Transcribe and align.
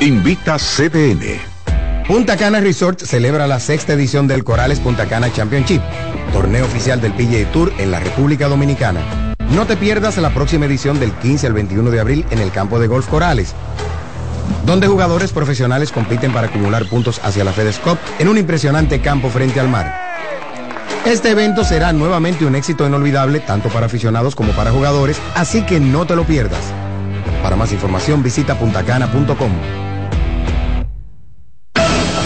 Invita 0.00 0.56
CDN. 0.56 1.38
Punta 2.08 2.38
Cana 2.38 2.58
Resort 2.60 3.00
celebra 3.00 3.46
la 3.46 3.60
sexta 3.60 3.92
edición 3.92 4.26
del 4.26 4.44
Corales 4.44 4.80
Punta 4.80 5.04
Cana 5.04 5.30
Championship, 5.30 5.82
torneo 6.32 6.64
oficial 6.64 7.02
del 7.02 7.12
PGA 7.12 7.52
Tour 7.52 7.70
en 7.76 7.90
la 7.90 8.00
República 8.00 8.48
Dominicana. 8.48 9.34
No 9.50 9.66
te 9.66 9.76
pierdas 9.76 10.16
la 10.16 10.30
próxima 10.30 10.64
edición 10.64 10.98
del 10.98 11.12
15 11.12 11.48
al 11.48 11.52
21 11.52 11.90
de 11.90 12.00
abril 12.00 12.24
en 12.30 12.38
el 12.38 12.50
campo 12.50 12.78
de 12.78 12.86
golf 12.86 13.08
Corales, 13.08 13.54
donde 14.64 14.88
jugadores 14.88 15.32
profesionales 15.32 15.92
compiten 15.92 16.32
para 16.32 16.46
acumular 16.46 16.88
puntos 16.88 17.20
hacia 17.22 17.44
la 17.44 17.52
FedEx 17.52 17.78
Cup 17.80 17.98
en 18.18 18.28
un 18.28 18.38
impresionante 18.38 19.02
campo 19.02 19.28
frente 19.28 19.60
al 19.60 19.68
mar. 19.68 20.16
Este 21.04 21.32
evento 21.32 21.62
será 21.62 21.92
nuevamente 21.92 22.46
un 22.46 22.54
éxito 22.54 22.86
inolvidable 22.86 23.40
tanto 23.40 23.68
para 23.68 23.84
aficionados 23.84 24.34
como 24.34 24.52
para 24.52 24.70
jugadores, 24.70 25.20
así 25.34 25.60
que 25.66 25.78
no 25.78 26.06
te 26.06 26.16
lo 26.16 26.24
pierdas. 26.24 26.62
Para 27.42 27.54
más 27.54 27.70
información 27.72 28.22
visita 28.22 28.58
puntacana.com. 28.58 29.79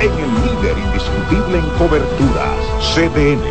en 0.00 0.12
el 0.12 0.34
líder 0.44 0.76
indiscutible 0.78 1.58
en 1.58 1.68
coberturas, 1.78 2.58
CDN. 2.94 3.42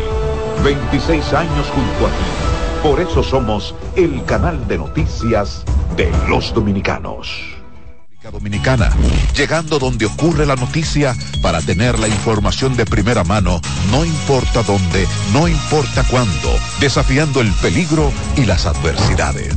26 0.62 1.32
años 1.32 1.66
junto 1.74 2.06
a 2.06 2.10
ti. 2.10 2.82
Por 2.82 3.00
eso 3.00 3.22
somos 3.22 3.74
el 3.96 4.24
canal 4.24 4.66
de 4.68 4.78
noticias 4.78 5.64
de 5.96 6.10
los 6.28 6.54
dominicanos. 6.54 7.28
Dominicana, 8.32 8.90
llegando 9.36 9.78
donde 9.78 10.06
ocurre 10.06 10.46
la 10.46 10.56
noticia 10.56 11.14
para 11.42 11.62
tener 11.62 11.96
la 12.00 12.08
información 12.08 12.76
de 12.76 12.84
primera 12.84 13.22
mano, 13.22 13.60
no 13.92 14.04
importa 14.04 14.64
dónde, 14.64 15.06
no 15.32 15.46
importa 15.46 16.02
cuándo, 16.10 16.50
desafiando 16.80 17.40
el 17.40 17.52
peligro 17.62 18.10
y 18.36 18.44
las 18.44 18.66
adversidades 18.66 19.56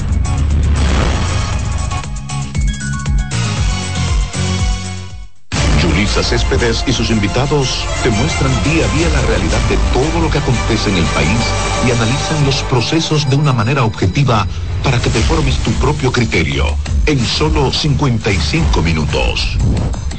Julisa 6.13 6.37
Céspedes 6.37 6.83
y 6.87 6.91
sus 6.91 7.09
invitados 7.09 7.85
te 8.03 8.09
muestran 8.09 8.51
día 8.65 8.83
a 8.83 8.87
día 8.97 9.09
la 9.09 9.21
realidad 9.27 9.59
de 9.69 9.77
todo 9.93 10.21
lo 10.21 10.29
que 10.29 10.39
acontece 10.39 10.89
en 10.89 10.97
el 10.97 11.05
país 11.05 11.39
y 11.87 11.91
analizan 11.91 12.43
los 12.45 12.63
procesos 12.63 13.29
de 13.29 13.37
una 13.37 13.53
manera 13.53 13.85
objetiva 13.85 14.45
para 14.83 14.99
que 14.99 15.09
te 15.09 15.19
formes 15.21 15.57
tu 15.59 15.71
propio 15.73 16.11
criterio 16.11 16.65
en 17.05 17.19
solo 17.19 17.71
55 17.71 18.81
minutos. 18.81 19.57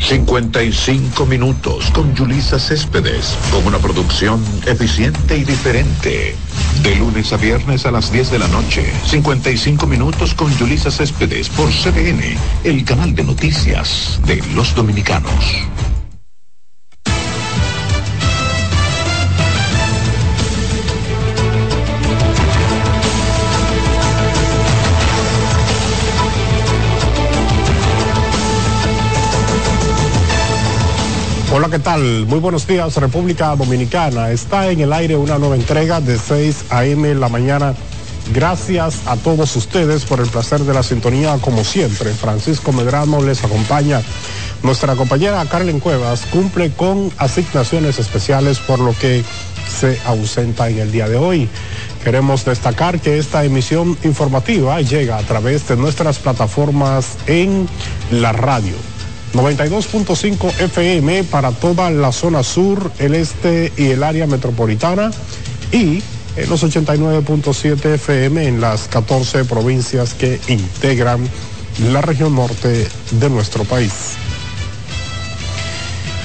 55 0.00 1.26
minutos 1.26 1.90
con 1.92 2.14
Julisa 2.16 2.58
Céspedes, 2.58 3.36
con 3.50 3.66
una 3.66 3.78
producción 3.78 4.44
eficiente 4.66 5.36
y 5.36 5.44
diferente. 5.44 6.34
De 6.82 6.96
lunes 6.96 7.32
a 7.32 7.36
viernes 7.36 7.86
a 7.86 7.92
las 7.92 8.10
10 8.10 8.32
de 8.32 8.38
la 8.40 8.48
noche, 8.48 8.92
55 9.06 9.86
minutos 9.86 10.34
con 10.34 10.52
Julisa 10.58 10.90
Céspedes 10.90 11.48
por 11.50 11.70
CDN, 11.70 12.36
el 12.64 12.84
canal 12.84 13.14
de 13.14 13.22
noticias 13.22 14.20
de 14.26 14.42
los 14.54 14.74
dominicanos. 14.74 15.91
Hola, 31.54 31.68
¿qué 31.68 31.80
tal? 31.80 32.24
Muy 32.24 32.38
buenos 32.38 32.66
días, 32.66 32.96
República 32.96 33.54
Dominicana. 33.54 34.30
Está 34.30 34.70
en 34.70 34.80
el 34.80 34.90
aire 34.90 35.16
una 35.16 35.36
nueva 35.38 35.54
entrega 35.54 36.00
de 36.00 36.18
6 36.18 36.64
a.m. 36.70 37.14
la 37.14 37.28
mañana. 37.28 37.74
Gracias 38.32 39.02
a 39.04 39.18
todos 39.18 39.54
ustedes 39.54 40.06
por 40.06 40.20
el 40.20 40.28
placer 40.28 40.60
de 40.60 40.72
la 40.72 40.82
sintonía, 40.82 41.36
como 41.42 41.62
siempre. 41.62 42.14
Francisco 42.14 42.72
Medrano 42.72 43.20
les 43.20 43.44
acompaña. 43.44 44.00
Nuestra 44.62 44.96
compañera 44.96 45.44
Carlen 45.44 45.78
Cuevas 45.78 46.22
cumple 46.30 46.70
con 46.70 47.12
asignaciones 47.18 47.98
especiales, 47.98 48.58
por 48.58 48.78
lo 48.78 48.96
que 48.98 49.22
se 49.78 50.00
ausenta 50.06 50.70
en 50.70 50.78
el 50.78 50.90
día 50.90 51.06
de 51.06 51.18
hoy. 51.18 51.50
Queremos 52.02 52.46
destacar 52.46 52.98
que 52.98 53.18
esta 53.18 53.44
emisión 53.44 53.98
informativa 54.04 54.80
llega 54.80 55.18
a 55.18 55.22
través 55.22 55.68
de 55.68 55.76
nuestras 55.76 56.18
plataformas 56.18 57.18
en 57.26 57.68
la 58.10 58.32
radio 58.32 58.76
92.5 59.34 60.60
FM 60.60 61.24
para 61.24 61.52
toda 61.52 61.90
la 61.90 62.12
zona 62.12 62.42
sur, 62.42 62.92
el 62.98 63.14
este 63.14 63.72
y 63.76 63.86
el 63.86 64.02
área 64.02 64.26
metropolitana 64.26 65.10
y 65.72 66.02
en 66.36 66.48
los 66.48 66.62
89.7 66.62 67.94
FM 67.94 68.46
en 68.46 68.60
las 68.60 68.88
14 68.88 69.44
provincias 69.44 70.14
que 70.14 70.40
integran 70.48 71.28
la 71.90 72.02
región 72.02 72.34
norte 72.34 72.88
de 73.10 73.30
nuestro 73.30 73.64
país. 73.64 74.16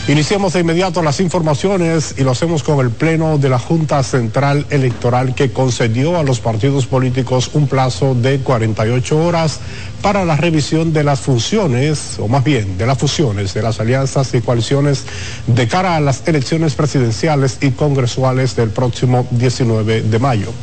Iniciamos 0.09 0.53
de 0.53 0.61
inmediato 0.61 1.03
las 1.03 1.19
informaciones 1.19 2.15
y 2.17 2.23
lo 2.23 2.31
hacemos 2.31 2.63
con 2.63 2.79
el 2.79 2.91
Pleno 2.91 3.37
de 3.37 3.49
la 3.49 3.59
Junta 3.59 4.01
Central 4.03 4.65
Electoral 4.69 5.35
que 5.35 5.51
concedió 5.51 6.17
a 6.17 6.23
los 6.23 6.39
partidos 6.39 6.87
políticos 6.87 7.51
un 7.53 7.67
plazo 7.67 8.15
de 8.15 8.39
48 8.39 9.17
horas 9.17 9.59
para 10.01 10.23
la 10.23 10.37
revisión 10.37 10.93
de 10.93 11.03
las 11.03 11.19
funciones, 11.19 12.19
o 12.19 12.29
más 12.29 12.45
bien 12.45 12.77
de 12.77 12.85
las 12.85 12.97
fusiones 12.97 13.53
de 13.53 13.61
las 13.61 13.81
alianzas 13.81 14.33
y 14.33 14.39
coaliciones 14.39 15.03
de 15.45 15.67
cara 15.67 15.97
a 15.97 15.99
las 15.99 16.25
elecciones 16.25 16.75
presidenciales 16.75 17.57
y 17.59 17.71
congresuales 17.71 18.55
del 18.55 18.69
próximo 18.69 19.27
19 19.31 20.03
de 20.03 20.19
mayo. 20.19 20.53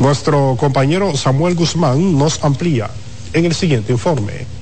Nuestro 0.00 0.56
compañero 0.58 1.16
Samuel 1.16 1.54
Guzmán 1.54 2.18
nos 2.18 2.42
amplía 2.42 2.90
en 3.34 3.44
el 3.44 3.54
siguiente 3.54 3.92
informe. 3.92 4.59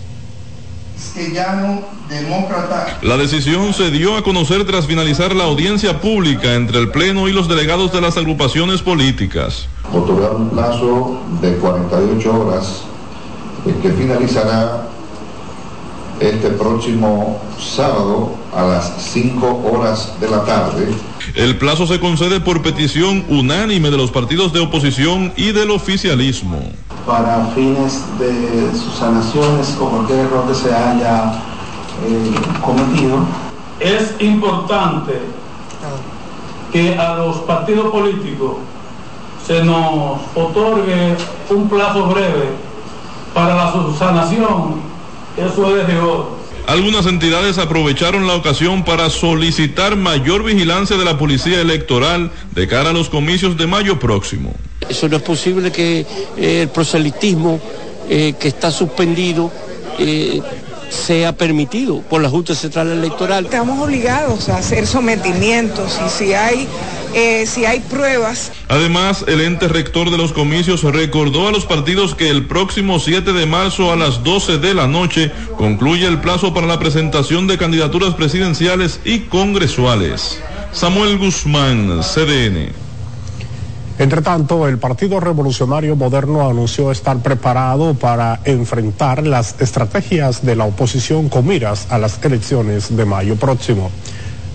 La 3.02 3.16
decisión 3.16 3.74
se 3.74 3.90
dio 3.90 4.16
a 4.16 4.22
conocer 4.22 4.64
tras 4.64 4.86
finalizar 4.86 5.34
la 5.34 5.44
audiencia 5.44 6.00
pública 6.00 6.54
entre 6.54 6.78
el 6.78 6.90
Pleno 6.90 7.28
y 7.28 7.32
los 7.32 7.48
delegados 7.48 7.92
de 7.92 8.00
las 8.00 8.16
agrupaciones 8.16 8.82
políticas. 8.82 9.68
Otorgar 9.92 10.34
un 10.34 10.50
plazo 10.50 11.20
de 11.40 11.54
48 11.56 12.40
horas 12.40 12.82
eh, 13.66 13.74
que 13.82 13.90
finalizará 13.90 14.88
este 16.20 16.50
próximo 16.50 17.40
sábado 17.58 18.34
a 18.54 18.64
las 18.64 18.92
5 19.12 19.62
horas 19.70 20.14
de 20.20 20.28
la 20.28 20.44
tarde. 20.44 20.88
El 21.34 21.58
plazo 21.58 21.86
se 21.86 22.00
concede 22.00 22.40
por 22.40 22.62
petición 22.62 23.24
unánime 23.28 23.90
de 23.90 23.96
los 23.96 24.10
partidos 24.10 24.52
de 24.52 24.60
oposición 24.60 25.32
y 25.36 25.52
del 25.52 25.70
oficialismo. 25.70 26.60
Para 27.08 27.46
fines 27.55 28.05
de 28.19 28.70
sanaciones 28.99 29.78
o 29.81 29.88
cualquier 29.88 30.26
error 30.26 30.46
que 30.46 30.55
se 30.55 30.75
haya 30.75 31.32
eh, 32.06 32.34
cometido. 32.62 33.26
Es 33.81 34.14
importante 34.20 35.19
que 36.70 36.99
a 36.99 37.16
los 37.16 37.38
partidos 37.38 37.90
políticos 37.90 38.56
se 39.46 39.64
nos 39.64 40.20
otorgue 40.34 41.16
un 41.49 41.66
plazo 41.70 42.08
breve 42.08 42.50
para 43.32 43.54
la 43.54 43.72
subsanación, 43.72 44.82
eso 45.38 45.78
es 45.78 45.87
de 45.87 45.99
oro. 45.99 46.37
Algunas 46.66 47.06
entidades 47.06 47.56
aprovecharon 47.56 48.26
la 48.26 48.34
ocasión 48.34 48.84
para 48.84 49.08
solicitar 49.08 49.96
mayor 49.96 50.44
vigilancia 50.44 50.99
de 50.99 51.04
la 51.06 51.16
policía 51.16 51.62
electoral 51.62 52.31
de 52.54 52.69
cara 52.69 52.90
a 52.90 52.93
los 52.93 53.08
comicios 53.08 53.56
de 53.56 53.66
mayo 53.66 53.99
próximo. 53.99 54.54
Eso 54.88 55.08
no 55.08 55.17
es 55.17 55.23
posible 55.23 55.70
que 55.70 56.06
eh, 56.37 56.62
el 56.62 56.69
proselitismo 56.69 57.61
eh, 58.08 58.35
que 58.38 58.49
está 58.49 58.70
suspendido 58.70 59.52
eh, 59.99 60.40
sea 60.90 61.32
permitido 61.32 62.00
por 62.00 62.23
la 62.23 62.31
Junta 62.31 62.55
Central 62.55 62.90
Electoral. 62.90 63.44
Estamos 63.44 63.79
obligados 63.85 64.49
a 64.49 64.58
hacer 64.58 64.87
sometimientos 64.87 65.99
y 66.05 66.08
si 66.08 66.32
hay, 66.32 66.67
eh, 67.14 67.44
si 67.46 67.67
hay 67.67 67.81
pruebas. 67.81 68.52
Además, 68.69 69.25
el 69.29 69.40
ente 69.40 69.69
rector 69.69 70.11
de 70.11 70.19
los 70.19 70.32
comicios 70.32 70.82
recordó 70.82 71.49
a 71.49 71.52
los 71.52 71.67
partidos 71.67 72.14
que 72.14 72.31
el 72.31 72.46
próximo 72.46 72.99
7 72.99 73.32
de 73.32 73.46
marzo 73.46 73.93
a 73.93 73.96
las 73.96 74.25
12 74.25 74.58
de 74.58 74.75
la 74.75 74.87
noche 74.87 75.31
concluye 75.56 76.06
el 76.06 76.20
plazo 76.20 76.55
para 76.55 76.67
la 76.67 76.79
presentación 76.79 77.46
de 77.46 77.58
candidaturas 77.58 78.14
presidenciales 78.14 79.00
y 79.05 79.20
congresuales. 79.20 80.40
Samuel 80.73 81.19
Guzmán, 81.19 82.00
CDN. 82.02 82.88
Entre 83.98 84.22
tanto, 84.22 84.68
el 84.68 84.78
Partido 84.78 85.18
Revolucionario 85.18 85.96
Moderno 85.96 86.48
anunció 86.48 86.92
estar 86.92 87.18
preparado 87.18 87.94
para 87.94 88.38
enfrentar 88.44 89.26
las 89.26 89.56
estrategias 89.60 90.46
de 90.46 90.54
la 90.54 90.66
oposición 90.66 91.28
con 91.28 91.48
miras 91.48 91.88
a 91.90 91.98
las 91.98 92.22
elecciones 92.22 92.96
de 92.96 93.04
mayo 93.04 93.34
próximo. 93.34 93.90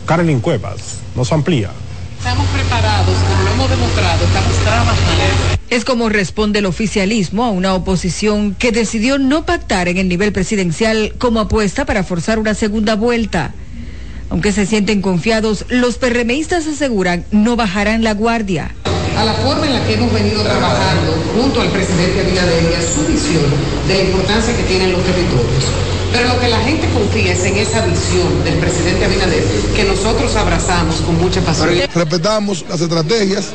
Carolyn 0.05 0.39
Cuevas 0.39 0.99
nos 1.13 1.33
amplía. 1.33 1.71
Estamos 2.19 2.47
preparados, 2.47 3.15
como 3.27 3.43
lo 3.43 3.51
hemos 3.51 3.69
demostrado, 3.69 4.25
estamos 4.25 4.57
trabajando. 4.63 5.23
Es 5.69 5.83
como 5.83 6.07
responde 6.07 6.59
el 6.59 6.65
oficialismo 6.65 7.43
a 7.43 7.49
una 7.49 7.73
oposición 7.73 8.55
que 8.55 8.71
decidió 8.71 9.17
no 9.17 9.45
pactar 9.45 9.89
en 9.89 9.97
el 9.97 10.07
nivel 10.07 10.31
presidencial 10.31 11.15
como 11.17 11.41
apuesta 11.41 11.83
para 11.83 12.05
forzar 12.05 12.39
una 12.39 12.53
segunda 12.53 12.95
vuelta. 12.95 13.53
Aunque 14.29 14.53
se 14.53 14.65
sienten 14.65 15.01
confiados, 15.01 15.65
los 15.67 15.97
PRMistas 15.97 16.65
aseguran 16.65 17.25
no 17.31 17.57
bajarán 17.57 18.05
la 18.05 18.13
guardia 18.13 18.73
a 19.17 19.25
la 19.25 19.33
forma 19.35 19.65
en 19.65 19.73
la 19.73 19.85
que 19.85 19.93
hemos 19.93 20.11
venido 20.11 20.43
trabajando 20.43 21.13
junto 21.35 21.61
al 21.61 21.69
presidente 21.69 22.21
Abinader 22.21 22.63
y 22.71 22.73
a 22.75 22.81
su 22.81 23.05
visión 23.07 23.43
de 23.87 23.97
la 23.97 24.03
importancia 24.03 24.55
que 24.55 24.63
tienen 24.63 24.91
los 24.91 25.03
territorios. 25.03 25.63
Pero 26.11 26.27
lo 26.27 26.39
que 26.39 26.47
la 26.47 26.59
gente 26.59 26.87
confía 26.93 27.33
es 27.33 27.43
en 27.43 27.57
esa 27.57 27.83
visión 27.85 28.43
del 28.43 28.55
presidente 28.55 29.05
Abinader 29.05 29.43
que 29.75 29.83
nosotros 29.83 30.35
abrazamos 30.35 30.97
con 30.97 31.19
mucha 31.19 31.41
pasión. 31.41 31.69
Respetamos 31.93 32.65
las 32.69 32.81
estrategias 32.81 33.45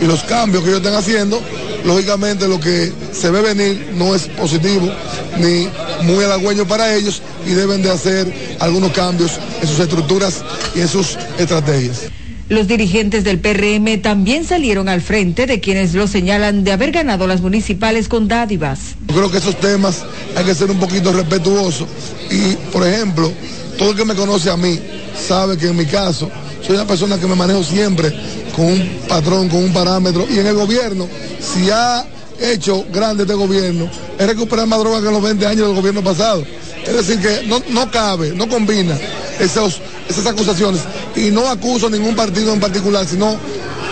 y 0.00 0.04
los 0.04 0.22
cambios 0.24 0.64
que 0.64 0.70
ellos 0.70 0.80
están 0.80 0.96
haciendo. 0.96 1.40
Lógicamente 1.84 2.48
lo 2.48 2.58
que 2.58 2.92
se 3.12 3.30
ve 3.30 3.40
venir 3.40 3.92
no 3.94 4.14
es 4.14 4.26
positivo 4.26 4.90
ni 5.38 5.68
muy 6.02 6.24
halagüeño 6.24 6.66
para 6.66 6.94
ellos 6.94 7.22
y 7.46 7.50
deben 7.50 7.82
de 7.82 7.90
hacer 7.90 8.56
algunos 8.58 8.92
cambios 8.92 9.38
en 9.62 9.68
sus 9.68 9.78
estructuras 9.78 10.42
y 10.74 10.80
en 10.80 10.88
sus 10.88 11.16
estrategias. 11.38 12.10
Los 12.48 12.66
dirigentes 12.66 13.24
del 13.24 13.40
PRM 13.40 14.00
también 14.00 14.42
salieron 14.42 14.88
al 14.88 15.02
frente 15.02 15.46
de 15.46 15.60
quienes 15.60 15.92
lo 15.92 16.06
señalan 16.06 16.64
de 16.64 16.72
haber 16.72 16.92
ganado 16.92 17.26
las 17.26 17.42
municipales 17.42 18.08
con 18.08 18.26
dádivas. 18.26 18.96
Yo 19.06 19.14
creo 19.16 19.30
que 19.30 19.36
esos 19.36 19.60
temas 19.60 20.02
hay 20.34 20.46
que 20.46 20.54
ser 20.54 20.70
un 20.70 20.78
poquito 20.78 21.12
respetuosos 21.12 21.86
y, 22.30 22.54
por 22.72 22.86
ejemplo, 22.86 23.30
todo 23.76 23.90
el 23.90 23.96
que 23.96 24.06
me 24.06 24.14
conoce 24.14 24.48
a 24.48 24.56
mí 24.56 24.80
sabe 25.28 25.58
que 25.58 25.68
en 25.68 25.76
mi 25.76 25.84
caso 25.84 26.30
soy 26.66 26.76
una 26.76 26.86
persona 26.86 27.18
que 27.18 27.26
me 27.26 27.34
manejo 27.34 27.62
siempre 27.62 28.14
con 28.56 28.64
un 28.64 28.98
patrón, 29.06 29.50
con 29.50 29.64
un 29.64 29.72
parámetro 29.74 30.26
y 30.30 30.38
en 30.38 30.46
el 30.46 30.54
gobierno, 30.54 31.06
si 31.38 31.68
ha 31.70 32.06
hecho 32.40 32.86
grande 32.90 33.24
este 33.24 33.34
gobierno, 33.34 33.90
es 34.18 34.26
recuperar 34.26 34.66
más 34.66 34.78
droga 34.78 35.02
que 35.02 35.08
en 35.08 35.12
los 35.12 35.22
20 35.22 35.46
años 35.46 35.66
del 35.66 35.76
gobierno 35.76 36.02
pasado. 36.02 36.46
Es 36.86 36.96
decir, 36.96 37.20
que 37.20 37.46
no, 37.46 37.60
no 37.68 37.90
cabe, 37.90 38.32
no 38.34 38.48
combina 38.48 38.96
esos, 39.38 39.80
esas 40.08 40.26
acusaciones. 40.26 40.80
Y 41.18 41.30
no 41.32 41.48
acuso 41.48 41.88
a 41.88 41.90
ningún 41.90 42.14
partido 42.14 42.52
en 42.52 42.60
particular, 42.60 43.04
sino 43.04 43.36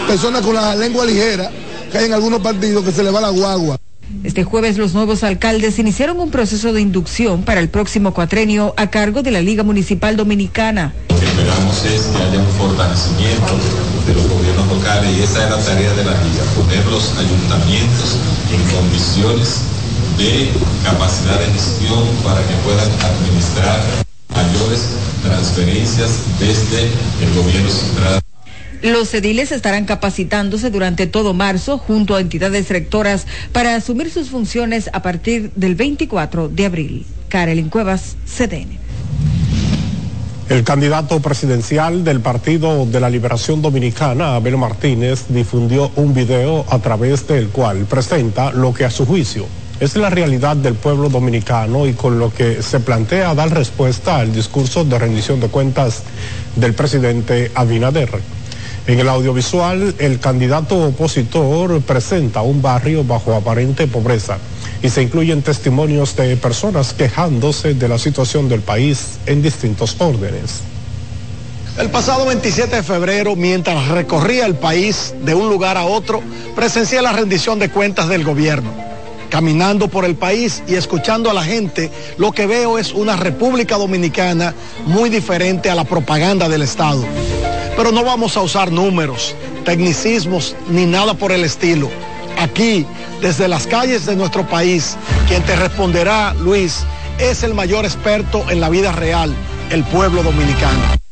personas 0.06 0.42
con 0.42 0.54
la 0.54 0.76
lengua 0.76 1.04
ligera 1.04 1.50
que 1.90 1.98
hay 1.98 2.04
en 2.06 2.12
algunos 2.12 2.40
partidos 2.40 2.84
que 2.84 2.92
se 2.92 3.02
le 3.02 3.10
va 3.10 3.20
la 3.20 3.30
guagua. 3.30 3.78
Este 4.22 4.44
jueves 4.44 4.78
los 4.78 4.94
nuevos 4.94 5.24
alcaldes 5.24 5.78
iniciaron 5.80 6.20
un 6.20 6.30
proceso 6.30 6.72
de 6.72 6.80
inducción 6.80 7.42
para 7.42 7.60
el 7.60 7.68
próximo 7.68 8.14
cuatrenio 8.14 8.74
a 8.76 8.88
cargo 8.90 9.22
de 9.22 9.32
la 9.32 9.40
Liga 9.40 9.64
Municipal 9.64 10.16
Dominicana. 10.16 10.94
Lo 11.08 11.18
que 11.18 11.26
esperamos 11.26 11.84
es 11.84 12.02
que 12.02 12.22
haya 12.22 12.38
un 12.38 12.52
fortalecimiento 12.58 13.54
de 14.06 14.14
los 14.14 14.28
gobiernos 14.28 14.68
locales 14.68 15.16
y 15.18 15.22
esa 15.22 15.44
es 15.44 15.50
la 15.50 15.58
tarea 15.58 15.92
de 15.94 16.04
la 16.04 16.12
Liga, 16.12 16.44
poner 16.54 16.86
los 16.86 17.10
ayuntamientos 17.18 18.16
en 18.52 18.76
condiciones 18.76 19.62
de 20.16 20.50
capacidad 20.84 21.40
de 21.40 21.46
gestión 21.46 22.04
para 22.22 22.40
que 22.46 22.54
puedan 22.64 22.88
administrar 23.02 24.05
mayores 24.56 24.88
transferencias 25.22 26.10
desde 26.38 26.84
el 26.84 27.34
gobierno 27.34 27.68
central. 27.68 28.20
Los 28.82 29.12
ediles 29.14 29.52
estarán 29.52 29.84
capacitándose 29.84 30.70
durante 30.70 31.06
todo 31.06 31.34
marzo 31.34 31.78
junto 31.78 32.14
a 32.14 32.20
entidades 32.20 32.68
rectoras 32.68 33.26
para 33.52 33.74
asumir 33.74 34.10
sus 34.10 34.28
funciones 34.28 34.90
a 34.92 35.02
partir 35.02 35.50
del 35.56 35.74
24 35.74 36.48
de 36.48 36.66
abril. 36.66 37.06
Karelin 37.28 37.68
Cuevas, 37.68 38.16
CDN. 38.26 38.78
El 40.48 40.62
candidato 40.62 41.20
presidencial 41.20 42.04
del 42.04 42.20
Partido 42.20 42.86
de 42.86 43.00
la 43.00 43.10
Liberación 43.10 43.62
Dominicana, 43.62 44.36
Abel 44.36 44.56
Martínez, 44.56 45.24
difundió 45.28 45.90
un 45.96 46.14
video 46.14 46.64
a 46.70 46.78
través 46.78 47.26
del 47.26 47.48
cual 47.48 47.86
presenta 47.86 48.52
lo 48.52 48.72
que 48.72 48.84
a 48.84 48.90
su 48.90 49.06
juicio 49.06 49.46
es 49.78 49.94
la 49.94 50.08
realidad 50.08 50.56
del 50.56 50.74
pueblo 50.74 51.08
dominicano 51.08 51.86
y 51.86 51.92
con 51.92 52.18
lo 52.18 52.32
que 52.32 52.62
se 52.62 52.80
plantea 52.80 53.34
dar 53.34 53.52
respuesta 53.52 54.16
al 54.16 54.32
discurso 54.32 54.84
de 54.84 54.98
rendición 54.98 55.38
de 55.40 55.48
cuentas 55.48 56.02
del 56.56 56.72
presidente 56.74 57.50
Abinader. 57.54 58.08
En 58.86 59.00
el 59.00 59.08
audiovisual, 59.08 59.94
el 59.98 60.18
candidato 60.20 60.86
opositor 60.86 61.80
presenta 61.82 62.40
un 62.40 62.62
barrio 62.62 63.04
bajo 63.04 63.34
aparente 63.34 63.86
pobreza 63.86 64.38
y 64.82 64.88
se 64.88 65.02
incluyen 65.02 65.42
testimonios 65.42 66.16
de 66.16 66.36
personas 66.36 66.94
quejándose 66.94 67.74
de 67.74 67.88
la 67.88 67.98
situación 67.98 68.48
del 68.48 68.60
país 68.60 69.18
en 69.26 69.42
distintos 69.42 69.96
órdenes. 69.98 70.60
El 71.78 71.90
pasado 71.90 72.24
27 72.24 72.76
de 72.76 72.82
febrero, 72.82 73.36
mientras 73.36 73.88
recorría 73.88 74.46
el 74.46 74.54
país 74.54 75.14
de 75.22 75.34
un 75.34 75.50
lugar 75.50 75.76
a 75.76 75.84
otro, 75.84 76.22
presencié 76.54 77.02
la 77.02 77.12
rendición 77.12 77.58
de 77.58 77.68
cuentas 77.68 78.08
del 78.08 78.24
gobierno 78.24 78.85
caminando 79.28 79.88
por 79.88 80.04
el 80.04 80.16
país 80.16 80.62
y 80.66 80.74
escuchando 80.74 81.30
a 81.30 81.34
la 81.34 81.44
gente, 81.44 81.90
lo 82.18 82.32
que 82.32 82.46
veo 82.46 82.78
es 82.78 82.92
una 82.92 83.16
República 83.16 83.76
Dominicana 83.76 84.54
muy 84.86 85.10
diferente 85.10 85.70
a 85.70 85.74
la 85.74 85.84
propaganda 85.84 86.48
del 86.48 86.62
Estado. 86.62 87.04
Pero 87.76 87.92
no 87.92 88.04
vamos 88.04 88.36
a 88.36 88.42
usar 88.42 88.72
números, 88.72 89.34
tecnicismos 89.64 90.56
ni 90.70 90.86
nada 90.86 91.14
por 91.14 91.32
el 91.32 91.44
estilo. 91.44 91.90
Aquí, 92.38 92.86
desde 93.20 93.48
las 93.48 93.66
calles 93.66 94.06
de 94.06 94.16
nuestro 94.16 94.46
país, 94.46 94.96
quien 95.28 95.42
te 95.42 95.56
responderá, 95.56 96.34
Luis, 96.34 96.84
es 97.18 97.42
el 97.42 97.54
mayor 97.54 97.84
experto 97.84 98.44
en 98.50 98.60
la 98.60 98.68
vida 98.68 98.92
real, 98.92 99.34
el 99.70 99.84
pueblo 99.84 100.22
dominicano. 100.22 101.05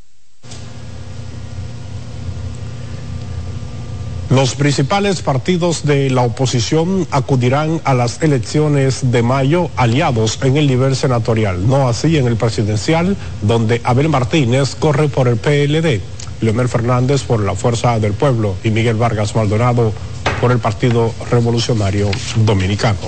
Los 4.34 4.56
principales 4.56 5.22
partidos 5.22 5.84
de 5.86 6.10
la 6.10 6.22
oposición 6.22 7.06
acudirán 7.12 7.80
a 7.84 7.94
las 7.94 8.20
elecciones 8.20 9.12
de 9.12 9.22
mayo 9.22 9.70
aliados 9.76 10.40
en 10.42 10.56
el 10.56 10.66
nivel 10.66 10.96
senatorial, 10.96 11.68
no 11.68 11.86
así 11.86 12.16
en 12.16 12.26
el 12.26 12.34
presidencial, 12.34 13.16
donde 13.42 13.80
Abel 13.84 14.08
Martínez 14.08 14.74
corre 14.74 15.06
por 15.06 15.28
el 15.28 15.36
PLD, 15.36 16.00
Leonel 16.40 16.68
Fernández 16.68 17.22
por 17.22 17.44
la 17.44 17.54
Fuerza 17.54 18.00
del 18.00 18.12
Pueblo 18.14 18.56
y 18.64 18.72
Miguel 18.72 18.96
Vargas 18.96 19.36
Maldonado 19.36 19.92
por 20.40 20.50
el 20.50 20.58
Partido 20.58 21.14
Revolucionario 21.30 22.10
Dominicano. 22.44 22.98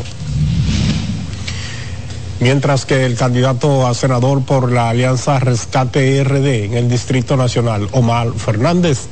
Mientras 2.38 2.86
que 2.86 3.04
el 3.04 3.16
candidato 3.16 3.88
a 3.88 3.94
senador 3.94 4.42
por 4.42 4.70
la 4.70 4.90
Alianza 4.90 5.40
Rescate 5.40 6.22
RD 6.22 6.66
en 6.66 6.74
el 6.74 6.88
Distrito 6.88 7.36
Nacional, 7.36 7.88
Omar 7.90 8.28
Fernández, 8.36 9.08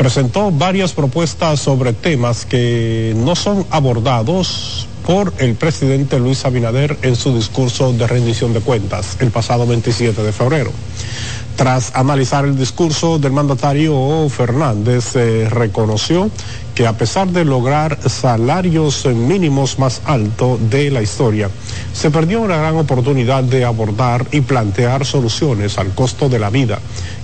presentó 0.00 0.50
varias 0.50 0.94
propuestas 0.94 1.60
sobre 1.60 1.92
temas 1.92 2.46
que 2.46 3.12
no 3.18 3.36
son 3.36 3.66
abordados 3.68 4.88
por 5.06 5.34
el 5.36 5.56
presidente 5.56 6.18
Luis 6.18 6.46
Abinader 6.46 6.96
en 7.02 7.16
su 7.16 7.36
discurso 7.36 7.92
de 7.92 8.06
rendición 8.06 8.54
de 8.54 8.60
cuentas 8.60 9.18
el 9.20 9.30
pasado 9.30 9.66
27 9.66 10.22
de 10.22 10.32
febrero. 10.32 10.72
Tras 11.60 11.94
analizar 11.94 12.46
el 12.46 12.56
discurso 12.56 13.18
del 13.18 13.32
mandatario 13.32 14.26
Fernández, 14.30 15.12
reconoció 15.50 16.30
que 16.74 16.86
a 16.86 16.96
pesar 16.96 17.28
de 17.28 17.44
lograr 17.44 17.98
salarios 18.08 19.04
mínimos 19.04 19.78
más 19.78 20.00
altos 20.06 20.58
de 20.70 20.90
la 20.90 21.02
historia, 21.02 21.50
se 21.92 22.10
perdió 22.10 22.40
una 22.40 22.56
gran 22.56 22.76
oportunidad 22.76 23.44
de 23.44 23.66
abordar 23.66 24.24
y 24.32 24.40
plantear 24.40 25.04
soluciones 25.04 25.76
al 25.76 25.94
costo 25.94 26.30
de 26.30 26.38
la 26.38 26.48
vida 26.48 26.78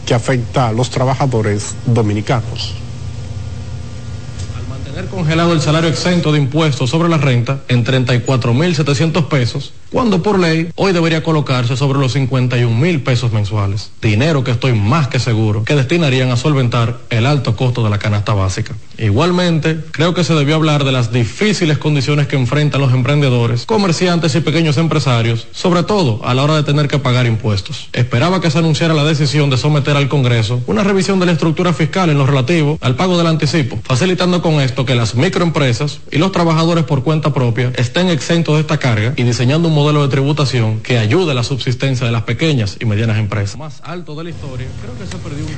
que 0.05 0.13
afecta 0.13 0.69
a 0.69 0.73
los 0.73 0.91
trabajadores 0.91 1.75
dominicanos. 1.87 2.75
Tener 4.85 5.11
congelado 5.11 5.53
el 5.53 5.61
salario 5.61 5.91
exento 5.91 6.33
de 6.33 6.39
impuestos 6.39 6.89
sobre 6.89 7.09
la 7.09 7.19
renta 7.19 7.61
en 7.69 7.85
34.700 7.85 9.29
pesos, 9.29 9.73
cuando 9.97 10.23
por 10.23 10.39
ley 10.39 10.69
hoy 10.75 10.93
debería 10.93 11.23
colocarse 11.23 11.75
sobre 11.75 11.99
los 11.99 12.13
51 12.13 12.77
mil 12.77 13.01
pesos 13.01 13.33
mensuales. 13.33 13.91
Dinero 14.03 14.45
que 14.45 14.51
estoy 14.51 14.75
más 14.75 15.09
que 15.09 15.19
seguro 15.19 15.65
que 15.65 15.75
destinarían 15.75 16.31
a 16.31 16.37
solventar 16.37 16.99
el 17.09 17.25
alto 17.25 17.57
costo 17.57 17.83
de 17.83 17.89
la 17.89 17.99
canasta 17.99 18.35
básica. 18.35 18.75
Igualmente, 18.99 19.81
creo 19.93 20.13
que 20.13 20.23
se 20.23 20.35
debió 20.35 20.57
hablar 20.57 20.85
de 20.85 20.93
las 20.93 21.13
difíciles 21.13 21.79
condiciones 21.79 22.27
que 22.27 22.37
enfrentan 22.37 22.83
los 22.83 22.93
emprendedores, 22.93 23.65
comerciantes 23.65 24.35
y 24.35 24.41
pequeños 24.41 24.77
empresarios, 24.77 25.49
sobre 25.53 25.83
todo 25.83 26.21
a 26.25 26.35
la 26.35 26.43
hora 26.43 26.57
de 26.57 26.63
tener 26.63 26.89
que 26.89 26.99
pagar 26.99 27.25
impuestos. 27.25 27.89
Esperaba 27.95 28.43
que 28.43 28.51
se 28.51 28.59
anunciara 28.59 28.93
la 28.93 29.05
decisión 29.05 29.49
de 29.49 29.57
someter 29.57 29.97
al 29.97 30.09
Congreso 30.09 30.61
una 30.67 30.85
revisión 30.85 31.21
de 31.21 31.27
la 31.27 31.33
estructura 31.33 31.73
fiscal 31.73 32.11
en 32.11 32.19
lo 32.19 32.27
relativo 32.27 32.79
al 32.83 32.97
pago 32.97 33.17
del 33.17 33.29
anticipo, 33.29 33.79
facilitando 33.83 34.43
con 34.43 34.61
esto 34.61 34.85
que 34.85 34.95
las 34.95 35.15
microempresas 35.15 36.01
y 36.13 36.19
los 36.19 36.33
trabajadores 36.33 36.85
por 36.85 37.03
cuenta 37.03 37.33
propia 37.33 37.73
estén 37.77 38.11
exentos 38.11 38.57
de 38.57 38.61
esta 38.61 38.77
carga 38.77 39.15
y 39.17 39.23
diseñando 39.23 39.69
un 39.69 39.86
de 39.93 40.09
tributación 40.09 40.81
que 40.81 40.99
ayude 40.99 41.31
a 41.31 41.35
la 41.35 41.45
subsistencia 41.45 42.07
de 42.07 42.13
las 42.13 42.23
pequeñas 42.23 42.77
y 42.81 42.87
medianas 42.87 43.19
empresas. 43.19 43.57
Más 43.57 43.81
alto 43.85 44.17
de 44.17 44.25
la 44.25 44.31
historia, 44.31 44.67
creo 44.83 44.99
que 44.99 45.07
se 45.07 45.17
perdió 45.19 45.45
un... 45.45 45.53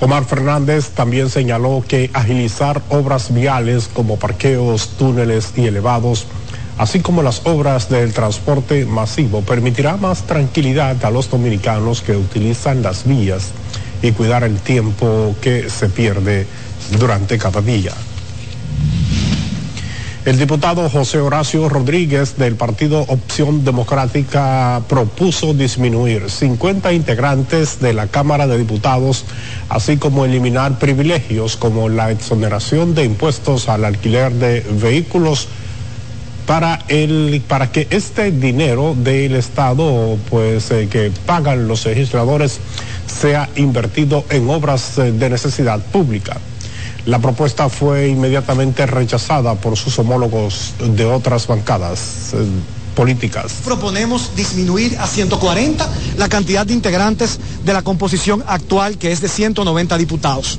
Omar 0.00 0.24
Fernández 0.24 0.90
también 0.90 1.28
señaló 1.28 1.84
que 1.86 2.10
agilizar 2.14 2.80
obras 2.88 3.34
viales 3.34 3.90
como 3.92 4.18
parqueos, 4.18 4.88
túneles 4.98 5.52
y 5.56 5.66
elevados, 5.66 6.24
así 6.78 7.00
como 7.00 7.22
las 7.22 7.42
obras 7.44 7.90
del 7.90 8.14
transporte 8.14 8.86
masivo, 8.86 9.42
permitirá 9.42 9.98
más 9.98 10.22
tranquilidad 10.22 11.04
a 11.04 11.10
los 11.10 11.30
dominicanos 11.30 12.00
que 12.00 12.16
utilizan 12.16 12.82
las 12.82 13.06
vías 13.06 13.50
y 14.00 14.12
cuidar 14.12 14.44
el 14.44 14.56
tiempo 14.60 15.36
que 15.42 15.68
se 15.68 15.90
pierde 15.90 16.46
durante 16.98 17.36
cada 17.36 17.60
día. 17.60 17.92
El 20.24 20.38
diputado 20.38 20.88
José 20.88 21.18
Horacio 21.18 21.68
Rodríguez 21.68 22.38
del 22.38 22.54
partido 22.54 23.02
Opción 23.02 23.62
Democrática 23.62 24.80
propuso 24.88 25.52
disminuir 25.52 26.30
50 26.30 26.94
integrantes 26.94 27.78
de 27.78 27.92
la 27.92 28.06
Cámara 28.06 28.46
de 28.46 28.56
Diputados, 28.56 29.26
así 29.68 29.98
como 29.98 30.24
eliminar 30.24 30.78
privilegios 30.78 31.58
como 31.58 31.90
la 31.90 32.10
exoneración 32.10 32.94
de 32.94 33.04
impuestos 33.04 33.68
al 33.68 33.84
alquiler 33.84 34.32
de 34.32 34.60
vehículos 34.80 35.46
para 36.46 36.80
el 36.88 37.42
para 37.46 37.70
que 37.70 37.86
este 37.90 38.30
dinero 38.30 38.94
del 38.96 39.36
Estado 39.36 40.16
pues 40.30 40.70
eh, 40.70 40.88
que 40.90 41.12
pagan 41.26 41.68
los 41.68 41.84
legisladores 41.84 42.60
sea 43.06 43.50
invertido 43.56 44.24
en 44.30 44.48
obras 44.48 44.96
eh, 44.96 45.12
de 45.12 45.28
necesidad 45.28 45.80
pública. 45.80 46.38
La 47.06 47.18
propuesta 47.18 47.68
fue 47.68 48.08
inmediatamente 48.08 48.86
rechazada 48.86 49.54
por 49.56 49.76
sus 49.76 49.98
homólogos 49.98 50.72
de 50.78 51.04
otras 51.04 51.46
bancadas 51.46 52.32
eh, 52.32 52.46
políticas. 52.94 53.56
Proponemos 53.64 54.34
disminuir 54.36 54.96
a 54.98 55.06
140 55.06 55.86
la 56.16 56.28
cantidad 56.28 56.64
de 56.64 56.72
integrantes 56.72 57.38
de 57.62 57.72
la 57.74 57.82
composición 57.82 58.42
actual, 58.46 58.96
que 58.96 59.12
es 59.12 59.20
de 59.20 59.28
190 59.28 59.98
diputados. 59.98 60.58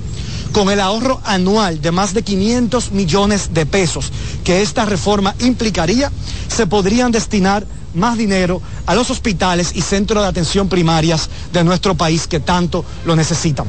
Con 0.55 0.69
el 0.69 0.79
ahorro 0.79 1.19
anual 1.25 1.81
de 1.81 1.91
más 1.91 2.13
de 2.13 2.23
500 2.23 2.93
millones 2.93 3.53
de 3.53 3.65
pesos 3.65 4.09
que 4.45 4.61
esta 4.61 4.85
reforma 4.85 5.35
implicaría, 5.41 6.09
se 6.47 6.65
podrían 6.65 7.11
destinar 7.11 7.67
más 7.93 8.17
dinero 8.17 8.61
a 8.85 8.95
los 8.95 9.11
hospitales 9.11 9.75
y 9.75 9.81
centros 9.81 10.23
de 10.23 10.29
atención 10.29 10.69
primarias 10.69 11.29
de 11.51 11.61
nuestro 11.65 11.95
país 11.95 12.25
que 12.27 12.39
tanto 12.39 12.85
lo 13.05 13.17
necesitan. 13.17 13.65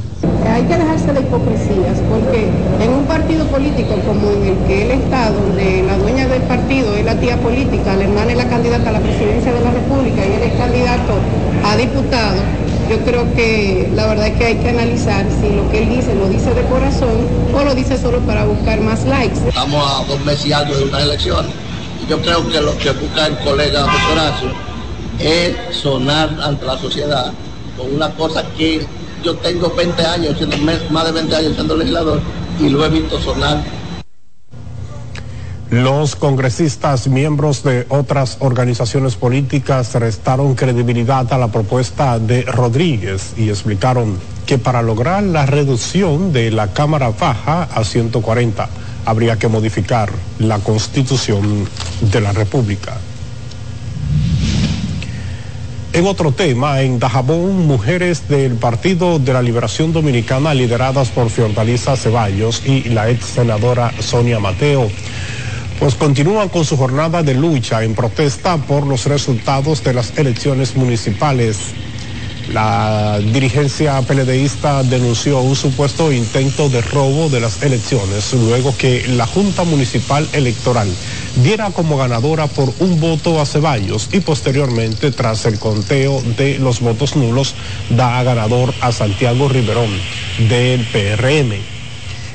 Hay 0.48 0.62
que 0.62 0.76
dejarse 0.76 1.12
de 1.12 1.22
hipocresías 1.22 1.98
porque 2.08 2.48
en 2.80 2.92
un 2.92 3.04
partido 3.06 3.44
político 3.48 3.96
como 4.06 4.30
en 4.30 4.46
el 4.46 4.66
que 4.68 4.82
él 4.82 4.90
está, 4.92 5.32
donde 5.32 5.82
la 5.82 5.98
dueña 5.98 6.28
del 6.28 6.42
partido 6.42 6.94
es 6.94 7.04
la 7.04 7.18
tía 7.18 7.36
política, 7.40 7.96
la 7.96 8.04
hermana 8.04 8.30
es 8.30 8.36
la 8.38 8.48
candidata 8.48 8.90
a 8.90 8.92
la 8.92 9.00
presidencia 9.00 9.52
de 9.52 9.60
la 9.60 9.72
República 9.72 10.24
y 10.24 10.34
él 10.34 10.42
es 10.52 10.56
candidato 10.56 11.14
a 11.64 11.76
diputado, 11.76 12.42
yo 12.88 12.98
creo 13.04 13.32
que 13.34 13.90
la 13.94 14.06
verdad 14.06 14.28
es 14.28 14.36
que 14.38 14.44
hay 14.44 14.56
que 14.56 14.68
analizar 14.68 15.26
si 15.40 15.50
lo 15.54 15.68
que 15.70 15.78
él 15.82 15.88
dice 15.88 16.14
lo 16.14 16.28
dice 16.28 16.54
de 16.54 16.62
corazón 16.62 17.26
o 17.54 17.64
lo 17.64 17.74
dice 17.74 17.98
solo 17.98 18.20
para 18.20 18.44
buscar 18.44 18.80
más 18.80 19.04
likes. 19.04 19.38
Estamos 19.48 19.84
a 19.84 20.04
dos 20.04 20.24
meses 20.24 20.46
y 20.46 20.52
algo 20.52 20.74
de 20.76 20.84
unas 20.84 21.02
elecciones 21.02 21.52
yo 22.08 22.20
creo 22.22 22.48
que 22.48 22.60
lo 22.60 22.76
que 22.78 22.90
busca 22.92 23.26
el 23.26 23.36
colega 23.38 23.82
José 23.82 24.12
Horacio 24.12 24.48
es 25.18 25.76
sonar 25.76 26.38
ante 26.42 26.64
la 26.64 26.78
sociedad 26.78 27.32
con 27.76 27.94
una 27.94 28.10
cosa 28.10 28.44
que 28.56 28.86
yo 29.22 29.34
tengo 29.36 29.70
20 29.70 30.06
años, 30.06 30.36
más 30.90 31.06
de 31.06 31.12
20 31.12 31.36
años 31.36 31.54
siendo 31.54 31.76
legislador 31.76 32.20
y 32.60 32.68
lo 32.68 32.84
he 32.84 32.88
visto 32.88 33.20
sonar. 33.20 33.62
Los 35.70 36.14
congresistas 36.14 37.08
miembros 37.08 37.64
de 37.64 37.86
otras 37.88 38.36
organizaciones 38.38 39.16
políticas 39.16 39.94
restaron 39.94 40.54
credibilidad 40.54 41.32
a 41.32 41.38
la 41.38 41.48
propuesta 41.48 42.20
de 42.20 42.42
Rodríguez 42.42 43.34
y 43.36 43.48
explicaron 43.48 44.16
que 44.46 44.58
para 44.58 44.80
lograr 44.80 45.24
la 45.24 45.44
reducción 45.44 46.32
de 46.32 46.52
la 46.52 46.72
Cámara 46.72 47.10
Baja 47.10 47.64
a 47.64 47.82
140 47.82 48.68
habría 49.06 49.40
que 49.40 49.48
modificar 49.48 50.12
la 50.38 50.60
constitución 50.60 51.68
de 52.00 52.20
la 52.20 52.30
República. 52.30 52.98
En 55.96 56.06
otro 56.06 56.30
tema, 56.30 56.82
en 56.82 56.98
Dajabón, 56.98 57.66
mujeres 57.66 58.28
del 58.28 58.56
Partido 58.56 59.18
de 59.18 59.32
la 59.32 59.40
Liberación 59.40 59.94
Dominicana 59.94 60.52
lideradas 60.52 61.08
por 61.08 61.30
Fiordalisa 61.30 61.96
Ceballos 61.96 62.62
y 62.66 62.84
la 62.90 63.08
ex 63.08 63.24
senadora 63.24 63.92
Sonia 64.00 64.38
Mateo, 64.38 64.90
pues 65.78 65.94
continúan 65.94 66.48
con 66.48 66.64
su 66.64 66.76
jornada 66.76 67.22
de 67.22 67.34
lucha 67.34 67.84
en 67.84 67.94
protesta 67.94 68.56
por 68.56 68.86
los 68.86 69.06
resultados 69.06 69.84
de 69.84 69.94
las 69.94 70.16
elecciones 70.18 70.76
municipales 70.76 71.74
la 72.52 73.18
dirigencia 73.32 74.00
PLDista 74.02 74.84
denunció 74.84 75.40
un 75.40 75.56
supuesto 75.56 76.12
intento 76.12 76.68
de 76.68 76.80
robo 76.80 77.28
de 77.28 77.40
las 77.40 77.62
elecciones 77.62 78.32
luego 78.34 78.76
que 78.76 79.04
la 79.08 79.26
Junta 79.26 79.64
Municipal 79.64 80.28
Electoral 80.32 80.88
diera 81.42 81.70
como 81.70 81.96
ganadora 81.96 82.46
por 82.46 82.72
un 82.78 83.00
voto 83.00 83.40
a 83.40 83.46
Ceballos 83.46 84.10
y 84.12 84.20
posteriormente 84.20 85.10
tras 85.10 85.44
el 85.46 85.58
conteo 85.58 86.22
de 86.36 86.58
los 86.58 86.80
votos 86.80 87.16
nulos 87.16 87.54
da 87.90 88.20
a 88.20 88.22
ganador 88.22 88.72
a 88.80 88.92
Santiago 88.92 89.48
Riverón 89.48 89.90
del 90.48 90.84
PRM. 90.86 91.75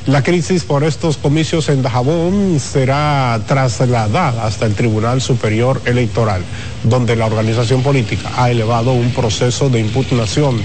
La 0.08 0.24
crisis 0.24 0.63
por 0.63 0.84
estos 0.84 1.17
comicios 1.17 1.70
en 1.70 1.84
Dajabón 1.84 2.60
será 2.60 3.39
trasladada 3.48 4.46
hasta 4.48 4.65
el 4.65 4.74
Tribunal 4.74 5.22
Superior 5.22 5.79
Electoral, 5.86 6.41
donde 6.84 7.15
la 7.15 7.27
organización 7.27 7.84
política 7.84 8.31
ha 8.36 8.50
elevado 8.50 8.93
un 8.93 9.12
proceso 9.12 9.70
de 9.70 9.79
impugnación 9.79 10.60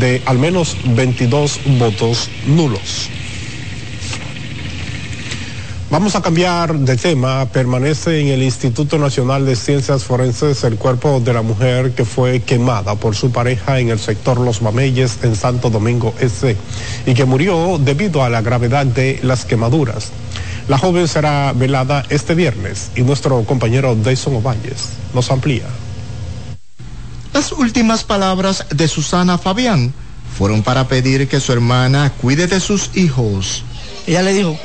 de 0.00 0.22
al 0.24 0.38
menos 0.38 0.78
22 0.84 1.60
votos 1.78 2.30
nulos. 2.46 3.10
Vamos 5.90 6.14
a 6.14 6.20
cambiar 6.20 6.78
de 6.80 6.98
tema. 6.98 7.46
Permanece 7.46 8.20
en 8.20 8.28
el 8.28 8.42
Instituto 8.42 8.98
Nacional 8.98 9.46
de 9.46 9.56
Ciencias 9.56 10.04
Forenses 10.04 10.62
el 10.64 10.76
cuerpo 10.76 11.18
de 11.20 11.32
la 11.32 11.40
mujer 11.40 11.92
que 11.92 12.04
fue 12.04 12.40
quemada 12.40 12.94
por 12.96 13.16
su 13.16 13.32
pareja 13.32 13.78
en 13.78 13.88
el 13.88 13.98
sector 13.98 14.38
Los 14.38 14.60
Mameyes 14.60 15.20
en 15.22 15.34
Santo 15.34 15.70
Domingo 15.70 16.12
Este 16.20 16.58
y 17.06 17.14
que 17.14 17.24
murió 17.24 17.78
debido 17.78 18.22
a 18.22 18.28
la 18.28 18.42
gravedad 18.42 18.84
de 18.84 19.18
las 19.22 19.46
quemaduras. 19.46 20.10
La 20.68 20.76
joven 20.76 21.08
será 21.08 21.54
velada 21.54 22.04
este 22.10 22.34
viernes 22.34 22.90
y 22.94 23.00
nuestro 23.00 23.42
compañero 23.44 23.94
Dyson 23.94 24.36
Ovalles 24.36 24.90
nos 25.14 25.30
amplía. 25.30 25.64
Las 27.32 27.50
últimas 27.52 28.04
palabras 28.04 28.66
de 28.68 28.88
Susana 28.88 29.38
Fabián 29.38 29.94
fueron 30.36 30.62
para 30.62 30.86
pedir 30.86 31.28
que 31.28 31.40
su 31.40 31.50
hermana 31.50 32.12
cuide 32.20 32.46
de 32.46 32.60
sus 32.60 32.90
hijos. 32.94 33.64
Ella 34.06 34.22
le 34.22 34.34
dijo, 34.34 34.58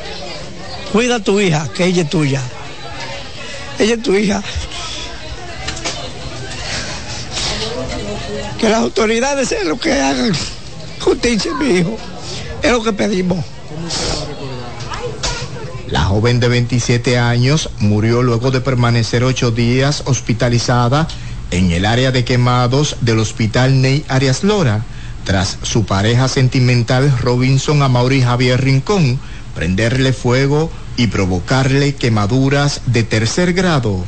Cuida 0.93 1.15
a 1.15 1.19
tu 1.19 1.39
hija, 1.39 1.67
que 1.73 1.85
ella 1.85 2.03
es 2.03 2.09
tuya. 2.11 2.39
Ella 3.79 3.95
es 3.95 4.03
tu 4.03 4.13
hija. 4.13 4.43
Que 8.59 8.69
las 8.69 8.79
autoridades 8.79 9.49
sean 9.49 9.69
lo 9.69 9.79
que 9.79 9.91
hagan 9.91 10.31
justicia, 10.99 11.51
mi 11.55 11.79
hijo. 11.79 11.97
Es 12.61 12.71
lo 12.71 12.83
que 12.83 12.93
pedimos. 12.93 13.43
La 15.87 16.01
joven 16.01 16.39
de 16.39 16.47
27 16.47 17.17
años 17.17 17.71
murió 17.79 18.21
luego 18.21 18.51
de 18.51 18.61
permanecer 18.61 19.23
ocho 19.23 19.49
días 19.49 20.03
hospitalizada 20.05 21.07
en 21.49 21.71
el 21.71 21.87
área 21.87 22.11
de 22.11 22.23
quemados 22.23 22.97
del 23.01 23.17
Hospital 23.17 23.81
Ney 23.81 24.05
Arias 24.09 24.43
Lora, 24.43 24.85
tras 25.23 25.57
su 25.63 25.85
pareja 25.87 26.27
sentimental 26.27 27.11
Robinson 27.19 27.81
Amaury 27.81 28.21
Javier 28.21 28.63
Rincón 28.63 29.19
prenderle 29.53 30.13
fuego 30.13 30.71
y 30.97 31.07
provocarle 31.07 31.95
quemaduras 31.95 32.81
de 32.85 33.03
tercer 33.03 33.53
grado. 33.53 34.03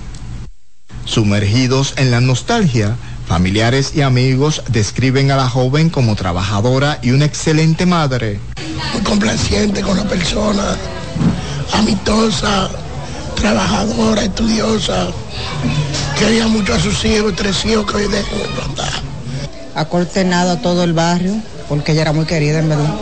Sumergidos 1.05 1.93
en 1.97 2.11
la 2.11 2.21
nostalgia, 2.21 2.95
familiares 3.27 3.93
y 3.95 4.01
amigos 4.01 4.63
describen 4.69 5.31
a 5.31 5.35
la 5.35 5.49
joven 5.49 5.89
como 5.89 6.15
trabajadora 6.15 6.99
y 7.01 7.11
una 7.11 7.25
excelente 7.25 7.85
madre. 7.85 8.39
Muy 8.93 9.03
complaciente 9.03 9.81
con 9.81 9.97
la 9.97 10.03
persona, 10.03 10.75
amistosa, 11.73 12.69
trabajadora, 13.35 14.23
estudiosa. 14.23 15.07
Quería 16.17 16.47
mucho 16.47 16.73
a 16.73 16.79
sus 16.79 17.03
hijos, 17.05 17.35
tres 17.35 17.63
hijos 17.65 17.85
que 17.85 17.97
hoy 17.97 18.07
dejan 18.07 18.39
de 18.39 18.45
plantar. 18.45 18.93
Ha 19.75 19.85
cortenado 19.85 20.51
a 20.51 20.61
todo 20.61 20.83
el 20.83 20.93
barrio 20.93 21.35
porque 21.67 21.91
ella 21.91 22.03
era 22.03 22.13
muy 22.13 22.25
querida 22.25 22.59
en 22.59 22.69
verdad. 22.69 22.95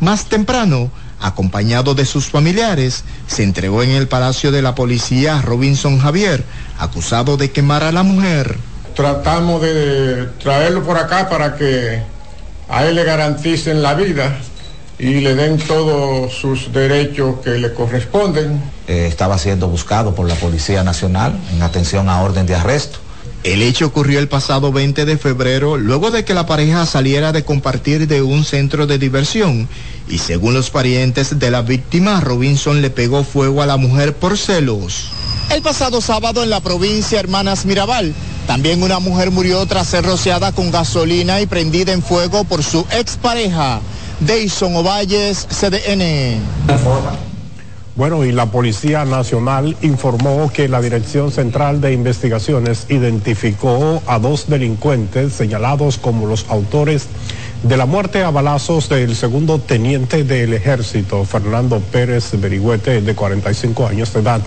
Más 0.00 0.26
temprano, 0.26 0.90
acompañado 1.20 1.94
de 1.94 2.04
sus 2.04 2.26
familiares, 2.26 3.04
se 3.26 3.42
entregó 3.42 3.82
en 3.82 3.90
el 3.90 4.08
Palacio 4.08 4.50
de 4.50 4.62
la 4.62 4.74
Policía 4.74 5.40
Robinson 5.42 5.98
Javier, 5.98 6.44
acusado 6.78 7.36
de 7.36 7.50
quemar 7.50 7.84
a 7.84 7.92
la 7.92 8.02
mujer. 8.02 8.56
Tratamos 8.94 9.62
de 9.62 10.26
traerlo 10.42 10.82
por 10.82 10.98
acá 10.98 11.28
para 11.28 11.56
que 11.56 12.02
a 12.68 12.84
él 12.84 12.94
le 12.96 13.04
garanticen 13.04 13.82
la 13.82 13.94
vida 13.94 14.36
y 14.98 15.20
le 15.20 15.34
den 15.34 15.58
todos 15.58 16.34
sus 16.34 16.72
derechos 16.72 17.36
que 17.42 17.50
le 17.50 17.72
corresponden. 17.72 18.62
Eh, 18.86 19.06
estaba 19.06 19.38
siendo 19.38 19.68
buscado 19.68 20.14
por 20.14 20.28
la 20.28 20.34
Policía 20.34 20.84
Nacional 20.84 21.38
en 21.54 21.62
atención 21.62 22.08
a 22.08 22.20
orden 22.22 22.46
de 22.46 22.54
arresto. 22.54 22.98
El 23.42 23.62
hecho 23.62 23.86
ocurrió 23.86 24.18
el 24.18 24.28
pasado 24.28 24.70
20 24.70 25.06
de 25.06 25.16
febrero, 25.16 25.78
luego 25.78 26.10
de 26.10 26.24
que 26.24 26.34
la 26.34 26.44
pareja 26.44 26.84
saliera 26.84 27.32
de 27.32 27.42
compartir 27.42 28.06
de 28.06 28.20
un 28.20 28.44
centro 28.44 28.86
de 28.86 28.98
diversión 28.98 29.66
y 30.10 30.18
según 30.18 30.52
los 30.52 30.70
parientes 30.70 31.38
de 31.38 31.50
la 31.50 31.62
víctima, 31.62 32.20
Robinson 32.20 32.82
le 32.82 32.90
pegó 32.90 33.24
fuego 33.24 33.62
a 33.62 33.66
la 33.66 33.78
mujer 33.78 34.14
por 34.14 34.36
celos. 34.36 35.06
El 35.50 35.62
pasado 35.62 36.00
sábado 36.00 36.42
en 36.42 36.50
la 36.50 36.60
provincia 36.60 37.18
Hermanas 37.18 37.64
Mirabal, 37.64 38.12
también 38.46 38.82
una 38.82 38.98
mujer 38.98 39.30
murió 39.30 39.64
tras 39.66 39.88
ser 39.88 40.04
rociada 40.04 40.52
con 40.52 40.70
gasolina 40.70 41.40
y 41.40 41.46
prendida 41.46 41.92
en 41.92 42.02
fuego 42.02 42.44
por 42.44 42.62
su 42.62 42.84
expareja. 42.92 43.80
Deison 44.20 44.76
Ovalles, 44.76 45.46
CDN. 45.48 46.40
Bueno, 48.00 48.24
y 48.24 48.32
la 48.32 48.46
Policía 48.46 49.04
Nacional 49.04 49.76
informó 49.82 50.50
que 50.50 50.70
la 50.70 50.80
Dirección 50.80 51.30
Central 51.30 51.82
de 51.82 51.92
Investigaciones 51.92 52.86
identificó 52.88 54.02
a 54.06 54.18
dos 54.18 54.48
delincuentes 54.48 55.34
señalados 55.34 55.98
como 55.98 56.26
los 56.26 56.46
autores 56.48 57.08
de 57.62 57.76
la 57.76 57.84
muerte 57.84 58.22
a 58.22 58.30
balazos 58.30 58.88
del 58.88 59.14
segundo 59.14 59.58
teniente 59.58 60.24
del 60.24 60.54
ejército, 60.54 61.26
Fernando 61.26 61.78
Pérez 61.78 62.30
Berigüete, 62.40 63.02
de 63.02 63.14
45 63.14 63.88
años 63.88 64.14
de 64.14 64.20
edad, 64.20 64.40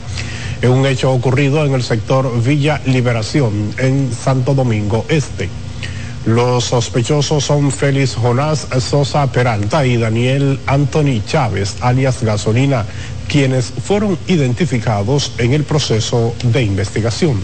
en 0.64 0.72
un 0.72 0.88
hecho 0.88 1.12
ocurrido 1.12 1.64
en 1.64 1.76
el 1.76 1.84
sector 1.84 2.42
Villa 2.42 2.82
Liberación, 2.88 3.72
en 3.78 4.12
Santo 4.12 4.56
Domingo 4.56 5.06
Este. 5.10 5.48
Los 6.26 6.64
sospechosos 6.64 7.44
son 7.44 7.70
Félix 7.70 8.16
Jonás 8.16 8.68
Sosa 8.80 9.30
Peralta 9.30 9.86
y 9.86 9.98
Daniel 9.98 10.58
Anthony 10.68 11.22
Chávez, 11.28 11.76
alias 11.82 12.24
Gasolina, 12.24 12.86
quienes 13.28 13.74
fueron 13.86 14.18
identificados 14.28 15.34
en 15.38 15.54
el 15.54 15.64
proceso 15.64 16.34
de 16.44 16.64
investigación. 16.64 17.40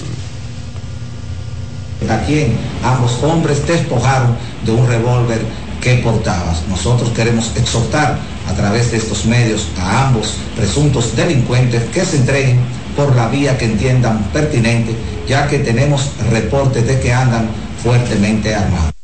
A 2.10 2.18
quien 2.26 2.58
ambos 2.84 3.22
hombres 3.24 3.66
despojaron 3.68 4.36
de 4.66 4.72
un 4.72 4.88
revólver 4.88 5.42
que 5.82 5.96
portabas. 5.96 6.64
Nosotros 6.68 7.10
queremos 7.10 7.52
exhortar 7.56 8.18
a 8.48 8.54
través 8.54 8.92
de 8.92 8.98
estos 8.98 9.26
medios 9.26 9.68
a 9.80 10.08
ambos 10.08 10.36
presuntos 10.56 11.16
delincuentes 11.16 11.84
que 11.90 12.06
se 12.06 12.18
entreguen 12.18 12.60
por 12.96 13.16
la 13.16 13.28
vía 13.28 13.58
que 13.58 13.66
entiendan 13.66 14.24
pertinente, 14.34 14.96
ya 15.28 15.48
que 15.48 15.60
tenemos 15.60 16.12
reportes 16.32 16.86
de 16.86 17.00
que 17.00 17.14
andan 17.14 17.48
fuertemente 17.82 18.54
armados. 18.54 18.99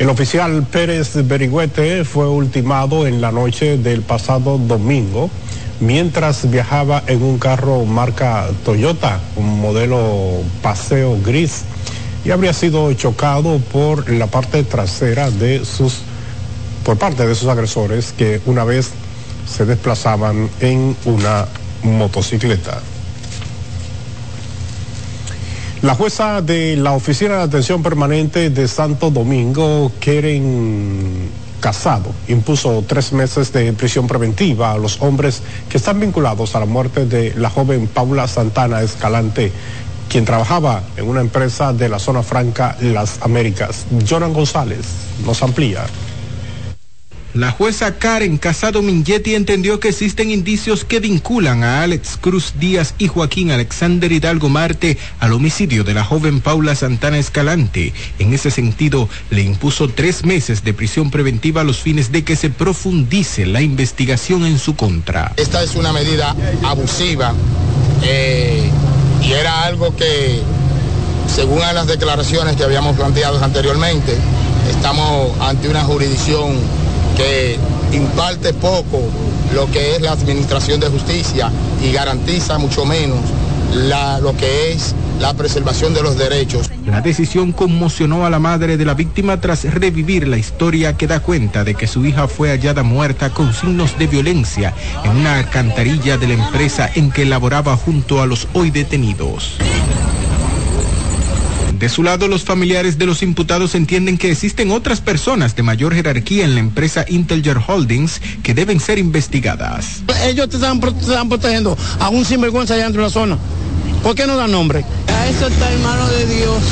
El 0.00 0.08
oficial 0.08 0.62
Pérez 0.62 1.10
Berigüete 1.28 2.06
fue 2.06 2.26
ultimado 2.26 3.06
en 3.06 3.20
la 3.20 3.32
noche 3.32 3.76
del 3.76 4.00
pasado 4.00 4.56
domingo 4.56 5.28
mientras 5.78 6.50
viajaba 6.50 7.02
en 7.06 7.22
un 7.22 7.38
carro 7.38 7.84
marca 7.84 8.46
Toyota, 8.64 9.20
un 9.36 9.60
modelo 9.60 10.40
paseo 10.62 11.18
gris, 11.22 11.64
y 12.24 12.30
habría 12.30 12.54
sido 12.54 12.90
chocado 12.94 13.58
por 13.58 14.08
la 14.08 14.26
parte 14.26 14.64
trasera 14.64 15.30
de 15.30 15.66
sus, 15.66 15.98
por 16.82 16.96
parte 16.96 17.26
de 17.26 17.34
sus 17.34 17.48
agresores 17.48 18.14
que 18.16 18.40
una 18.46 18.64
vez 18.64 18.92
se 19.46 19.66
desplazaban 19.66 20.48
en 20.60 20.96
una 21.04 21.44
motocicleta. 21.82 22.80
La 25.82 25.94
jueza 25.94 26.42
de 26.42 26.76
la 26.76 26.92
Oficina 26.92 27.38
de 27.38 27.44
Atención 27.44 27.82
Permanente 27.82 28.50
de 28.50 28.68
Santo 28.68 29.10
Domingo, 29.10 29.90
Keren 29.98 31.30
Casado, 31.58 32.12
impuso 32.28 32.84
tres 32.86 33.14
meses 33.14 33.50
de 33.54 33.72
prisión 33.72 34.06
preventiva 34.06 34.72
a 34.72 34.76
los 34.76 35.00
hombres 35.00 35.42
que 35.70 35.78
están 35.78 35.98
vinculados 35.98 36.54
a 36.54 36.60
la 36.60 36.66
muerte 36.66 37.06
de 37.06 37.32
la 37.34 37.48
joven 37.48 37.86
Paula 37.86 38.28
Santana 38.28 38.82
Escalante, 38.82 39.52
quien 40.10 40.26
trabajaba 40.26 40.82
en 40.98 41.08
una 41.08 41.22
empresa 41.22 41.72
de 41.72 41.88
la 41.88 41.98
zona 41.98 42.22
franca 42.22 42.76
Las 42.82 43.22
Américas. 43.22 43.86
Jonan 44.06 44.34
González 44.34 44.84
nos 45.24 45.42
amplía. 45.42 45.86
La 47.32 47.52
jueza 47.52 47.96
Karen 47.96 48.38
Casado 48.38 48.82
Mingetti 48.82 49.36
entendió 49.36 49.78
que 49.78 49.90
existen 49.90 50.32
indicios 50.32 50.84
que 50.84 50.98
vinculan 50.98 51.62
a 51.62 51.84
Alex 51.84 52.18
Cruz 52.20 52.54
Díaz 52.58 52.94
y 52.98 53.06
Joaquín 53.06 53.52
Alexander 53.52 54.10
Hidalgo 54.10 54.48
Marte 54.48 54.98
al 55.20 55.32
homicidio 55.32 55.84
de 55.84 55.94
la 55.94 56.02
joven 56.02 56.40
Paula 56.40 56.74
Santana 56.74 57.18
Escalante. 57.18 57.92
En 58.18 58.34
ese 58.34 58.50
sentido, 58.50 59.08
le 59.30 59.42
impuso 59.42 59.88
tres 59.88 60.24
meses 60.24 60.64
de 60.64 60.74
prisión 60.74 61.12
preventiva 61.12 61.60
a 61.60 61.64
los 61.64 61.78
fines 61.78 62.10
de 62.10 62.24
que 62.24 62.34
se 62.34 62.50
profundice 62.50 63.46
la 63.46 63.62
investigación 63.62 64.44
en 64.44 64.58
su 64.58 64.74
contra. 64.74 65.32
Esta 65.36 65.62
es 65.62 65.76
una 65.76 65.92
medida 65.92 66.34
abusiva 66.64 67.32
eh, 68.02 68.68
y 69.22 69.30
era 69.30 69.62
algo 69.62 69.94
que, 69.94 70.40
según 71.32 71.60
las 71.60 71.86
declaraciones 71.86 72.56
que 72.56 72.64
habíamos 72.64 72.96
planteado 72.96 73.42
anteriormente, 73.42 74.16
estamos 74.68 75.30
ante 75.40 75.68
una 75.68 75.84
jurisdicción 75.84 76.56
que 77.20 77.58
imparte 77.92 78.54
poco 78.54 79.02
lo 79.54 79.70
que 79.70 79.96
es 79.96 80.00
la 80.00 80.12
administración 80.12 80.80
de 80.80 80.88
justicia 80.88 81.50
y 81.82 81.92
garantiza 81.92 82.56
mucho 82.58 82.86
menos 82.86 83.18
lo 84.22 84.36
que 84.36 84.72
es 84.72 84.94
la 85.20 85.34
preservación 85.34 85.92
de 85.92 86.02
los 86.02 86.16
derechos. 86.16 86.70
La 86.86 87.02
decisión 87.02 87.52
conmocionó 87.52 88.24
a 88.24 88.30
la 88.30 88.38
madre 88.38 88.76
de 88.76 88.84
la 88.84 88.94
víctima 88.94 89.40
tras 89.40 89.64
revivir 89.64 90.26
la 90.26 90.38
historia 90.38 90.96
que 90.96 91.06
da 91.06 91.20
cuenta 91.20 91.62
de 91.62 91.74
que 91.74 91.86
su 91.86 92.04
hija 92.06 92.26
fue 92.26 92.50
hallada 92.50 92.82
muerta 92.82 93.30
con 93.30 93.52
signos 93.52 93.98
de 93.98 94.06
violencia 94.06 94.74
en 95.04 95.18
una 95.18 95.38
alcantarilla 95.38 96.16
de 96.16 96.28
la 96.28 96.34
empresa 96.34 96.90
en 96.94 97.10
que 97.10 97.26
laboraba 97.26 97.76
junto 97.76 98.22
a 98.22 98.26
los 98.26 98.48
hoy 98.54 98.70
detenidos. 98.70 99.58
De 101.80 101.88
su 101.88 102.02
lado, 102.02 102.28
los 102.28 102.44
familiares 102.44 102.98
de 102.98 103.06
los 103.06 103.22
imputados 103.22 103.74
entienden 103.74 104.18
que 104.18 104.30
existen 104.30 104.70
otras 104.70 105.00
personas 105.00 105.56
de 105.56 105.62
mayor 105.62 105.94
jerarquía 105.94 106.44
en 106.44 106.52
la 106.52 106.60
empresa 106.60 107.06
Intelger 107.08 107.56
Holdings 107.66 108.20
que 108.42 108.52
deben 108.52 108.80
ser 108.80 108.98
investigadas. 108.98 110.02
Ellos 110.26 110.50
te 110.50 110.56
están, 110.56 110.78
protegiendo 110.78 111.78
a 111.98 112.10
un 112.10 112.26
sinvergüenza 112.26 112.74
allá 112.74 112.84
dentro 112.84 113.00
de 113.00 113.08
la 113.08 113.12
zona. 113.12 113.38
¿Por 114.02 114.14
qué 114.14 114.26
no 114.26 114.36
dan 114.36 114.52
nombre? 114.52 114.84
A 115.06 115.26
eso 115.28 115.46
está 115.46 115.72
en 115.72 115.82
manos 115.82 116.10
de 116.10 116.26
Dios 116.26 116.62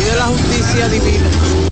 y 0.00 0.04
de 0.04 0.16
la 0.16 0.26
justicia 0.26 0.88
divina. 0.88 1.67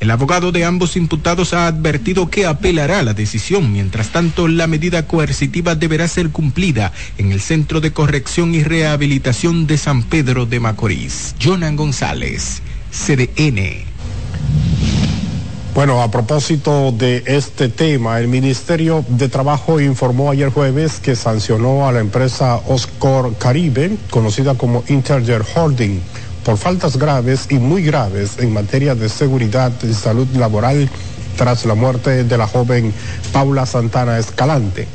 El 0.00 0.10
abogado 0.10 0.50
de 0.50 0.64
ambos 0.64 0.96
imputados 0.96 1.52
ha 1.52 1.66
advertido 1.66 2.30
que 2.30 2.46
apelará 2.46 3.02
la 3.02 3.12
decisión. 3.12 3.70
Mientras 3.70 4.08
tanto, 4.08 4.48
la 4.48 4.66
medida 4.66 5.06
coercitiva 5.06 5.74
deberá 5.74 6.08
ser 6.08 6.30
cumplida 6.30 6.90
en 7.18 7.32
el 7.32 7.40
Centro 7.42 7.82
de 7.82 7.92
Corrección 7.92 8.54
y 8.54 8.62
Rehabilitación 8.62 9.66
de 9.66 9.76
San 9.76 10.02
Pedro 10.04 10.46
de 10.46 10.58
Macorís. 10.58 11.34
Jonan 11.38 11.76
González, 11.76 12.62
CDN. 12.90 13.84
Bueno, 15.74 16.00
a 16.00 16.10
propósito 16.10 16.92
de 16.92 17.22
este 17.26 17.68
tema, 17.68 18.20
el 18.20 18.28
Ministerio 18.28 19.04
de 19.06 19.28
Trabajo 19.28 19.80
informó 19.80 20.30
ayer 20.30 20.48
jueves 20.48 20.98
que 20.98 21.14
sancionó 21.14 21.86
a 21.86 21.92
la 21.92 22.00
empresa 22.00 22.56
Oscar 22.66 23.36
Caribe, 23.38 23.98
conocida 24.08 24.54
como 24.54 24.82
Interger 24.88 25.44
Holding 25.54 26.00
por 26.50 26.58
faltas 26.58 26.96
graves 26.96 27.46
y 27.48 27.60
muy 27.60 27.80
graves 27.80 28.40
en 28.40 28.52
materia 28.52 28.96
de 28.96 29.08
seguridad 29.08 29.70
y 29.84 29.94
salud 29.94 30.26
laboral 30.34 30.90
tras 31.36 31.64
la 31.64 31.76
muerte 31.76 32.24
de 32.24 32.36
la 32.36 32.48
joven 32.48 32.92
Paula 33.32 33.66
Santana 33.66 34.18
Escalante. 34.18 34.88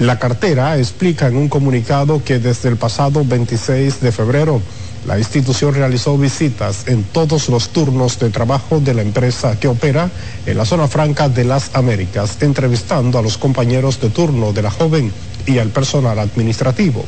La 0.00 0.18
cartera 0.18 0.76
explica 0.76 1.28
en 1.28 1.38
un 1.38 1.48
comunicado 1.48 2.22
que 2.22 2.40
desde 2.40 2.68
el 2.68 2.76
pasado 2.76 3.24
26 3.24 4.02
de 4.02 4.12
febrero 4.12 4.60
la 5.06 5.18
institución 5.18 5.72
realizó 5.72 6.18
visitas 6.18 6.86
en 6.88 7.04
todos 7.04 7.48
los 7.48 7.70
turnos 7.70 8.18
de 8.18 8.28
trabajo 8.28 8.78
de 8.78 8.92
la 8.92 9.00
empresa 9.00 9.58
que 9.58 9.68
opera 9.68 10.10
en 10.44 10.58
la 10.58 10.66
zona 10.66 10.88
franca 10.88 11.30
de 11.30 11.44
las 11.44 11.74
Américas, 11.74 12.36
entrevistando 12.42 13.18
a 13.18 13.22
los 13.22 13.38
compañeros 13.38 13.98
de 13.98 14.10
turno 14.10 14.52
de 14.52 14.60
la 14.60 14.70
joven 14.70 15.10
y 15.46 15.56
al 15.56 15.70
personal 15.70 16.18
administrativo. 16.18 17.02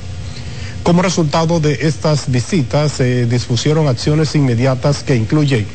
Como 0.89 1.03
resultado 1.03 1.61
de 1.61 1.81
estas 1.83 2.33
visitas 2.33 2.93
se 2.93 3.27
dispusieron 3.27 3.89
acciones 3.89 4.35
inmediatas 4.35 5.03
que 5.03 5.17
incluyen 5.17 5.67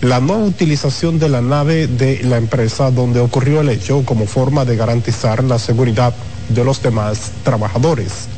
la 0.00 0.18
no 0.18 0.38
utilización 0.46 1.18
de 1.18 1.28
la 1.28 1.42
nave 1.42 1.88
de 1.88 2.22
la 2.22 2.38
empresa 2.38 2.90
donde 2.90 3.20
ocurrió 3.20 3.60
el 3.60 3.68
hecho 3.68 4.02
como 4.06 4.24
forma 4.24 4.64
de 4.64 4.76
garantizar 4.76 5.44
la 5.44 5.58
seguridad 5.58 6.14
de 6.48 6.64
los 6.64 6.82
demás 6.82 7.32
trabajadores. 7.44 8.28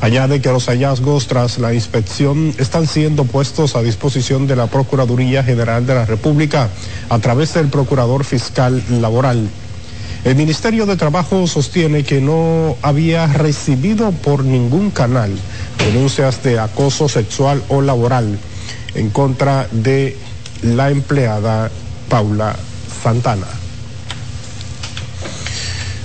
Añade 0.00 0.40
que 0.40 0.52
los 0.52 0.66
hallazgos 0.66 1.26
tras 1.26 1.58
la 1.58 1.74
inspección 1.74 2.54
están 2.58 2.86
siendo 2.86 3.24
puestos 3.24 3.74
a 3.74 3.82
disposición 3.82 4.46
de 4.46 4.54
la 4.54 4.68
Procuraduría 4.68 5.42
General 5.42 5.84
de 5.84 5.96
la 5.96 6.06
República 6.06 6.68
a 7.08 7.18
través 7.18 7.54
del 7.54 7.66
Procurador 7.70 8.22
Fiscal 8.22 8.80
Laboral. 9.00 9.48
El 10.24 10.36
Ministerio 10.36 10.86
de 10.86 10.96
Trabajo 10.96 11.48
sostiene 11.48 12.04
que 12.04 12.20
no 12.20 12.76
había 12.80 13.26
recibido 13.26 14.12
por 14.12 14.44
ningún 14.44 14.90
canal 14.92 15.32
denuncias 15.78 16.44
de 16.44 16.60
acoso 16.60 17.08
sexual 17.08 17.62
o 17.68 17.80
laboral 17.80 18.38
en 18.94 19.10
contra 19.10 19.66
de 19.72 20.16
la 20.62 20.90
empleada 20.90 21.70
Paula 22.08 22.54
Santana. 23.02 23.61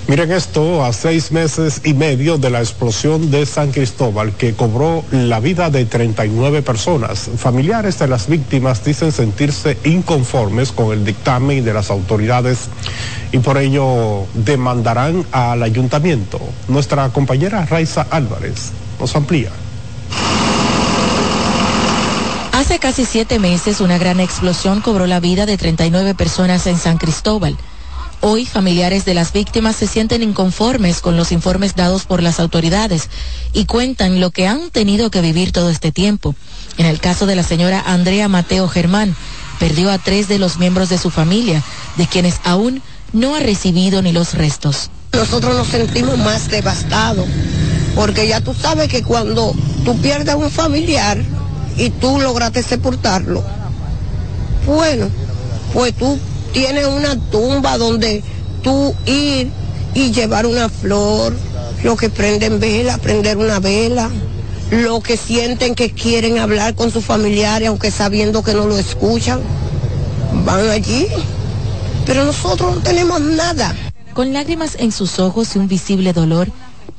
Miren 0.08 0.32
esto, 0.32 0.86
a 0.86 0.94
seis 0.94 1.34
meses 1.34 1.82
y 1.84 1.94
medio 1.94 2.38
de 2.38 2.50
la 2.50 2.60
explosión 2.60 3.30
de 3.30 3.46
San 3.46 3.74
Cristóbal 3.74 4.32
que 4.32 4.54
cobró 4.54 5.04
la 5.12 5.42
vida 5.42 5.70
de 5.70 5.84
39 5.84 6.62
personas, 6.62 7.30
familiares 7.38 8.00
de 8.00 8.08
las 8.08 8.30
víctimas 8.30 8.86
dicen 8.86 9.12
sentirse 9.12 9.78
inconformes 9.84 10.72
con 10.72 10.94
el 10.94 11.04
dictamen 11.04 11.66
de 11.66 11.74
las 11.74 11.90
autoridades 11.92 12.70
y 13.34 13.40
por 13.40 13.58
ello 13.58 14.26
demandarán 14.34 15.26
al 15.34 15.62
ayuntamiento. 15.62 16.40
Nuestra 16.70 17.10
compañera 17.10 17.66
Raiza 17.66 18.08
Álvarez 18.10 18.72
nos 19.02 19.14
amplía. 19.14 19.52
Hace 22.54 22.80
casi 22.80 23.04
siete 23.04 23.40
meses 23.40 23.82
una 23.82 23.98
gran 23.98 24.22
explosión 24.22 24.80
cobró 24.80 25.06
la 25.06 25.20
vida 25.20 25.46
de 25.46 25.58
39 25.58 26.16
personas 26.16 26.66
en 26.66 26.78
San 26.78 26.98
Cristóbal. 26.98 27.58
Hoy 28.20 28.46
familiares 28.46 29.06
de 29.06 29.14
las 29.14 29.32
víctimas 29.32 29.76
se 29.76 29.86
sienten 29.86 30.24
inconformes 30.24 31.02
con 31.02 31.18
los 31.18 31.32
informes 31.32 31.76
dados 31.76 32.06
por 32.06 32.24
las 32.24 32.40
autoridades 32.40 33.10
y 33.54 33.66
cuentan 33.66 34.20
lo 34.20 34.32
que 34.32 34.48
han 34.48 34.72
tenido 34.72 35.12
que 35.12 35.22
vivir 35.22 35.52
todo 35.52 35.70
este 35.70 35.92
tiempo. 35.92 36.36
En 36.78 36.88
el 36.88 37.00
caso 37.00 37.28
de 37.28 37.36
la 37.36 37.44
señora 37.44 37.84
Andrea 37.86 38.28
Mateo 38.28 38.68
Germán, 38.68 39.16
perdió 39.60 39.92
a 39.92 40.00
tres 40.00 40.28
de 40.28 40.40
los 40.40 40.58
miembros 40.58 40.90
de 40.90 40.98
su 40.98 41.12
familia, 41.12 41.64
de 41.96 42.08
quienes 42.08 42.40
aún 42.44 42.82
no 43.14 43.36
ha 43.36 43.40
recibido 43.40 44.02
ni 44.02 44.12
los 44.12 44.34
restos. 44.34 44.90
Nosotros 45.14 45.56
nos 45.56 45.68
sentimos 45.68 46.18
más 46.18 46.50
devastados, 46.50 47.28
porque 47.96 48.28
ya 48.28 48.42
tú 48.42 48.54
sabes 48.54 48.90
que 48.90 49.04
cuando 49.04 49.54
tú 49.86 49.96
pierdes 50.02 50.34
a 50.34 50.38
un 50.38 50.50
familiar 50.50 51.24
y 51.78 51.92
tú 51.92 52.20
lograste 52.20 52.64
sepultarlo, 52.64 53.44
bueno, 54.66 55.08
pues 55.72 55.94
tú 55.94 56.20
tienes 56.58 56.88
una 56.88 57.16
tumba 57.30 57.78
donde 57.78 58.24
tú 58.64 58.96
ir 59.06 59.52
y 59.94 60.12
llevar 60.12 60.48
una 60.48 60.70
flor, 60.70 61.36
lo 61.84 61.96
que 61.96 62.10
prenden 62.10 62.60
vela, 62.60 62.98
prender 62.98 63.38
una 63.38 63.60
vela, 63.60 64.10
lo 64.72 65.00
que 65.02 65.18
sienten 65.18 65.76
que 65.76 65.92
quieren 65.92 66.40
hablar 66.40 66.74
con 66.74 66.92
sus 66.92 67.06
familiares, 67.06 67.68
aunque 67.68 67.92
sabiendo 67.92 68.42
que 68.42 68.56
no 68.56 68.66
lo 68.66 68.76
escuchan, 68.76 69.40
van 70.46 70.68
allí. 70.72 71.06
Pero 72.08 72.26
nosotros 72.26 72.78
no 72.78 72.82
tenemos 72.82 73.22
nada. 73.22 73.76
Con 74.16 74.34
lágrimas 74.34 74.78
en 74.80 74.92
sus 74.92 75.20
ojos 75.20 75.56
y 75.56 75.60
un 75.60 75.68
visible 75.68 76.12
dolor, 76.12 76.48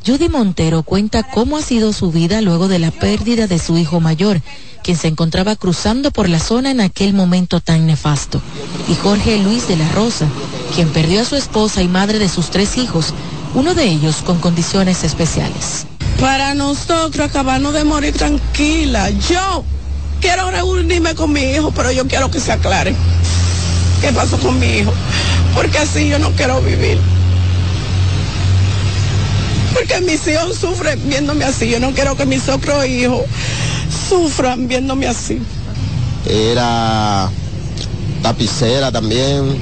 Judy 0.07 0.29
Montero 0.29 0.83
cuenta 0.83 1.23
cómo 1.23 1.57
ha 1.57 1.63
sido 1.63 1.93
su 1.93 2.11
vida 2.11 2.41
luego 2.41 2.69
de 2.69 2.79
la 2.79 2.91
pérdida 2.91 3.47
de 3.47 3.59
su 3.59 3.77
hijo 3.77 4.01
mayor, 4.01 4.41
quien 4.83 4.97
se 4.97 5.09
encontraba 5.09 5.57
cruzando 5.57 6.11
por 6.11 6.29
la 6.29 6.39
zona 6.41 6.71
en 6.71 6.81
aquel 6.81 7.13
momento 7.13 7.61
tan 7.61 7.87
nefasto, 7.87 8.41
y 8.89 8.95
Jorge 8.95 9.39
Luis 9.39 9.69
de 9.69 9.77
la 9.77 9.89
Rosa, 9.91 10.27
quien 10.75 10.89
perdió 10.89 11.21
a 11.21 11.25
su 11.25 11.37
esposa 11.37 11.83
y 11.83 11.89
madre 11.89 12.19
de 12.19 12.29
sus 12.29 12.51
tres 12.51 12.79
hijos, 12.79 13.13
uno 13.55 13.75
de 13.75 13.85
ellos 13.85 14.17
con 14.25 14.39
condiciones 14.39 15.05
especiales. 15.05 15.87
Para 16.21 16.55
nosotros 16.55 17.29
acabarnos 17.29 17.75
de 17.75 17.85
morir 17.85 18.15
tranquila. 18.15 19.11
Yo 19.11 19.65
quiero 20.21 20.51
reunirme 20.51 21.15
con 21.15 21.33
mi 21.33 21.43
hijo, 21.43 21.71
pero 21.73 21.93
yo 21.93 22.07
quiero 22.07 22.31
que 22.31 22.41
se 22.41 22.53
aclare 22.53 22.95
qué 24.01 24.13
pasó 24.13 24.39
con 24.39 24.59
mi 24.59 24.67
hijo, 24.79 24.93
porque 25.55 25.79
así 25.79 26.09
yo 26.09 26.19
no 26.19 26.31
quiero 26.33 26.61
vivir. 26.61 26.99
Porque 29.79 30.01
mis 30.01 30.27
hijos 30.27 30.57
sufren 30.57 31.09
viéndome 31.09 31.45
así. 31.45 31.69
Yo 31.69 31.79
no 31.79 31.93
quiero 31.93 32.17
que 32.17 32.27
mis 32.27 32.49
otros 32.49 32.85
hijos 32.87 33.23
sufran 34.09 34.67
viéndome 34.67 35.07
así. 35.07 35.41
Era 36.27 37.31
tapicera 38.23 38.91
también. 38.91 39.57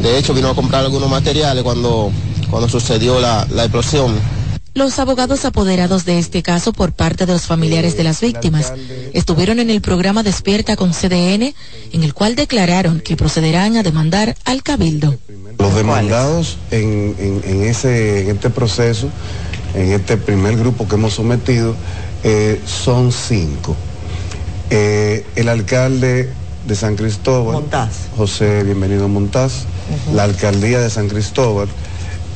De 0.00 0.16
hecho, 0.18 0.32
vino 0.32 0.48
a 0.48 0.54
comprar 0.54 0.84
algunos 0.84 1.10
materiales 1.10 1.64
cuando, 1.64 2.12
cuando 2.50 2.68
sucedió 2.68 3.20
la, 3.20 3.46
la 3.50 3.64
explosión. 3.64 4.14
Los 4.74 4.98
abogados 4.98 5.44
apoderados 5.44 6.04
de 6.04 6.18
este 6.18 6.42
caso 6.42 6.72
por 6.72 6.92
parte 6.92 7.26
de 7.26 7.32
los 7.32 7.42
familiares 7.42 7.96
de 7.96 8.04
las 8.04 8.20
víctimas 8.20 8.72
estuvieron 9.12 9.58
en 9.58 9.70
el 9.70 9.82
programa 9.82 10.22
Despierta 10.22 10.76
con 10.76 10.92
CDN, 10.92 11.54
en 11.92 12.02
el 12.04 12.14
cual 12.14 12.36
declararon 12.36 13.00
que 13.00 13.16
procederán 13.16 13.76
a 13.76 13.82
demandar 13.82 14.36
al 14.44 14.62
cabildo. 14.62 15.18
Los 15.58 15.74
demandados 15.74 16.58
en, 16.70 17.14
en- 17.18 17.42
en 17.44 17.62
ese, 17.64 18.22
en 18.22 18.30
este 18.36 18.50
proceso, 18.50 19.08
en 19.74 19.92
este 19.92 20.16
primer 20.16 20.56
grupo 20.56 20.86
que 20.88 20.94
hemos 20.96 21.14
sometido, 21.14 21.74
eh, 22.24 22.60
son 22.66 23.12
cinco. 23.12 23.76
Eh, 24.70 25.24
el 25.36 25.48
alcalde 25.48 26.30
de 26.66 26.74
San 26.76 26.96
Cristóbal, 26.96 27.56
José 28.16 28.62
Bienvenido 28.64 29.08
Montaz, 29.08 29.64
la 30.14 30.24
alcaldía 30.24 30.78
de 30.80 30.88
San 30.90 31.08
Cristóbal, 31.08 31.68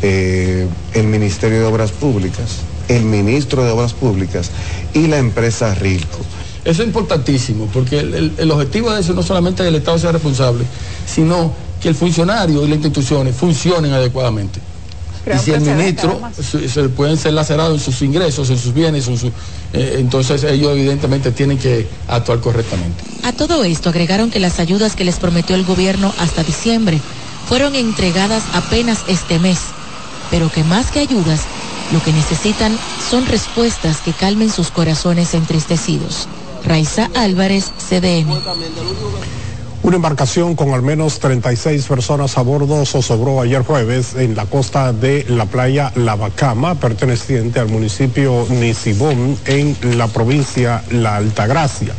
eh, 0.03 0.67
el 0.95 1.07
Ministerio 1.07 1.61
de 1.61 1.65
Obras 1.67 1.93
Públicas, 1.93 2.59
el 2.89 3.05
ministro 3.05 3.65
de 3.65 3.71
Obras 3.71 3.95
Públicas 3.95 4.51
y 4.95 5.07
la 5.07 5.19
empresa 5.19 5.75
Rilco. 5.75 6.19
Eso 6.65 6.83
es 6.83 6.89
importantísimo, 6.89 7.69
porque 7.73 8.01
el, 8.01 8.15
el- 8.15 8.33
el 8.39 8.51
objetivo 8.51 8.91
de 8.93 9.01
eso 9.01 9.15
no 9.15 9.23
solamente 9.23 9.63
es 9.63 9.67
que 9.67 9.69
el 9.69 9.77
Estado 9.77 9.99
sea 9.99 10.13
responsable, 10.13 10.65
sino 11.07 11.53
que 11.81 11.89
el 11.89 11.95
funcionario 11.95 12.65
y 12.65 12.69
las 12.69 12.77
instituciones 12.77 13.35
funcionen 13.37 13.93
adecuadamente. 13.93 14.61
Creo 15.25 15.37
y 15.37 15.41
si 15.41 15.51
el 15.53 15.61
ministro 15.61 16.21
se, 16.41 16.69
se 16.69 16.89
pueden 16.89 17.17
ser 17.17 17.33
lacerados 17.33 17.79
en 17.79 17.85
sus 17.85 18.01
ingresos, 18.03 18.49
en 18.51 18.59
sus 18.59 18.73
bienes, 18.73 19.09
en 19.09 19.19
su- 19.19 19.33
eh, 19.73 19.97
entonces 19.99 20.45
ellos 20.45 20.71
evidentemente 20.73 21.33
tienen 21.33 21.59
que 21.59 21.87
actuar 22.09 22.41
correctamente. 22.41 23.03
A 23.25 23.33
todo 23.33 23.65
esto 23.65 23.89
agregaron 23.89 24.31
que 24.31 24.39
las 24.39 24.61
ayudas 24.61 24.95
que 24.95 25.05
les 25.05 25.17
prometió 25.17 25.57
el 25.57 25.65
gobierno 25.65 26.13
hasta 26.21 26.45
diciembre 26.45 27.01
fueron 27.49 27.75
entregadas 27.75 28.45
apenas 28.55 28.99
este 29.09 29.39
mes, 29.41 29.59
pero 30.31 30.49
que 30.51 30.63
más 30.65 30.93
que 30.93 31.01
ayudas, 31.01 31.41
lo 31.93 32.01
que 32.03 32.13
necesitan 32.13 32.77
son 33.11 33.27
respuestas 33.27 33.99
que 33.99 34.13
calmen 34.13 34.51
sus 34.51 34.71
corazones 34.71 35.35
entristecidos. 35.35 36.29
Raiza 36.65 37.11
Álvarez, 37.15 37.65
CDN. 37.89 38.29
Una 39.87 39.95
embarcación 39.95 40.57
con 40.57 40.75
al 40.75 40.83
menos 40.83 41.21
36 41.21 41.87
personas 41.87 42.37
a 42.39 42.43
bordo 42.43 42.85
zozobró 42.85 43.41
ayer 43.41 43.63
jueves 43.63 44.17
en 44.17 44.35
la 44.35 44.45
costa 44.47 44.93
de 44.93 45.25
la 45.29 45.45
playa 45.45 45.93
Lavacama, 45.95 46.75
perteneciente 46.75 47.61
al 47.61 47.69
municipio 47.69 48.49
Nisibón, 48.51 49.39
en 49.45 49.77
la 49.97 50.09
provincia 50.09 50.83
La 50.91 51.15
Altagracia. 51.15 51.95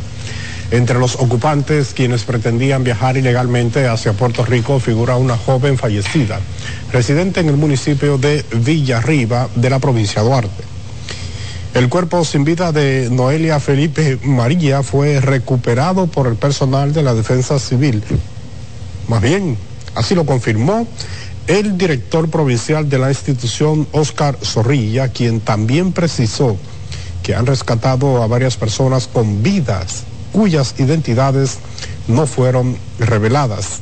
Entre 0.70 0.98
los 0.98 1.14
ocupantes, 1.14 1.94
quienes 1.94 2.24
pretendían 2.24 2.84
viajar 2.84 3.16
ilegalmente 3.16 3.88
hacia 3.88 4.12
Puerto 4.12 4.44
Rico, 4.44 4.80
figura 4.80 5.16
una 5.16 5.38
joven 5.38 5.78
fallecida, 5.78 6.40
residente 6.92 7.40
en 7.40 7.48
el 7.48 7.56
municipio 7.56 8.18
de 8.18 8.44
Villarriba 8.52 9.48
de 9.54 9.70
la 9.70 9.78
provincia 9.78 10.20
Duarte. 10.20 10.77
El 11.74 11.90
cuerpo 11.90 12.24
sin 12.24 12.44
vida 12.44 12.72
de 12.72 13.08
Noelia 13.10 13.60
Felipe 13.60 14.18
María 14.24 14.82
fue 14.82 15.20
recuperado 15.20 16.06
por 16.06 16.26
el 16.26 16.34
personal 16.34 16.94
de 16.94 17.02
la 17.02 17.14
Defensa 17.14 17.58
Civil. 17.58 18.02
Más 19.06 19.20
bien, 19.20 19.56
así 19.94 20.14
lo 20.14 20.24
confirmó 20.24 20.88
el 21.46 21.76
director 21.76 22.28
provincial 22.30 22.88
de 22.88 22.98
la 22.98 23.10
institución, 23.10 23.86
Oscar 23.92 24.38
Zorrilla, 24.42 25.08
quien 25.08 25.40
también 25.40 25.92
precisó 25.92 26.56
que 27.22 27.34
han 27.34 27.46
rescatado 27.46 28.22
a 28.22 28.26
varias 28.26 28.56
personas 28.56 29.06
con 29.06 29.42
vidas 29.42 30.04
cuyas 30.32 30.74
identidades 30.78 31.58
no 32.06 32.26
fueron 32.26 32.76
reveladas. 32.98 33.80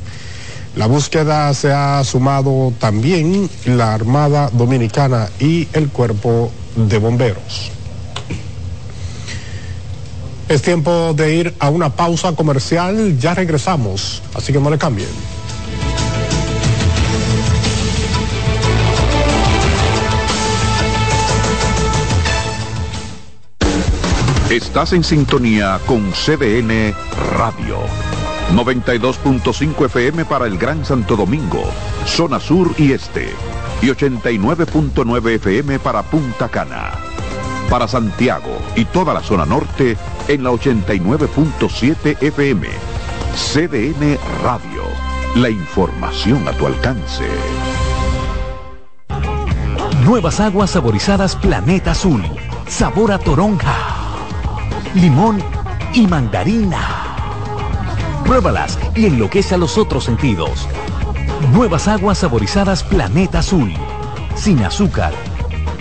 La 0.75 0.87
búsqueda 0.87 1.53
se 1.53 1.71
ha 1.71 2.03
sumado 2.03 2.73
también 2.79 3.49
la 3.65 3.93
Armada 3.93 4.49
Dominicana 4.51 5.29
y 5.39 5.67
el 5.73 5.89
Cuerpo 5.89 6.51
de 6.75 6.97
Bomberos. 6.99 7.76
Es 10.49 10.61
tiempo 10.61 11.13
de 11.13 11.35
ir 11.35 11.53
a 11.59 11.69
una 11.69 11.89
pausa 11.89 12.33
comercial, 12.33 13.17
ya 13.19 13.33
regresamos, 13.33 14.21
así 14.33 14.53
que 14.53 14.59
no 14.59 14.69
le 14.69 14.77
cambien. 14.77 15.09
Estás 24.49 24.93
en 24.93 25.03
sintonía 25.03 25.77
con 25.85 26.13
CDN 26.13 26.95
Radio. 27.37 27.79
92.5 28.55 29.85
FM 29.87 30.23
para 30.23 30.45
el 30.47 30.57
Gran 30.57 30.85
Santo 30.85 31.17
Domingo, 31.17 31.65
zona 32.05 32.39
sur 32.39 32.73
y 32.77 32.93
este. 32.93 33.27
y 33.81 33.87
89.9 33.87 35.35
FM 35.35 35.79
para 35.79 36.01
Punta 36.03 36.47
Cana. 36.47 37.06
Para 37.69 37.87
Santiago 37.87 38.57
y 38.75 38.85
toda 38.85 39.13
la 39.13 39.21
zona 39.21 39.45
norte 39.45 39.97
en 40.27 40.43
la 40.43 40.51
89.7 40.51 42.21
FM. 42.21 42.67
CDN 43.35 44.17
Radio. 44.41 44.83
La 45.35 45.49
información 45.49 46.47
a 46.47 46.53
tu 46.53 46.65
alcance. 46.65 47.25
Nuevas 50.03 50.39
aguas 50.39 50.71
saborizadas 50.71 51.35
Planeta 51.35 51.91
Azul. 51.91 52.23
Sabor 52.67 53.11
a 53.11 53.19
toronja, 53.19 53.75
limón 54.95 55.43
y 55.93 56.07
mandarina. 56.07 56.79
Pruébalas 58.25 58.79
y 58.95 59.05
enloquece 59.05 59.55
a 59.55 59.57
los 59.57 59.77
otros 59.77 60.05
sentidos. 60.05 60.67
Nuevas 61.51 61.87
aguas 61.87 62.19
saborizadas 62.19 62.83
Planeta 62.83 63.39
Azul. 63.39 63.73
Sin 64.35 64.63
azúcar. 64.63 65.13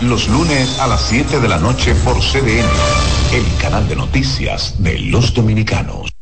Los 0.00 0.28
lunes 0.28 0.78
a 0.80 0.86
las 0.86 1.02
7 1.02 1.40
de 1.40 1.48
la 1.48 1.58
noche 1.58 1.94
por 2.04 2.18
CDN, 2.20 2.68
el 3.32 3.56
canal 3.60 3.88
de 3.88 3.96
noticias 3.96 4.74
de 4.78 4.98
los 4.98 5.32
dominicanos. 5.32 6.13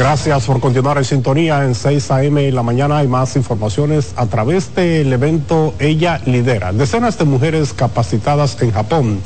Gracias 0.00 0.46
por 0.46 0.60
continuar 0.60 0.96
en 0.96 1.04
sintonía 1.04 1.62
en 1.62 1.74
6 1.74 2.10
a.m. 2.10 2.48
en 2.48 2.54
la 2.54 2.62
mañana. 2.62 2.96
Hay 2.96 3.06
más 3.06 3.36
informaciones 3.36 4.14
a 4.16 4.24
través 4.24 4.74
del 4.74 5.12
evento 5.12 5.74
Ella 5.78 6.22
Lidera. 6.24 6.72
Decenas 6.72 7.18
de 7.18 7.26
mujeres 7.26 7.74
capacitadas 7.74 8.56
en 8.62 8.72
Japón 8.72 9.20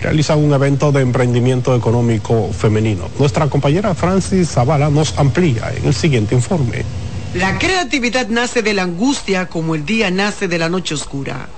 realizan 0.00 0.42
un 0.42 0.54
evento 0.54 0.92
de 0.92 1.02
emprendimiento 1.02 1.76
económico 1.76 2.50
femenino. 2.54 3.10
Nuestra 3.18 3.48
compañera 3.48 3.94
Francis 3.94 4.48
Zavala 4.48 4.88
nos 4.88 5.12
amplía 5.18 5.70
en 5.76 5.84
el 5.84 5.92
siguiente 5.92 6.34
informe. 6.34 6.86
La 7.34 7.58
creatividad 7.58 8.28
nace 8.28 8.62
de 8.62 8.72
la 8.72 8.84
angustia 8.84 9.50
como 9.50 9.74
el 9.74 9.84
día 9.84 10.10
nace 10.10 10.48
de 10.48 10.58
la 10.58 10.70
noche 10.70 10.94
oscura. 10.94 11.50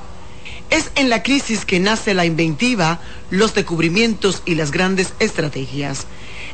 Es 0.70 0.90
en 0.96 1.09
la 1.09 1.22
crisis 1.22 1.64
que 1.64 1.79
nace 1.79 2.14
la 2.14 2.24
inventiva, 2.24 2.98
los 3.31 3.55
descubrimientos 3.55 4.42
y 4.44 4.57
las 4.57 4.72
grandes 4.72 5.12
estrategias. 5.20 6.09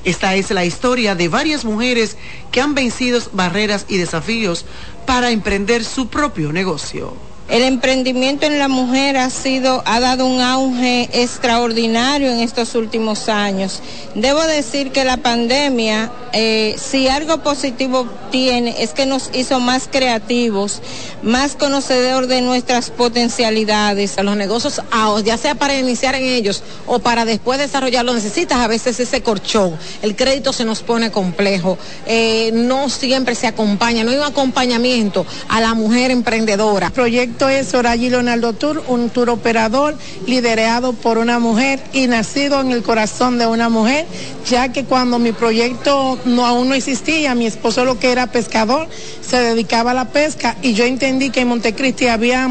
Esta 0.04 0.34
es 0.34 0.50
la 0.50 0.64
historia 0.64 1.14
de 1.14 1.28
varias 1.28 1.64
mujeres 1.64 2.16
que 2.50 2.60
han 2.60 2.74
vencido 2.74 3.20
barreras 3.32 3.86
y 3.88 3.98
desafíos 3.98 4.64
para 5.06 5.30
emprender 5.30 5.84
su 5.84 6.08
propio 6.08 6.52
negocio. 6.52 7.31
El 7.52 7.64
emprendimiento 7.64 8.46
en 8.46 8.58
la 8.58 8.68
mujer 8.68 9.18
ha 9.18 9.28
sido, 9.28 9.82
ha 9.84 10.00
dado 10.00 10.24
un 10.24 10.40
auge 10.40 11.10
extraordinario 11.12 12.30
en 12.30 12.38
estos 12.38 12.74
últimos 12.74 13.28
años. 13.28 13.82
Debo 14.14 14.40
decir 14.40 14.90
que 14.90 15.04
la 15.04 15.18
pandemia, 15.18 16.10
eh, 16.32 16.74
si 16.78 17.08
algo 17.08 17.42
positivo 17.42 18.08
tiene, 18.30 18.82
es 18.82 18.94
que 18.94 19.04
nos 19.04 19.28
hizo 19.34 19.60
más 19.60 19.86
creativos, 19.92 20.80
más 21.22 21.54
conocedor 21.54 22.26
de 22.26 22.40
nuestras 22.40 22.88
potencialidades. 22.88 24.16
Los 24.22 24.36
negocios, 24.38 24.80
ah, 24.90 25.20
ya 25.22 25.36
sea 25.36 25.54
para 25.54 25.78
iniciar 25.78 26.14
en 26.14 26.24
ellos 26.24 26.62
o 26.86 27.00
para 27.00 27.26
después 27.26 27.58
desarrollarlo, 27.58 28.14
necesitas 28.14 28.60
a 28.60 28.66
veces 28.66 28.98
ese 28.98 29.20
corchón. 29.20 29.76
El 30.00 30.16
crédito 30.16 30.54
se 30.54 30.64
nos 30.64 30.82
pone 30.82 31.10
complejo. 31.10 31.76
Eh, 32.06 32.50
no 32.54 32.88
siempre 32.88 33.34
se 33.34 33.46
acompaña, 33.46 34.04
no 34.04 34.10
hay 34.10 34.16
un 34.16 34.24
acompañamiento 34.24 35.26
a 35.50 35.60
la 35.60 35.74
mujer 35.74 36.10
emprendedora. 36.10 36.88
Proyecto 36.88 37.41
es 37.48 37.74
Orayi 37.74 38.10
Leonardo 38.10 38.52
Tour, 38.52 38.82
un 38.88 39.10
tour 39.10 39.30
operador 39.30 39.96
liderado 40.26 40.92
por 40.92 41.18
una 41.18 41.38
mujer 41.38 41.80
y 41.92 42.06
nacido 42.06 42.60
en 42.60 42.70
el 42.70 42.82
corazón 42.82 43.38
de 43.38 43.46
una 43.46 43.68
mujer, 43.68 44.06
ya 44.48 44.72
que 44.72 44.84
cuando 44.84 45.18
mi 45.18 45.32
proyecto 45.32 46.18
no, 46.24 46.46
aún 46.46 46.68
no 46.68 46.74
existía, 46.74 47.34
mi 47.34 47.46
esposo 47.46 47.84
lo 47.84 47.98
que 47.98 48.12
era 48.12 48.28
pescador, 48.28 48.88
se 49.20 49.38
dedicaba 49.38 49.92
a 49.92 49.94
la 49.94 50.08
pesca. 50.10 50.56
Y 50.62 50.74
yo 50.74 50.84
entendí 50.84 51.30
que 51.30 51.40
en 51.40 51.48
Montecristi 51.48 52.08
había 52.08 52.48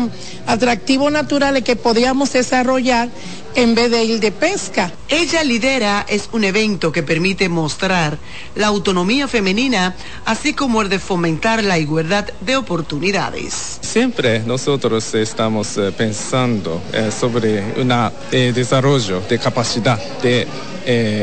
atractivos 0.47 1.11
naturales 1.11 1.63
que 1.63 1.75
podíamos 1.75 2.33
desarrollar 2.33 3.09
en 3.55 3.75
vez 3.75 3.91
de 3.91 4.03
ir 4.03 4.19
de 4.19 4.31
pesca. 4.31 4.91
Ella 5.09 5.43
lidera 5.43 6.05
es 6.07 6.29
un 6.31 6.43
evento 6.43 6.91
que 6.91 7.03
permite 7.03 7.49
mostrar 7.49 8.17
la 8.55 8.67
autonomía 8.67 9.27
femenina, 9.27 9.95
así 10.25 10.53
como 10.53 10.81
el 10.81 10.89
de 10.89 10.99
fomentar 10.99 11.63
la 11.63 11.77
igualdad 11.77 12.29
de 12.41 12.55
oportunidades. 12.55 13.79
Siempre 13.81 14.39
nosotros 14.39 15.13
estamos 15.13 15.77
eh, 15.77 15.91
pensando 15.91 16.81
eh, 16.93 17.09
sobre 17.11 17.81
un 17.81 17.91
eh, 18.31 18.51
desarrollo 18.53 19.21
de 19.21 19.39
capacidad 19.39 19.99
de 20.21 20.47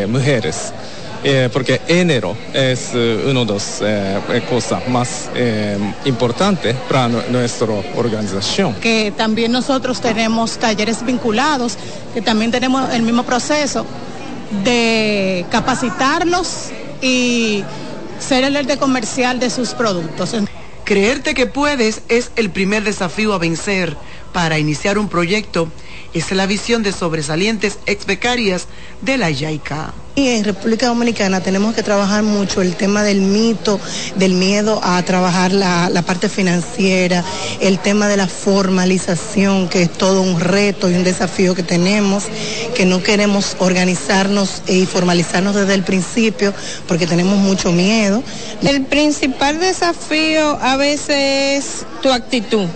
mujeres. 0.09 0.73
Porque 1.53 1.81
enero 1.89 2.37
es 2.53 2.91
una 2.95 3.45
de 3.45 4.21
las 4.29 4.43
cosas 4.49 4.89
más 4.89 5.29
importantes 6.05 6.77
para 6.89 7.09
nuestra 7.09 7.69
organización. 7.97 8.75
Que 8.75 9.13
también 9.17 9.53
nosotros 9.53 10.01
tenemos 10.01 10.59
talleres 10.59 11.05
vinculados 11.05 11.77
que 12.15 12.23
también 12.23 12.51
tenemos 12.51 12.93
el 12.93 13.03
mismo 13.03 13.23
proceso 13.23 13.85
de 14.65 15.45
capacitarlos 15.51 16.71
y 17.03 17.63
ser 18.19 18.45
el 18.45 18.57
ente 18.57 18.77
comercial 18.79 19.39
de 19.39 19.51
sus 19.51 19.71
productos. 19.71 20.35
Creerte 20.85 21.35
que 21.35 21.47
puedes 21.47 22.03
es 22.09 22.31
el 22.37 22.51
primer 22.51 22.83
desafío 22.83 23.35
a 23.35 23.39
vencer 23.39 23.97
para 24.33 24.59
iniciar 24.59 24.99
un 24.99 25.09
proyecto. 25.09 25.69
Es 26.15 26.33
la 26.33 26.47
visión 26.47 26.83
de 26.83 26.93
sobresalientes 26.93 27.79
ex 27.87 28.07
becarias 28.07 28.67
de 29.03 29.19
la 29.19 29.31
YAICA. 29.31 29.93
Y 30.15 30.29
en 30.29 30.43
República 30.43 30.89
Dominicana 30.89 31.41
tenemos 31.41 31.75
que 31.75 31.83
trabajar 31.85 32.25
mucho 32.25 32.61
el 32.61 32.75
tema 32.75 33.05
del 33.05 33.21
mito, 33.21 33.79
del 34.17 34.33
miedo 34.33 34.81
a 34.83 35.01
trabajar 35.03 35.53
la, 35.53 35.91
la, 35.91 36.03
parte 36.03 36.29
financiera, 36.29 37.23
el 37.61 37.79
tema 37.79 38.09
de 38.09 38.17
la 38.17 38.27
formalización, 38.27 39.69
que 39.69 39.83
es 39.83 39.93
todo 39.93 40.23
un 40.23 40.41
reto 40.41 40.91
y 40.91 40.95
un 40.95 41.05
desafío 41.05 41.55
que 41.55 41.63
tenemos, 41.63 42.25
que 42.75 42.85
no 42.85 43.01
queremos 43.01 43.55
organizarnos 43.61 44.63
y 44.67 44.87
formalizarnos 44.87 45.55
desde 45.55 45.75
el 45.75 45.85
principio 45.85 46.53
porque 46.89 47.07
tenemos 47.07 47.39
mucho 47.39 47.71
miedo. 47.71 48.25
El 48.63 48.87
principal 48.87 49.61
desafío 49.61 50.59
a 50.61 50.77
veces 50.77 51.11
es 51.11 51.87
tu 52.03 52.11
actitud 52.11 52.67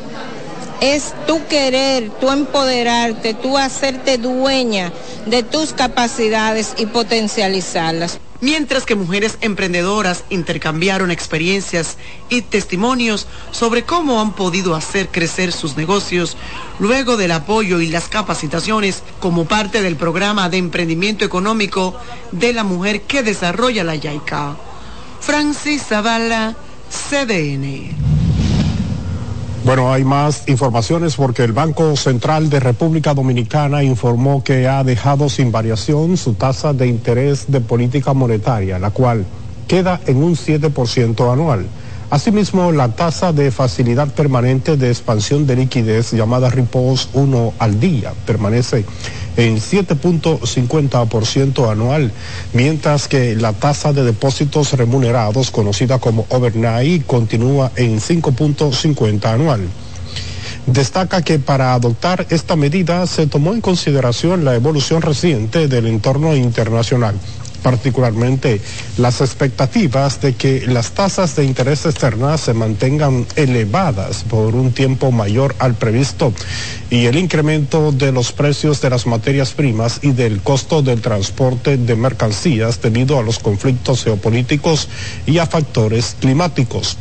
es 0.83 1.15
tu 1.29 1.47
querer, 1.47 2.11
tu 2.21 2.29
empoderarte, 2.29 3.35
tú 3.35 3.57
hacerte 3.57 4.19
dueña 4.19 4.93
de 5.27 5.45
tus 5.45 5.73
capacidades 5.73 6.75
y 6.77 6.87
potencializarlas. 6.87 8.19
mientras 8.41 8.85
que 8.85 8.97
mujeres 8.97 9.39
emprendedoras 9.41 10.25
intercambiaron 10.29 11.13
experiencias 11.13 11.97
y 12.29 12.43
testimonios 12.43 13.29
sobre 13.53 13.85
cómo 13.85 14.21
han 14.21 14.35
podido 14.35 14.75
hacer 14.75 15.11
crecer 15.11 15.53
sus 15.53 15.77
negocios 15.77 16.37
luego 16.81 17.17
del 17.17 17.31
apoyo 17.31 17.81
y 17.81 17.87
las 17.87 18.09
capacitaciones 18.09 19.05
como 19.21 19.45
parte 19.45 19.81
del 19.81 19.95
programa 19.95 20.49
de 20.49 20.57
emprendimiento 20.57 21.25
económico 21.25 21.97
de 22.33 22.53
la 22.53 22.65
mujer 22.65 23.03
que 23.03 23.23
desarrolla 23.23 23.85
la 23.85 23.95
YAICA. 23.95 24.57
Francis 25.21 25.85
Zavala, 25.85 26.57
CDN. 26.91 28.12
Bueno, 29.65 29.93
hay 29.93 30.03
más 30.03 30.43
informaciones 30.49 31.15
porque 31.15 31.45
el 31.45 31.53
Banco 31.53 31.95
Central 31.95 32.51
de 32.51 32.59
República 32.59 33.15
Dominicana 33.15 33.85
informó 33.85 34.43
que 34.43 34.67
ha 34.67 34.83
dejado 34.83 35.29
sin 35.29 35.53
variación 35.53 36.17
su 36.17 36.35
tasa 36.35 36.73
de 36.73 36.89
interés 36.89 37.45
de 37.47 37.61
política 37.61 38.13
monetaria, 38.13 38.81
la 38.81 38.91
cual 38.91 39.25
queda 39.69 40.01
en 40.07 40.17
un 40.17 40.35
7% 40.35 41.33
anual. 41.33 41.67
Asimismo, 42.11 42.73
la 42.73 42.89
tasa 42.89 43.33
de 43.33 43.53
facilidad 43.53 44.09
permanente 44.09 44.77
de 44.77 44.89
expansión 44.89 45.47
de 45.47 45.55
liquidez 45.55 46.13
llamada 46.13 46.51
Repos 46.51 47.09
1 47.15 47.55
al 47.61 47.79
día 47.79 48.13
permanece 48.27 48.85
en 49.37 49.57
7.50% 49.57 51.71
anual, 51.71 52.13
mientras 52.53 53.09
que 53.09 53.35
la 53.37 53.53
tasa 53.53 53.93
de 53.93 54.05
depósitos 54.05 54.73
remunerados, 54.73 55.51
conocida 55.51 55.99
como 55.99 56.27
overnight, 56.29 57.05
continúa 57.07 57.73
en 57.77 58.01
5.50 58.01 59.25
anual. 59.27 59.61
Destaca 60.67 61.23
que 61.23 61.39
para 61.39 61.75
adoptar 61.75 62.27
esta 62.31 62.57
medida 62.57 63.07
se 63.07 63.27
tomó 63.27 63.53
en 63.53 63.61
consideración 63.61 64.45
la 64.45 64.55
evolución 64.55 65.03
reciente 65.03 65.67
del 65.67 65.87
entorno 65.87 66.37
internacional 66.37 67.17
particularmente 67.63 68.61
las 68.99 69.21
expectativas 69.21 70.21
de 70.21 70.35
que 70.35 70.67
las 70.67 70.93
tasas 70.93 71.37
de 71.37 71.45
interés 71.45 71.87
externas 71.87 72.41
se 72.41 72.55
mantengan 72.55 73.27
elevadas 73.37 74.25
por 74.25 74.55
un 74.55 74.73
tiempo 74.73 75.11
mayor 75.13 75.55
al 75.59 75.75
previsto 75.75 76.33
y 76.91 77.07
el 77.07 77.17
incremento 77.17 77.93
de 77.93 78.13
los 78.13 78.33
precios 78.33 78.81
de 78.81 78.91
las 78.91 79.07
materias 79.07 79.53
primas 79.53 80.01
y 80.03 80.13
del 80.13 80.41
costo 80.43 80.83
del 80.83 81.01
transporte 81.01 81.77
de 81.77 81.97
mercancías 81.97 82.81
debido 82.83 83.19
a 83.19 83.23
los 83.23 83.39
conflictos 83.39 84.05
geopolíticos 84.05 84.89
y 85.27 85.39
a 85.39 85.47
factores 85.47 86.17
climáticos. 86.21 86.97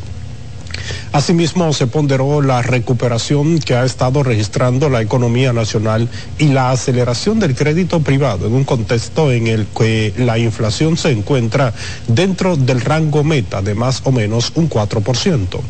Asimismo, 1.12 1.72
se 1.72 1.86
ponderó 1.86 2.40
la 2.40 2.62
recuperación 2.62 3.58
que 3.58 3.74
ha 3.74 3.84
estado 3.84 4.22
registrando 4.22 4.88
la 4.88 5.02
economía 5.02 5.52
nacional 5.52 6.08
y 6.38 6.48
la 6.48 6.70
aceleración 6.70 7.38
del 7.38 7.54
crédito 7.54 8.00
privado 8.00 8.46
en 8.46 8.54
un 8.54 8.64
contexto 8.64 9.30
en 9.30 9.46
el 9.46 9.66
que 9.66 10.14
la 10.16 10.38
inflación 10.38 10.96
se 10.96 11.10
encuentra 11.10 11.74
dentro 12.08 12.56
del 12.56 12.80
rango 12.80 13.24
meta 13.24 13.62
de 13.62 13.74
más 13.74 14.00
o 14.04 14.12
menos 14.12 14.52
un 14.54 14.70
4%. 14.70 15.60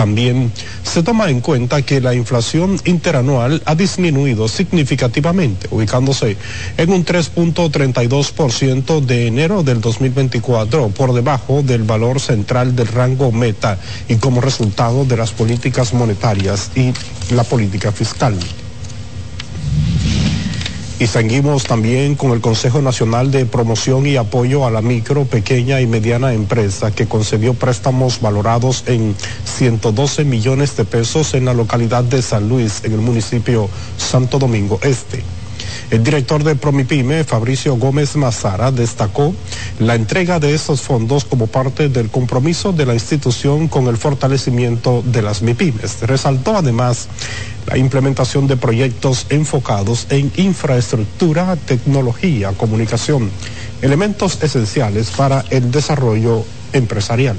También 0.00 0.50
se 0.82 1.02
toma 1.02 1.28
en 1.28 1.42
cuenta 1.42 1.82
que 1.82 2.00
la 2.00 2.14
inflación 2.14 2.80
interanual 2.86 3.60
ha 3.66 3.74
disminuido 3.74 4.48
significativamente, 4.48 5.68
ubicándose 5.70 6.38
en 6.78 6.90
un 6.90 7.04
3.32% 7.04 9.02
de 9.02 9.26
enero 9.26 9.62
del 9.62 9.82
2024, 9.82 10.88
por 10.88 11.12
debajo 11.12 11.60
del 11.62 11.82
valor 11.82 12.18
central 12.18 12.74
del 12.74 12.86
rango 12.86 13.30
meta 13.30 13.78
y 14.08 14.16
como 14.16 14.40
resultado 14.40 15.04
de 15.04 15.18
las 15.18 15.32
políticas 15.32 15.92
monetarias 15.92 16.70
y 16.74 16.94
la 17.34 17.44
política 17.44 17.92
fiscal. 17.92 18.38
Y 21.00 21.06
seguimos 21.06 21.64
también 21.64 22.14
con 22.14 22.32
el 22.32 22.42
Consejo 22.42 22.82
Nacional 22.82 23.30
de 23.30 23.46
Promoción 23.46 24.06
y 24.06 24.16
Apoyo 24.16 24.66
a 24.66 24.70
la 24.70 24.82
Micro, 24.82 25.24
Pequeña 25.24 25.80
y 25.80 25.86
Mediana 25.86 26.34
Empresa, 26.34 26.90
que 26.90 27.08
concedió 27.08 27.54
préstamos 27.54 28.20
valorados 28.20 28.84
en 28.86 29.16
112 29.46 30.26
millones 30.26 30.76
de 30.76 30.84
pesos 30.84 31.32
en 31.32 31.46
la 31.46 31.54
localidad 31.54 32.04
de 32.04 32.20
San 32.20 32.50
Luis, 32.50 32.84
en 32.84 32.92
el 32.92 33.00
municipio 33.00 33.70
Santo 33.96 34.38
Domingo 34.38 34.78
Este. 34.82 35.24
El 35.90 36.02
director 36.02 36.44
de 36.44 36.56
Promipyme, 36.56 37.24
Fabricio 37.24 37.76
Gómez 37.76 38.16
Mazara, 38.16 38.70
destacó 38.70 39.34
la 39.78 39.94
entrega 39.94 40.40
de 40.40 40.54
estos 40.54 40.82
fondos 40.82 41.24
como 41.24 41.46
parte 41.46 41.88
del 41.88 42.10
compromiso 42.10 42.72
de 42.72 42.86
la 42.86 42.94
institución 42.94 43.68
con 43.68 43.86
el 43.86 43.96
fortalecimiento 43.96 45.02
de 45.04 45.22
las 45.22 45.42
MIPIMES. 45.42 46.02
Resaltó 46.02 46.56
además 46.56 47.08
la 47.66 47.76
implementación 47.76 48.46
de 48.46 48.56
proyectos 48.56 49.26
enfocados 49.30 50.06
en 50.10 50.32
infraestructura, 50.36 51.56
tecnología, 51.56 52.52
comunicación, 52.52 53.30
elementos 53.82 54.42
esenciales 54.42 55.10
para 55.10 55.44
el 55.50 55.70
desarrollo 55.70 56.44
empresarial. 56.72 57.36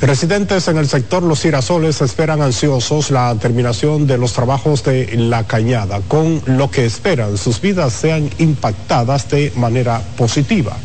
Residentes 0.00 0.68
en 0.68 0.76
el 0.76 0.88
sector 0.88 1.24
Los 1.24 1.40
Girasoles 1.40 2.00
esperan 2.02 2.40
ansiosos 2.40 3.10
la 3.10 3.34
terminación 3.34 4.06
de 4.06 4.16
los 4.16 4.32
trabajos 4.32 4.84
de 4.84 5.16
la 5.16 5.44
cañada, 5.44 6.00
con 6.06 6.40
lo 6.46 6.70
que 6.70 6.86
esperan 6.86 7.36
sus 7.36 7.60
vidas 7.60 7.94
sean 7.94 8.30
impactadas 8.38 9.28
de 9.28 9.52
manera 9.56 10.00
positiva. 10.16 10.76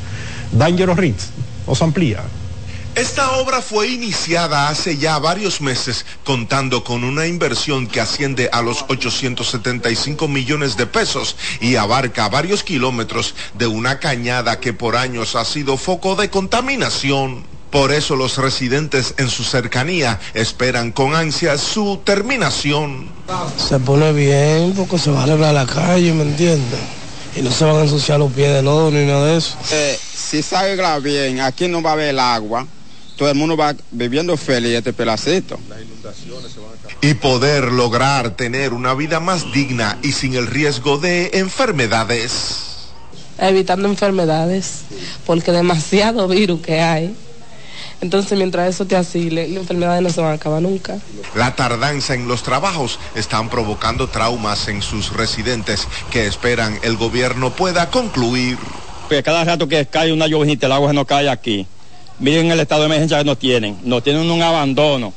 D'Angelo 0.52 0.96
Ritz 0.96 1.26
nos 1.68 1.80
amplía. 1.84 2.24
Esta 2.96 3.38
obra 3.38 3.62
fue 3.62 3.88
iniciada 3.88 4.70
hace 4.70 4.98
ya 4.98 5.20
varios 5.20 5.62
meses, 5.62 6.08
contando 6.24 6.84
con 6.84 7.04
una 7.04 7.28
inversión 7.28 7.86
que 7.86 8.02
asciende 8.02 8.50
a 8.52 8.64
los 8.64 8.84
875 8.88 10.28
millones 10.28 10.76
de 10.76 10.88
pesos 10.88 11.36
y 11.62 11.76
abarca 11.76 12.30
varios 12.30 12.64
kilómetros 12.64 13.36
de 13.54 13.68
una 13.68 14.00
cañada 14.00 14.60
que 14.60 14.74
por 14.74 14.96
años 14.96 15.36
ha 15.36 15.46
sido 15.46 15.78
foco 15.78 16.16
de 16.16 16.32
contaminación. 16.32 17.53
Por 17.74 17.92
eso 17.92 18.16
los 18.16 18.38
residentes 18.38 19.16
en 19.18 19.32
su 19.32 19.44
cercanía 19.44 20.20
esperan 20.36 20.92
con 20.92 21.16
ansia 21.16 21.58
su 21.58 22.02
terminación. 22.06 23.10
Se 23.58 23.80
pone 23.80 24.14
bien 24.14 24.74
porque 24.74 25.00
se 25.00 25.10
va 25.10 25.22
a 25.22 25.24
arreglar 25.24 25.56
la 25.56 25.66
calle, 25.66 26.14
¿me 26.14 26.22
entiendes? 26.22 26.80
Y 27.36 27.42
no 27.42 27.50
se 27.50 27.66
van 27.66 27.78
a 27.78 27.82
ensuciar 27.82 28.20
los 28.20 28.32
pies 28.32 28.54
de 28.54 28.62
lodo 28.62 28.92
ni 28.92 29.04
nada 29.08 29.26
de 29.26 29.38
eso. 29.38 29.58
Eh, 29.72 30.00
si 30.14 30.44
se 30.44 30.56
arregla 30.56 31.00
bien, 31.00 31.42
aquí 31.42 31.68
no 31.68 31.82
va 31.82 31.90
a 31.90 31.94
haber 31.94 32.10
el 32.10 32.20
agua. 32.20 32.68
Todo 33.18 33.32
el 33.32 33.36
mundo 33.36 33.58
va 33.58 33.76
viviendo 33.90 34.38
feliz 34.38 34.76
este 34.78 34.94
pedacito. 34.94 35.60
Y 37.02 37.16
poder 37.16 37.72
lograr 37.72 38.36
tener 38.36 38.72
una 38.74 38.94
vida 38.94 39.20
más 39.20 39.52
digna 39.52 39.98
y 40.04 40.12
sin 40.12 40.36
el 40.36 40.46
riesgo 40.46 41.00
de 41.00 41.32
enfermedades. 41.34 42.58
Evitando 43.40 43.88
enfermedades, 43.88 44.82
porque 45.26 45.52
demasiado 45.52 46.28
virus 46.28 46.62
que 46.62 46.80
hay. 46.80 47.16
Entonces, 48.02 48.38
mientras 48.38 48.70
eso 48.70 48.86
te 48.86 48.96
asile, 48.96 49.48
las 49.48 49.58
enfermedades 49.58 50.02
no 50.02 50.10
se 50.10 50.22
van 50.22 50.32
a 50.32 50.34
acabar 50.34 50.62
nunca. 50.62 51.00
La 51.36 51.56
tardanza 51.56 52.14
en 52.14 52.28
los 52.28 52.44
trabajos 52.44 53.00
están 53.16 53.50
provocando 53.50 54.08
traumas 54.08 54.68
en 54.68 54.82
sus 54.82 55.14
residentes 55.14 55.88
que 56.12 56.28
esperan 56.28 56.80
el 56.84 56.98
gobierno 56.98 57.52
pueda 57.52 57.90
concluir. 57.90 58.58
Porque 59.04 59.24
cada 59.24 59.44
rato 59.44 59.68
que 59.68 59.86
cae 59.86 60.12
una 60.12 60.28
lluviita, 60.28 60.66
el 60.66 60.72
agua 60.74 60.94
no 60.94 61.06
cae 61.06 61.30
aquí. 61.30 61.68
Miren 62.20 62.52
el 62.52 62.60
estado 62.60 62.82
de 62.82 62.88
emergencia 62.88 63.18
que 63.20 63.26
nos 63.26 63.40
tienen. 63.40 63.78
Nos 63.84 64.04
tienen 64.04 64.30
un 64.30 64.42
abandono. 64.42 65.14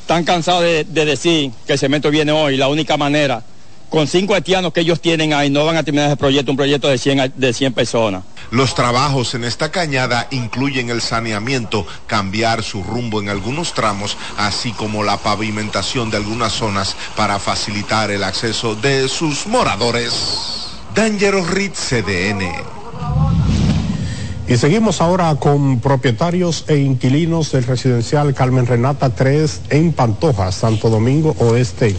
Están 0.00 0.24
cansados 0.24 0.62
de, 0.62 0.84
de 0.84 1.04
decir 1.04 1.50
que 1.66 1.74
el 1.74 1.78
cemento 1.78 2.10
viene 2.10 2.32
hoy. 2.32 2.56
La 2.56 2.68
única 2.68 2.96
manera, 2.96 3.42
con 3.88 4.06
cinco 4.06 4.34
haitianos 4.34 4.72
que 4.72 4.80
ellos 4.80 5.00
tienen 5.00 5.32
ahí, 5.32 5.50
no 5.50 5.64
van 5.64 5.76
a 5.76 5.82
terminar 5.82 6.08
ese 6.08 6.16
proyecto, 6.16 6.50
un 6.50 6.56
proyecto 6.56 6.88
de 6.88 6.98
100, 6.98 7.34
de 7.36 7.52
100 7.52 7.72
personas. 7.72 8.24
Los 8.50 8.74
trabajos 8.74 9.34
en 9.34 9.44
esta 9.44 9.70
cañada 9.70 10.28
incluyen 10.30 10.90
el 10.90 11.00
saneamiento, 11.00 11.86
cambiar 12.06 12.62
su 12.62 12.82
rumbo 12.82 13.20
en 13.20 13.28
algunos 13.28 13.74
tramos, 13.74 14.16
así 14.36 14.72
como 14.72 15.02
la 15.02 15.16
pavimentación 15.18 16.10
de 16.10 16.18
algunas 16.18 16.52
zonas 16.52 16.96
para 17.16 17.38
facilitar 17.38 18.10
el 18.10 18.24
acceso 18.24 18.74
de 18.74 19.08
sus 19.08 19.46
moradores. 19.46 20.12
Dangerous 20.94 21.50
Ritz 21.50 21.78
CDN. 21.78 22.74
Y 24.46 24.58
seguimos 24.58 25.00
ahora 25.00 25.34
con 25.36 25.80
propietarios 25.80 26.66
e 26.68 26.76
inquilinos 26.76 27.50
del 27.50 27.64
residencial 27.64 28.34
Carmen 28.34 28.66
Renata 28.66 29.08
3 29.08 29.62
en 29.70 29.92
Pantoja, 29.92 30.52
Santo 30.52 30.90
Domingo 30.90 31.34
Oeste. 31.38 31.96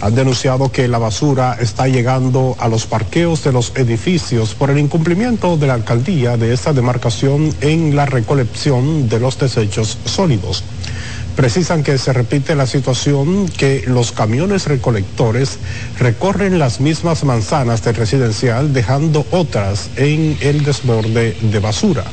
Han 0.00 0.14
denunciado 0.14 0.70
que 0.70 0.86
la 0.86 0.98
basura 0.98 1.56
está 1.60 1.88
llegando 1.88 2.56
a 2.60 2.68
los 2.68 2.86
parqueos 2.86 3.42
de 3.42 3.52
los 3.52 3.72
edificios 3.74 4.54
por 4.54 4.70
el 4.70 4.78
incumplimiento 4.78 5.56
de 5.56 5.66
la 5.66 5.74
alcaldía 5.74 6.36
de 6.36 6.54
esta 6.54 6.72
demarcación 6.72 7.52
en 7.60 7.96
la 7.96 8.06
recolección 8.06 9.08
de 9.08 9.18
los 9.18 9.38
desechos 9.38 9.98
sólidos. 10.04 10.62
Precisan 11.34 11.82
que 11.82 11.98
se 11.98 12.12
repite 12.12 12.54
la 12.54 12.66
situación 12.66 13.48
que 13.48 13.84
los 13.86 14.12
camiones 14.12 14.66
recolectores 14.66 15.58
recorren 15.98 16.58
las 16.58 16.80
mismas 16.80 17.24
manzanas 17.24 17.82
del 17.82 17.96
residencial 17.96 18.72
dejando 18.72 19.26
otras 19.32 19.90
en 19.96 20.36
el 20.40 20.64
desborde 20.64 21.36
de 21.40 21.58
basura. 21.58 22.04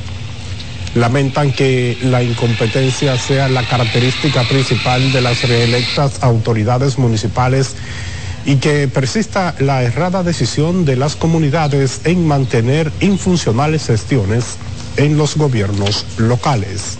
Lamentan 0.96 1.52
que 1.52 1.98
la 2.00 2.22
incompetencia 2.22 3.18
sea 3.18 3.50
la 3.50 3.64
característica 3.64 4.44
principal 4.44 5.12
de 5.12 5.20
las 5.20 5.42
reelectas 5.42 6.22
autoridades 6.22 6.96
municipales 6.96 7.76
y 8.46 8.56
que 8.56 8.88
persista 8.88 9.54
la 9.58 9.82
errada 9.82 10.22
decisión 10.22 10.86
de 10.86 10.96
las 10.96 11.14
comunidades 11.14 12.00
en 12.04 12.26
mantener 12.26 12.90
infuncionales 13.00 13.84
gestiones 13.86 14.56
en 14.96 15.18
los 15.18 15.36
gobiernos 15.36 16.06
locales. 16.16 16.96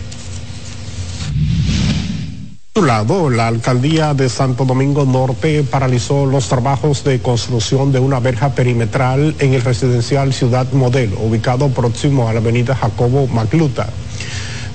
Su 2.77 2.83
lado, 2.83 3.31
la 3.31 3.47
alcaldía 3.47 4.13
de 4.13 4.29
Santo 4.29 4.63
Domingo 4.63 5.03
Norte 5.03 5.63
paralizó 5.63 6.27
los 6.27 6.47
trabajos 6.47 7.03
de 7.03 7.19
construcción 7.19 7.91
de 7.91 7.97
una 7.97 8.19
verja 8.19 8.53
perimetral 8.53 9.35
en 9.39 9.55
el 9.55 9.63
residencial 9.63 10.31
Ciudad 10.31 10.71
Modelo, 10.73 11.19
ubicado 11.19 11.69
próximo 11.69 12.29
a 12.29 12.33
la 12.33 12.39
avenida 12.39 12.75
Jacobo 12.75 13.25
Macluta. 13.25 13.89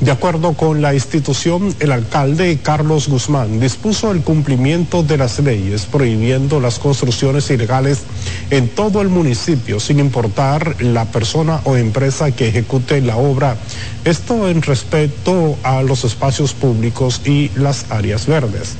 De 0.02 0.10
acuerdo 0.10 0.54
con 0.54 0.82
la 0.82 0.94
institución, 0.94 1.72
el 1.78 1.92
alcalde 1.92 2.58
Carlos 2.60 3.06
Guzmán 3.06 3.60
dispuso 3.60 4.10
el 4.10 4.22
cumplimiento 4.22 5.04
de 5.04 5.16
las 5.16 5.38
leyes 5.38 5.86
prohibiendo 5.86 6.58
las 6.58 6.80
construcciones 6.80 7.48
ilegales 7.50 8.00
en 8.50 8.68
todo 8.68 9.00
el 9.00 9.10
municipio, 9.10 9.78
sin 9.78 10.00
importar 10.00 10.82
la 10.82 11.04
persona 11.04 11.60
o 11.62 11.76
empresa 11.76 12.32
que 12.32 12.48
ejecute 12.48 13.00
la 13.00 13.16
obra. 13.16 13.56
Esto 14.04 14.48
en 14.48 14.62
respeto 14.62 15.56
a 15.62 15.82
los 15.82 16.02
espacios 16.02 16.52
públicos 16.52 17.20
y 17.24 17.52
las 17.54 17.86
áreas 17.92 18.26
verdes. 18.26 18.74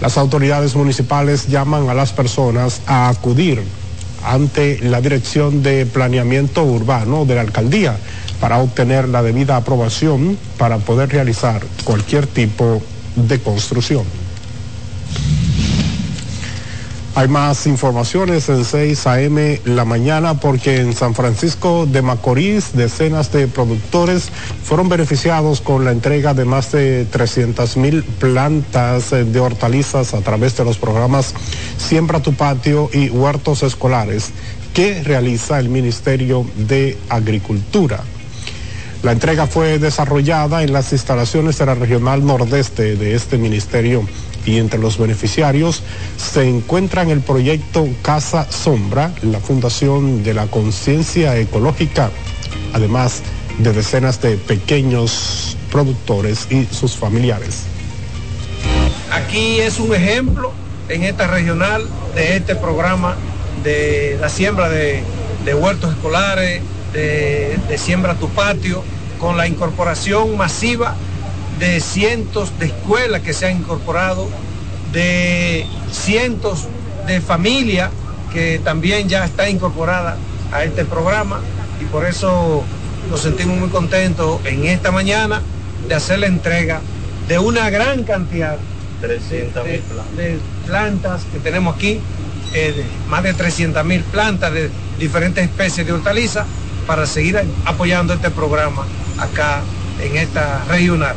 Las 0.00 0.18
autoridades 0.18 0.74
municipales 0.74 1.46
llaman 1.46 1.88
a 1.88 1.94
las 1.94 2.12
personas 2.12 2.80
a 2.88 3.08
acudir 3.08 3.62
ante 4.24 4.80
la 4.80 5.00
Dirección 5.00 5.62
de 5.62 5.86
Planeamiento 5.86 6.64
Urbano 6.64 7.24
de 7.24 7.36
la 7.36 7.42
Alcaldía 7.42 7.98
para 8.40 8.58
obtener 8.58 9.08
la 9.08 9.22
debida 9.22 9.56
aprobación 9.56 10.38
para 10.58 10.78
poder 10.78 11.10
realizar 11.10 11.62
cualquier 11.84 12.26
tipo 12.26 12.82
de 13.16 13.40
construcción. 13.40 14.04
Hay 17.16 17.28
más 17.28 17.68
informaciones 17.68 18.48
en 18.48 18.64
6 18.64 19.06
a.m. 19.06 19.60
la 19.64 19.84
mañana 19.84 20.40
porque 20.40 20.80
en 20.80 20.92
San 20.94 21.14
Francisco 21.14 21.86
de 21.86 22.02
Macorís 22.02 22.72
decenas 22.72 23.30
de 23.30 23.46
productores 23.46 24.30
fueron 24.64 24.88
beneficiados 24.88 25.60
con 25.60 25.84
la 25.84 25.92
entrega 25.92 26.34
de 26.34 26.44
más 26.44 26.72
de 26.72 27.04
300 27.04 27.76
mil 27.76 28.02
plantas 28.02 29.10
de 29.10 29.38
hortalizas 29.38 30.12
a 30.12 30.22
través 30.22 30.56
de 30.56 30.64
los 30.64 30.76
programas 30.76 31.34
Siembra 31.76 32.20
tu 32.20 32.34
patio 32.34 32.90
y 32.92 33.10
huertos 33.10 33.62
escolares 33.62 34.30
que 34.72 35.00
realiza 35.04 35.60
el 35.60 35.68
Ministerio 35.68 36.44
de 36.56 36.98
Agricultura. 37.08 38.02
La 39.04 39.12
entrega 39.12 39.46
fue 39.46 39.78
desarrollada 39.78 40.62
en 40.62 40.72
las 40.72 40.90
instalaciones 40.92 41.58
de 41.58 41.66
la 41.66 41.74
Regional 41.74 42.24
Nordeste 42.24 42.96
de 42.96 43.14
este 43.14 43.36
ministerio 43.36 44.02
y 44.46 44.56
entre 44.56 44.80
los 44.80 44.96
beneficiarios 44.96 45.82
se 46.16 46.48
encuentran 46.48 47.10
el 47.10 47.20
proyecto 47.20 47.86
Casa 48.00 48.50
Sombra, 48.50 49.12
la 49.20 49.40
Fundación 49.40 50.22
de 50.22 50.32
la 50.32 50.46
Conciencia 50.46 51.36
Ecológica, 51.36 52.10
además 52.72 53.20
de 53.58 53.74
decenas 53.74 54.22
de 54.22 54.38
pequeños 54.38 55.58
productores 55.70 56.50
y 56.50 56.64
sus 56.64 56.96
familiares. 56.96 57.64
Aquí 59.12 59.60
es 59.60 59.80
un 59.80 59.94
ejemplo 59.94 60.50
en 60.88 61.02
esta 61.02 61.26
regional 61.26 61.86
de 62.14 62.38
este 62.38 62.56
programa 62.56 63.16
de 63.64 64.16
la 64.18 64.30
siembra 64.30 64.70
de, 64.70 65.04
huertos 65.60 65.92
escolares, 65.92 66.62
de 66.94 67.76
siembra 67.76 68.14
tu 68.14 68.30
patio, 68.30 68.82
con 69.24 69.38
la 69.38 69.48
incorporación 69.48 70.36
masiva 70.36 70.94
de 71.58 71.80
cientos 71.80 72.58
de 72.58 72.66
escuelas 72.66 73.22
que 73.22 73.32
se 73.32 73.46
han 73.46 73.56
incorporado, 73.56 74.28
de 74.92 75.64
cientos 75.90 76.68
de 77.06 77.22
familias 77.22 77.88
que 78.34 78.60
también 78.62 79.08
ya 79.08 79.24
está 79.24 79.48
incorporada 79.48 80.18
a 80.52 80.64
este 80.64 80.84
programa. 80.84 81.40
Y 81.80 81.86
por 81.86 82.04
eso 82.04 82.64
nos 83.08 83.22
sentimos 83.22 83.56
muy 83.56 83.70
contentos 83.70 84.44
en 84.44 84.66
esta 84.66 84.90
mañana 84.90 85.40
de 85.88 85.94
hacer 85.94 86.18
la 86.18 86.26
entrega 86.26 86.82
de 87.26 87.38
una 87.38 87.70
gran 87.70 88.04
cantidad 88.04 88.58
de, 89.00 90.38
plantas 90.66 91.22
que 91.32 91.38
tenemos 91.38 91.76
aquí, 91.76 91.98
eh, 92.52 92.84
más 93.08 93.22
de 93.22 93.32
300 93.32 93.86
mil 93.86 94.02
plantas 94.02 94.52
de 94.52 94.68
diferentes 94.98 95.42
especies 95.44 95.86
de 95.86 95.94
hortalizas 95.94 96.46
para 96.86 97.06
seguir 97.06 97.42
apoyando 97.64 98.12
este 98.12 98.28
programa 98.28 98.84
acá 99.18 99.62
en 100.00 100.16
esta 100.16 100.64
regional. 100.64 101.16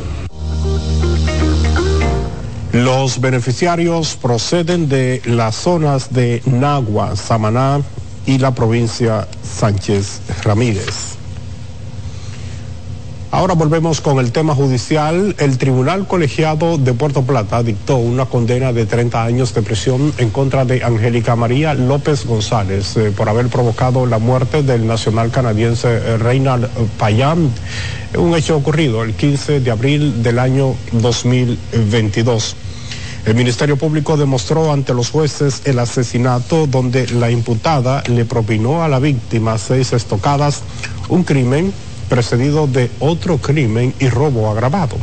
Los 2.72 3.20
beneficiarios 3.20 4.16
proceden 4.16 4.88
de 4.88 5.20
las 5.24 5.56
zonas 5.56 6.12
de 6.12 6.42
Nagua, 6.44 7.16
Samaná 7.16 7.80
y 8.26 8.38
la 8.38 8.54
provincia 8.54 9.26
Sánchez 9.42 10.20
Ramírez. 10.44 11.17
Ahora 13.30 13.52
volvemos 13.52 14.00
con 14.00 14.20
el 14.20 14.32
tema 14.32 14.54
judicial. 14.54 15.36
El 15.38 15.58
Tribunal 15.58 16.06
Colegiado 16.06 16.78
de 16.78 16.94
Puerto 16.94 17.24
Plata 17.24 17.62
dictó 17.62 17.98
una 17.98 18.24
condena 18.24 18.72
de 18.72 18.86
30 18.86 19.22
años 19.22 19.52
de 19.52 19.60
prisión 19.60 20.14
en 20.16 20.30
contra 20.30 20.64
de 20.64 20.82
Angélica 20.82 21.36
María 21.36 21.74
López 21.74 22.24
González 22.24 22.96
eh, 22.96 23.12
por 23.14 23.28
haber 23.28 23.48
provocado 23.48 24.06
la 24.06 24.18
muerte 24.18 24.62
del 24.62 24.86
nacional 24.86 25.30
canadiense 25.30 25.88
eh, 25.88 26.16
Reynald 26.16 26.68
Payán, 26.98 27.50
un 28.16 28.34
hecho 28.34 28.56
ocurrido 28.56 29.02
el 29.02 29.12
15 29.12 29.60
de 29.60 29.70
abril 29.70 30.22
del 30.22 30.38
año 30.38 30.74
2022. 30.92 32.56
El 33.26 33.34
Ministerio 33.34 33.76
Público 33.76 34.16
demostró 34.16 34.72
ante 34.72 34.94
los 34.94 35.10
jueces 35.10 35.60
el 35.66 35.78
asesinato 35.80 36.66
donde 36.66 37.06
la 37.08 37.30
imputada 37.30 38.02
le 38.06 38.24
propinó 38.24 38.82
a 38.82 38.88
la 38.88 39.00
víctima 39.00 39.58
seis 39.58 39.92
estocadas, 39.92 40.62
un 41.10 41.24
crimen 41.24 41.74
precedido 42.08 42.66
de 42.66 42.90
otro 43.00 43.38
crimen 43.38 43.94
y 43.98 44.08
robo 44.08 44.50
agravado. 44.50 44.96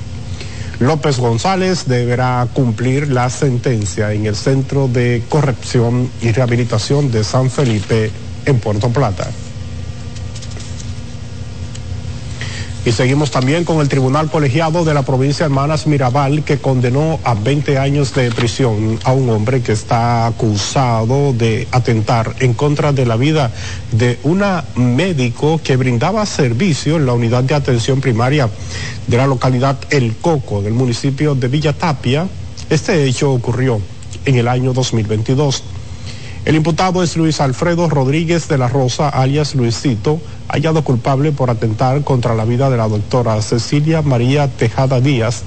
López 0.79 1.19
González 1.19 1.85
deberá 1.85 2.47
cumplir 2.53 3.09
la 3.09 3.29
sentencia 3.29 4.11
en 4.11 4.25
el 4.25 4.35
Centro 4.35 4.89
de 4.89 5.23
Corrección 5.29 6.09
y 6.21 6.31
Rehabilitación 6.31 7.11
de 7.11 7.23
San 7.23 7.49
Felipe 7.49 8.11
en 8.45 8.59
Puerto 8.59 8.89
Plata. 8.89 9.29
Y 12.85 12.91
seguimos 12.91 13.31
también 13.31 13.65
con 13.65 13.81
el 13.81 13.89
Tribunal 13.89 14.29
Colegiado 14.29 14.85
de 14.85 14.93
la 14.93 15.01
provincia 15.01 15.45
de 15.45 15.51
Hermanas 15.51 15.87
Mirabal 15.87 16.43
que 16.43 16.59
condenó 16.59 17.19
a 17.23 17.33
20 17.33 17.79
años 17.79 18.13
de 18.13 18.29
prisión 18.29 18.99
a 19.03 19.11
un 19.11 19.27
hombre 19.31 19.63
que 19.63 19.71
está 19.71 20.27
acusado 20.27 21.33
de 21.33 21.67
atentar 21.71 22.35
en 22.41 22.53
contra 22.53 22.93
de 22.93 23.07
la 23.07 23.15
vida 23.15 23.51
de 23.91 24.19
una 24.21 24.63
médico 24.75 25.59
que 25.63 25.77
brindaba 25.77 26.27
servicio 26.27 26.97
en 26.97 27.07
la 27.07 27.13
unidad 27.13 27.43
de 27.43 27.55
atención 27.55 28.01
primaria 28.01 28.51
de 29.07 29.17
la 29.17 29.25
localidad 29.25 29.79
El 29.89 30.15
Coco 30.17 30.61
del 30.61 30.73
municipio 30.73 31.33
de 31.33 31.47
Villa 31.47 31.73
Tapia. 31.73 32.27
Este 32.69 33.03
hecho 33.05 33.31
ocurrió 33.31 33.81
en 34.25 34.35
el 34.35 34.47
año 34.47 34.73
2022. 34.73 35.63
El 36.45 36.55
imputado 36.55 37.01
es 37.01 37.17
Luis 37.17 37.41
Alfredo 37.41 37.89
Rodríguez 37.89 38.47
de 38.47 38.59
la 38.59 38.67
Rosa, 38.67 39.09
alias 39.09 39.55
Luisito, 39.55 40.21
hallado 40.47 40.83
culpable 40.83 41.31
por 41.31 41.49
atentar 41.49 42.03
contra 42.03 42.35
la 42.35 42.45
vida 42.45 42.69
de 42.69 42.77
la 42.77 42.87
doctora 42.87 43.41
Cecilia 43.41 44.03
María 44.03 44.47
Tejada 44.47 45.01
Díaz, 45.01 45.41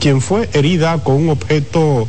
quien 0.00 0.20
fue 0.20 0.50
herida 0.52 1.04
con 1.04 1.14
un 1.14 1.28
objeto 1.28 2.08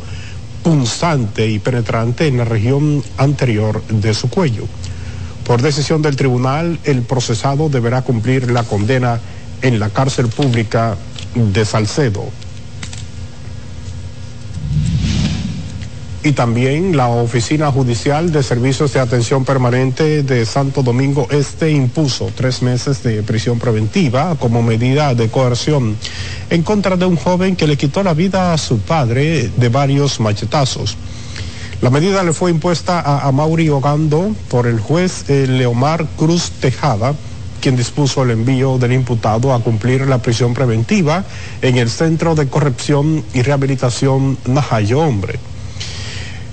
punzante 0.64 1.48
y 1.52 1.60
penetrante 1.60 2.26
en 2.26 2.38
la 2.38 2.46
región 2.46 3.04
anterior 3.18 3.84
de 3.90 4.16
su 4.16 4.28
cuello. 4.28 4.64
Por 5.46 5.62
decisión 5.62 6.02
del 6.02 6.16
tribunal, 6.16 6.80
el 6.84 7.04
procesado 7.04 7.70
deberá 7.70 8.02
cumplir 8.02 8.50
la 8.50 8.64
condena 8.64 9.20
en 9.62 9.80
la 9.80 9.90
cárcel 9.90 10.30
pública 10.30 10.96
de 11.36 11.64
Salcedo. 11.64 12.24
Y 16.24 16.34
también 16.34 16.96
la 16.96 17.08
Oficina 17.08 17.72
Judicial 17.72 18.32
de 18.32 18.44
Servicios 18.44 18.94
de 18.94 19.00
Atención 19.00 19.44
Permanente 19.44 20.22
de 20.22 20.46
Santo 20.46 20.84
Domingo 20.84 21.28
Este 21.32 21.72
impuso 21.72 22.32
tres 22.36 22.62
meses 22.62 23.02
de 23.02 23.24
prisión 23.24 23.58
preventiva 23.58 24.36
como 24.36 24.62
medida 24.62 25.16
de 25.16 25.30
coerción 25.30 25.96
en 26.50 26.64
contra 26.64 26.96
de 26.96 27.06
un 27.06 27.16
joven 27.16 27.56
que 27.56 27.68
le 27.68 27.78
quitó 27.78 28.04
la 28.04 28.14
vida 28.14 28.54
a 28.54 28.58
su 28.58 28.80
padre 28.80 29.50
de 29.56 29.70
varios 29.70 30.20
machetazos. 30.20 30.96
La 31.82 31.90
medida 31.90 32.24
le 32.24 32.34
fue 32.34 32.52
impuesta 32.52 33.00
a, 33.00 33.28
a 33.28 33.32
Mauri 33.32 33.70
Ogando 33.70 34.36
por 34.50 34.68
el 34.68 34.80
juez 34.80 35.28
eh, 35.30 35.48
Leomar 35.48 36.06
Cruz 36.18 36.52
Tejada, 36.60 37.16
quien 37.60 37.76
dispuso 37.76 38.22
el 38.22 38.32
envío 38.32 38.78
del 38.78 38.94
imputado 38.94 39.54
a 39.54 39.60
cumplir 39.62 40.08
la 40.08 40.20
prisión 40.20 40.54
preventiva 40.54 41.24
en 41.64 41.78
el 41.78 41.90
Centro 41.90 42.36
de 42.36 42.48
Corrección 42.48 43.24
y 43.34 43.42
Rehabilitación 43.42 44.38
Najayo 44.46 45.00
Hombre. 45.00 45.40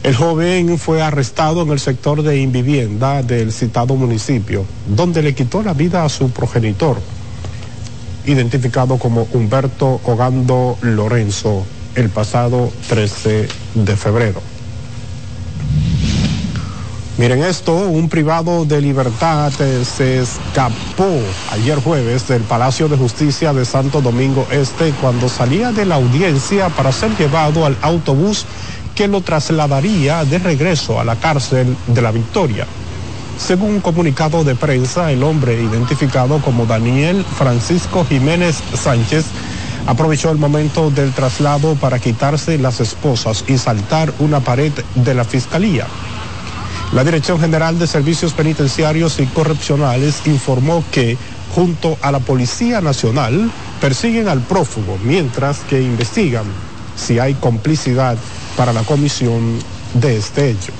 El 0.08 0.16
joven 0.16 0.78
fue 0.78 1.02
arrestado 1.02 1.60
en 1.60 1.70
el 1.70 1.78
sector 1.78 2.22
de 2.22 2.40
invivienda 2.40 3.22
del 3.22 3.52
citado 3.52 3.94
municipio, 3.94 4.64
donde 4.86 5.20
le 5.20 5.34
quitó 5.34 5.62
la 5.62 5.74
vida 5.74 6.02
a 6.02 6.08
su 6.08 6.30
progenitor, 6.30 6.96
identificado 8.24 8.96
como 8.96 9.28
Humberto 9.34 10.00
Ogando 10.06 10.78
Lorenzo, 10.80 11.62
el 11.94 12.08
pasado 12.08 12.72
13 12.88 13.48
de 13.74 13.96
febrero. 13.96 14.40
Miren 17.18 17.42
esto, 17.42 17.74
un 17.74 18.08
privado 18.08 18.64
de 18.64 18.80
libertad 18.80 19.52
se 19.52 20.20
escapó 20.20 21.20
ayer 21.50 21.82
jueves 21.82 22.28
del 22.28 22.42
Palacio 22.44 22.88
de 22.88 22.96
Justicia 22.96 23.52
de 23.52 23.66
Santo 23.66 24.00
Domingo 24.00 24.46
Este 24.52 24.92
cuando 25.02 25.28
salía 25.28 25.72
de 25.72 25.84
la 25.84 25.96
audiencia 25.96 26.70
para 26.70 26.92
ser 26.92 27.10
llevado 27.18 27.66
al 27.66 27.76
autobús 27.82 28.46
que 28.98 29.06
lo 29.06 29.20
trasladaría 29.20 30.24
de 30.24 30.40
regreso 30.40 30.98
a 30.98 31.04
la 31.04 31.14
cárcel 31.14 31.76
de 31.86 32.02
la 32.02 32.10
Victoria. 32.10 32.66
Según 33.38 33.74
un 33.74 33.80
comunicado 33.80 34.42
de 34.42 34.56
prensa, 34.56 35.12
el 35.12 35.22
hombre 35.22 35.54
identificado 35.54 36.40
como 36.40 36.66
Daniel 36.66 37.24
Francisco 37.24 38.04
Jiménez 38.04 38.60
Sánchez 38.74 39.24
aprovechó 39.86 40.32
el 40.32 40.38
momento 40.38 40.90
del 40.90 41.12
traslado 41.12 41.76
para 41.76 42.00
quitarse 42.00 42.58
las 42.58 42.80
esposas 42.80 43.44
y 43.46 43.56
saltar 43.56 44.12
una 44.18 44.40
pared 44.40 44.72
de 44.96 45.14
la 45.14 45.22
fiscalía. 45.22 45.86
La 46.92 47.04
Dirección 47.04 47.38
General 47.38 47.78
de 47.78 47.86
Servicios 47.86 48.32
Penitenciarios 48.32 49.20
y 49.20 49.26
Correccionales 49.26 50.22
informó 50.26 50.82
que, 50.90 51.16
junto 51.54 51.96
a 52.02 52.10
la 52.10 52.18
Policía 52.18 52.80
Nacional, 52.80 53.48
persiguen 53.80 54.26
al 54.26 54.40
prófugo, 54.40 54.98
mientras 55.04 55.60
que 55.70 55.80
investigan 55.80 56.46
si 56.96 57.20
hay 57.20 57.34
complicidad 57.34 58.18
para 58.58 58.72
la 58.72 58.82
comisión 58.82 59.56
de 59.94 60.16
este 60.16 60.50
hecho. 60.50 60.72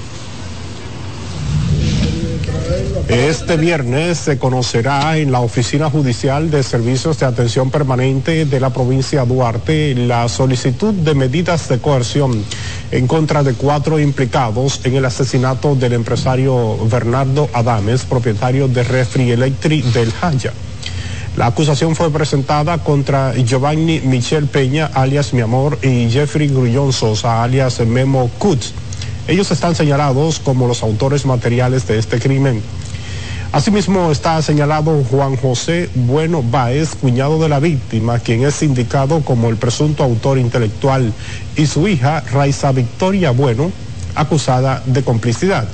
Este 3.08 3.56
viernes 3.56 4.18
se 4.18 4.36
conocerá 4.36 5.16
en 5.16 5.30
la 5.30 5.40
Oficina 5.40 5.88
Judicial 5.88 6.50
de 6.50 6.64
Servicios 6.64 7.20
de 7.20 7.26
Atención 7.26 7.70
Permanente 7.70 8.44
de 8.44 8.60
la 8.60 8.70
provincia 8.70 9.24
Duarte 9.24 9.94
la 9.94 10.28
solicitud 10.28 10.92
de 10.92 11.14
medidas 11.14 11.68
de 11.68 11.78
coerción 11.78 12.44
en 12.90 13.06
contra 13.06 13.44
de 13.44 13.54
cuatro 13.54 14.00
implicados 14.00 14.80
en 14.82 14.96
el 14.96 15.04
asesinato 15.04 15.76
del 15.76 15.92
empresario 15.92 16.76
Bernardo 16.90 17.48
Adames, 17.52 18.04
propietario 18.04 18.66
de 18.66 18.82
Refri 18.82 19.30
Electric 19.30 19.84
del 19.84 20.12
Haya. 20.20 20.52
La 21.38 21.46
acusación 21.46 21.94
fue 21.94 22.10
presentada 22.10 22.78
contra 22.78 23.32
Giovanni 23.32 24.00
Michel 24.00 24.48
Peña, 24.48 24.90
alias 24.92 25.32
Mi 25.32 25.40
Amor, 25.40 25.78
y 25.82 26.10
Jeffrey 26.10 26.48
Grullón 26.48 26.92
Sosa, 26.92 27.44
alias 27.44 27.78
Memo 27.78 28.28
Kutz. 28.38 28.72
Ellos 29.28 29.48
están 29.52 29.76
señalados 29.76 30.40
como 30.40 30.66
los 30.66 30.82
autores 30.82 31.26
materiales 31.26 31.86
de 31.86 31.96
este 31.96 32.18
crimen. 32.18 32.60
Asimismo 33.52 34.10
está 34.10 34.42
señalado 34.42 35.04
Juan 35.08 35.36
José 35.36 35.88
Bueno 35.94 36.42
Báez, 36.42 36.96
cuñado 36.96 37.40
de 37.40 37.48
la 37.48 37.60
víctima, 37.60 38.18
quien 38.18 38.44
es 38.44 38.60
indicado 38.64 39.20
como 39.20 39.48
el 39.48 39.58
presunto 39.58 40.02
autor 40.02 40.38
intelectual, 40.38 41.12
y 41.54 41.66
su 41.66 41.86
hija 41.86 42.24
Raiza 42.32 42.72
Victoria 42.72 43.30
Bueno, 43.30 43.70
acusada 44.16 44.82
de 44.86 45.04
complicidad. 45.04 45.68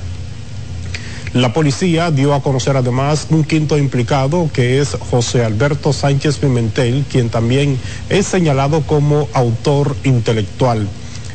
La 1.35 1.51
policía 1.51 2.11
dio 2.11 2.33
a 2.33 2.41
conocer 2.41 2.77
además 2.77 3.27
un 3.29 3.43
quinto 3.43 3.77
implicado 3.77 4.49
que 4.53 4.79
es 4.79 4.95
José 5.11 5.43
Alberto 5.43 5.91
Sánchez 5.91 6.37
Pimentel, 6.37 7.03
quien 7.11 7.29
también 7.29 7.77
es 8.07 8.25
señalado 8.25 8.83
como 8.83 9.27
autor 9.33 9.97
intelectual. 10.05 10.87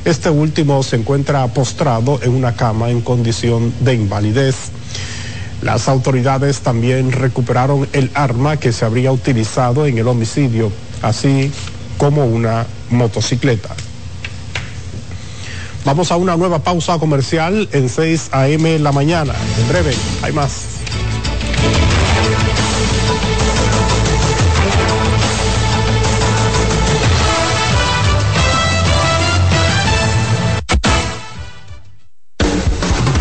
Este 0.07 0.30
último 0.30 0.82
se 0.82 0.96
encuentra 0.96 1.46
postrado 1.48 2.18
en 2.22 2.34
una 2.34 2.57
cama 2.57 2.88
en 2.88 3.03
condición 3.03 3.74
de 3.80 3.92
invalidez. 3.92 4.70
Las 5.61 5.86
autoridades 5.86 6.61
también 6.61 7.12
recuperaron 7.12 7.86
el 7.92 8.11
arma 8.14 8.57
que 8.57 8.72
se 8.72 8.86
habría 8.86 9.12
utilizado 9.12 9.84
en 9.84 9.98
el 9.98 10.09
homicidio, 10.09 10.72
así 11.03 11.53
como 11.98 12.24
una 12.24 12.66
motocicleta. 12.88 13.76
Vamos 15.84 16.12
a 16.12 16.16
una 16.16 16.36
nueva 16.36 16.58
pausa 16.58 16.98
comercial 16.98 17.68
en 17.72 17.88
6 17.88 18.30
a.m. 18.32 18.78
la 18.78 18.92
mañana. 18.92 19.34
En 19.58 19.68
breve, 19.68 19.94
hay 20.22 20.32
más. 20.32 20.80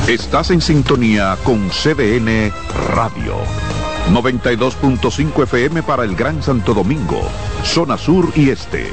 Estás 0.08 0.50
en 0.50 0.60
sintonía 0.60 1.38
con 1.44 1.70
CDN 1.70 2.52
Radio. 2.96 3.36
92.5 4.12 5.44
FM 5.44 5.84
para 5.84 6.04
el 6.04 6.16
Gran 6.16 6.42
Santo 6.42 6.74
Domingo, 6.74 7.22
zona 7.64 7.96
sur 7.96 8.32
y 8.36 8.50
este. 8.50 8.88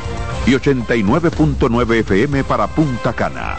Y 0.47 0.53
89.9 0.53 1.95
FM 2.01 2.45
para 2.45 2.67
Punta 2.67 3.13
Cana. 3.13 3.57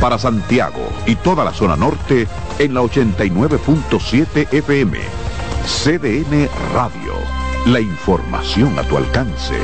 Para 0.00 0.18
Santiago 0.18 0.88
y 1.06 1.14
toda 1.16 1.44
la 1.44 1.52
zona 1.52 1.76
norte 1.76 2.28
en 2.58 2.74
la 2.74 2.82
89.7 2.82 4.52
FM. 4.52 4.98
CDN 5.64 6.48
Radio. 6.74 7.14
La 7.66 7.80
información 7.80 8.78
a 8.78 8.82
tu 8.82 8.96
alcance. 8.96 9.54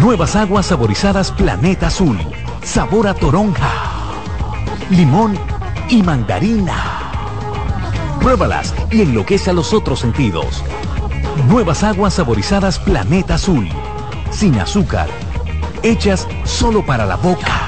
Nuevas 0.00 0.36
aguas 0.36 0.66
saborizadas 0.66 1.32
Planeta 1.32 1.86
Azul. 1.86 2.18
Sabor 2.62 3.06
a 3.06 3.14
toronja 3.14 3.98
limón 4.90 5.38
y 5.88 6.02
mandarina. 6.02 7.12
Pruébalas 8.20 8.74
y 8.90 9.02
enloquece 9.02 9.50
a 9.50 9.52
los 9.52 9.72
otros 9.72 10.00
sentidos. 10.00 10.62
Nuevas 11.46 11.84
aguas 11.84 12.14
saborizadas 12.14 12.78
Planeta 12.78 13.34
Azul. 13.34 13.68
Sin 14.30 14.58
azúcar. 14.58 15.08
Hechas 15.82 16.26
solo 16.44 16.84
para 16.84 17.06
la 17.06 17.16
boca. 17.16 17.67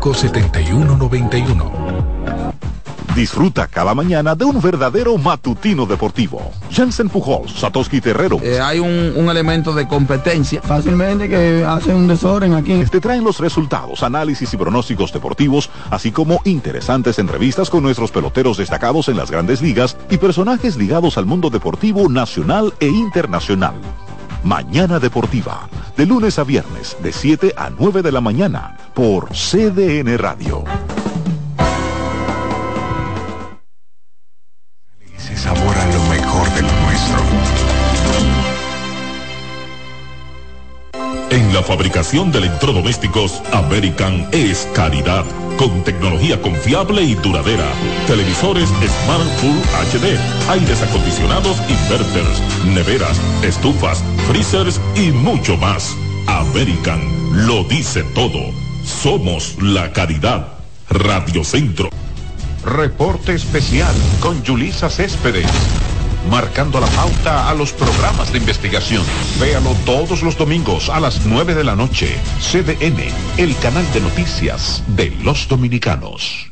7191. 0.00 1.98
Disfruta 3.14 3.66
cada 3.66 3.94
mañana 3.94 4.36
de 4.36 4.44
un 4.44 4.60
verdadero 4.60 5.18
matutino 5.18 5.86
deportivo. 5.86 6.52
Jansen 6.70 7.08
Pujols, 7.08 7.52
Satoshi 7.52 8.00
Terrero. 8.00 8.38
Eh, 8.40 8.60
hay 8.60 8.78
un, 8.78 9.12
un, 9.16 9.28
elemento 9.28 9.72
de 9.72 9.88
competencia. 9.88 10.62
Fácilmente 10.62 11.28
que 11.28 11.64
hace 11.66 11.92
un 11.92 12.06
desorden 12.06 12.54
aquí. 12.54 12.84
Te 12.84 13.00
traen 13.00 13.24
los 13.24 13.40
resultados, 13.40 14.04
análisis 14.04 14.54
y 14.54 14.56
pronósticos 14.56 15.12
deportivos, 15.12 15.68
así 15.90 16.12
como 16.12 16.40
interesantes 16.44 17.18
entrevistas 17.18 17.70
con 17.70 17.82
nuestros 17.82 18.12
peloteros 18.12 18.56
destacados 18.56 19.08
en 19.08 19.16
las 19.16 19.32
grandes 19.32 19.62
ligas 19.62 19.96
y 20.10 20.18
personajes 20.18 20.76
ligados 20.76 21.18
al 21.18 21.26
mundo 21.26 21.50
deportivo 21.50 22.08
nacional 22.08 22.72
e 22.78 22.86
internacional. 22.86 23.74
Mañana 24.44 24.98
Deportiva, 24.98 25.68
de 25.96 26.06
lunes 26.06 26.38
a 26.38 26.44
viernes, 26.44 26.96
de 27.02 27.12
7 27.12 27.54
a 27.56 27.70
9 27.70 28.02
de 28.02 28.12
la 28.12 28.20
mañana, 28.20 28.76
por 28.94 29.30
CDN 29.30 30.16
Radio. 30.16 30.64
Se 35.16 35.36
sabora 35.36 35.86
lo 35.86 36.02
mejor 36.04 36.48
de 36.54 36.62
lo 36.62 36.68
nuestro. 36.68 37.18
En 41.30 41.52
la 41.52 41.62
fabricación 41.62 42.32
de 42.32 42.38
electrodomésticos, 42.38 43.42
American 43.52 44.28
es 44.32 44.66
calidad, 44.74 45.24
con 45.58 45.84
tecnología 45.84 46.40
confiable 46.40 47.02
y 47.02 47.14
duradera. 47.16 47.66
Televisores 48.06 48.68
Smart 48.68 49.28
Full 49.40 49.58
HD, 49.98 50.16
aires 50.48 50.80
acondicionados 50.82 51.58
inverters, 51.68 52.40
neveras, 52.64 53.20
estufas, 53.42 54.02
freezers 54.28 54.80
y 54.96 55.10
mucho 55.10 55.56
más. 55.58 55.94
American 56.26 57.00
lo 57.46 57.64
dice 57.64 58.04
todo. 58.14 58.40
Somos 58.84 59.60
la 59.60 59.92
calidad. 59.92 60.54
Radio 60.88 61.44
Centro. 61.44 61.90
Reporte 62.64 63.34
especial 63.34 63.94
con 64.20 64.42
Julisa 64.44 64.88
Céspedes. 64.88 65.50
Marcando 66.30 66.78
la 66.80 66.86
pauta 66.88 67.48
a 67.48 67.54
los 67.54 67.72
programas 67.72 68.32
de 68.32 68.38
investigación. 68.38 69.04
Véalo 69.40 69.74
todos 69.86 70.22
los 70.22 70.36
domingos 70.36 70.88
a 70.90 71.00
las 71.00 71.24
9 71.24 71.54
de 71.54 71.64
la 71.64 71.74
noche. 71.74 72.18
CDN, 72.40 73.12
el 73.38 73.56
canal 73.58 73.90
de 73.92 74.00
noticias 74.00 74.82
de 74.88 75.10
los 75.22 75.48
dominicanos. 75.48 76.48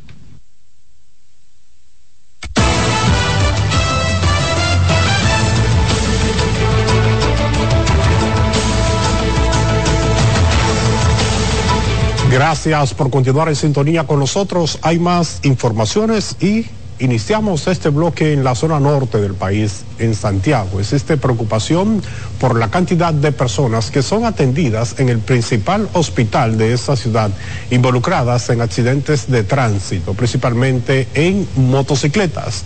Gracias 12.31 12.93
por 12.93 13.11
continuar 13.11 13.49
en 13.49 13.57
sintonía 13.57 14.07
con 14.07 14.19
nosotros. 14.19 14.79
Hay 14.83 14.99
más 14.99 15.41
informaciones 15.45 16.37
y 16.41 16.67
Iniciamos 16.99 17.67
este 17.67 17.91
bloque 17.91 18.33
en 18.33 18.43
la 18.43 18.55
zona 18.55 18.81
norte 18.81 19.21
del 19.21 19.35
país, 19.35 19.85
en 19.99 20.15
Santiago. 20.15 20.81
Existe 20.81 21.19
preocupación 21.19 22.03
por 22.41 22.59
la 22.59 22.71
cantidad 22.71 23.13
de 23.13 23.33
personas 23.33 23.91
que 23.91 24.01
son 24.01 24.25
atendidas 24.25 24.99
en 24.99 25.11
el 25.11 25.19
principal 25.19 25.91
hospital 25.93 26.57
de 26.57 26.73
esa 26.73 26.97
ciudad, 26.97 27.31
involucradas 27.71 28.49
en 28.49 28.63
accidentes 28.63 29.31
de 29.31 29.45
tránsito, 29.45 30.15
principalmente 30.15 31.07
en 31.13 31.47
motocicletas. 31.57 32.65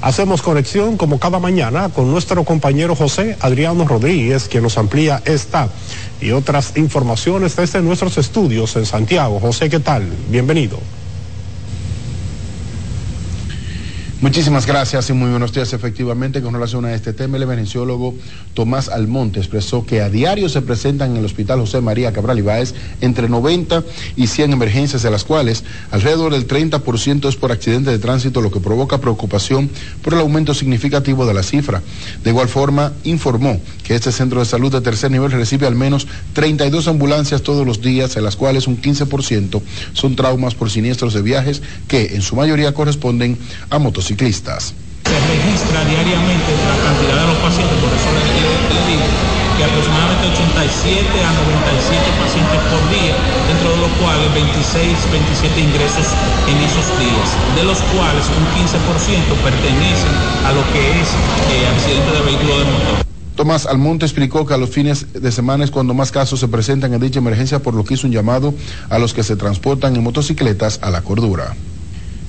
Hacemos 0.00 0.42
conexión 0.42 0.96
como 0.96 1.18
cada 1.18 1.40
mañana 1.40 1.88
con 1.88 2.08
nuestro 2.08 2.44
compañero 2.44 2.94
José 2.94 3.36
Adriano 3.40 3.84
Rodríguez, 3.84 4.46
quien 4.48 4.62
nos 4.62 4.78
amplía 4.78 5.22
esta 5.24 5.68
y 6.20 6.30
otras 6.30 6.76
informaciones 6.76 7.56
desde 7.56 7.82
nuestros 7.82 8.16
estudios 8.16 8.76
en 8.76 8.86
Santiago. 8.86 9.40
José, 9.40 9.68
¿qué 9.68 9.80
tal? 9.80 10.04
Bienvenido. 10.30 10.78
Muchísimas 14.22 14.64
gracias 14.64 15.10
y 15.10 15.12
muy 15.12 15.28
buenos 15.28 15.52
días. 15.52 15.74
Efectivamente, 15.74 16.40
con 16.40 16.54
relación 16.54 16.86
a 16.86 16.94
este 16.94 17.12
tema, 17.12 17.36
el 17.36 17.42
emergenciólogo 17.42 18.14
Tomás 18.54 18.88
Almonte 18.88 19.40
expresó 19.40 19.84
que 19.84 20.00
a 20.00 20.08
diario 20.08 20.48
se 20.48 20.62
presentan 20.62 21.10
en 21.10 21.16
el 21.18 21.26
Hospital 21.26 21.60
José 21.60 21.82
María 21.82 22.14
Cabral 22.14 22.38
Ibáez 22.38 22.72
entre 23.02 23.28
90 23.28 23.84
y 24.16 24.28
100 24.28 24.54
emergencias, 24.54 25.02
de 25.02 25.10
las 25.10 25.24
cuales 25.24 25.64
alrededor 25.90 26.32
del 26.32 26.48
30% 26.48 27.28
es 27.28 27.36
por 27.36 27.52
accidente 27.52 27.90
de 27.90 27.98
tránsito, 27.98 28.40
lo 28.40 28.50
que 28.50 28.58
provoca 28.58 29.02
preocupación 29.02 29.68
por 30.00 30.14
el 30.14 30.20
aumento 30.20 30.54
significativo 30.54 31.26
de 31.26 31.34
la 31.34 31.42
cifra. 31.42 31.82
De 32.24 32.30
igual 32.30 32.48
forma, 32.48 32.94
informó 33.04 33.60
que 33.84 33.94
este 33.94 34.12
centro 34.12 34.40
de 34.40 34.46
salud 34.46 34.72
de 34.72 34.80
tercer 34.80 35.10
nivel 35.10 35.30
recibe 35.30 35.66
al 35.66 35.74
menos 35.74 36.06
32 36.32 36.88
ambulancias 36.88 37.42
todos 37.42 37.66
los 37.66 37.82
días, 37.82 38.16
en 38.16 38.24
las 38.24 38.36
cuales 38.36 38.66
un 38.66 38.80
15% 38.80 39.60
son 39.92 40.16
traumas 40.16 40.54
por 40.54 40.70
siniestros 40.70 41.12
de 41.12 41.20
viajes 41.20 41.60
que 41.86 42.14
en 42.14 42.22
su 42.22 42.34
mayoría 42.34 42.72
corresponden 42.72 43.36
a 43.68 43.78
motos 43.78 44.05
ciclistas. 44.06 44.72
Se 45.02 45.18
registra 45.18 45.84
diariamente 45.84 46.50
la 46.62 46.78
cantidad 46.82 47.18
de 47.22 47.26
los 47.26 47.38
pacientes, 47.42 47.76
por 47.82 47.90
eso 47.90 48.08
le, 48.14 48.22
digo 48.86 49.06
que 49.58 49.64
aproximadamente 49.64 50.30
87 50.30 51.24
a 51.24 51.30
97 51.32 52.22
pacientes 52.22 52.60
por 52.70 52.82
día, 52.90 53.14
dentro 53.50 53.70
de 53.74 53.78
los 53.82 53.92
cuales 53.98 54.28
26, 54.34 54.94
27 55.10 55.60
ingresos 55.60 56.06
en 56.46 56.56
esos 56.62 56.86
días, 56.98 57.28
de 57.54 57.64
los 57.64 57.78
cuales 57.94 58.26
un 58.30 58.44
15% 58.54 58.78
pertenecen 59.42 60.14
a 60.44 60.50
lo 60.52 60.62
que 60.70 60.82
es 61.00 61.08
eh, 61.50 61.66
accidente 61.66 62.10
de 62.14 62.20
vehículo 62.22 62.58
de 62.58 62.64
motor. 62.66 62.96
Tomás 63.34 63.66
Almonte 63.66 64.06
explicó 64.06 64.46
que 64.46 64.54
a 64.54 64.56
los 64.56 64.70
fines 64.70 65.12
de 65.12 65.32
semana 65.32 65.64
es 65.64 65.70
cuando 65.70 65.94
más 65.94 66.10
casos 66.10 66.40
se 66.40 66.48
presentan 66.48 66.92
en 66.94 67.00
dicha 67.00 67.18
emergencia, 67.18 67.60
por 67.60 67.74
lo 67.74 67.84
que 67.84 67.94
hizo 67.94 68.06
un 68.06 68.12
llamado 68.12 68.54
a 68.90 68.98
los 68.98 69.14
que 69.14 69.22
se 69.22 69.36
transportan 69.36 69.94
en 69.96 70.02
motocicletas 70.02 70.80
a 70.82 70.90
la 70.90 71.02
cordura 71.02 71.54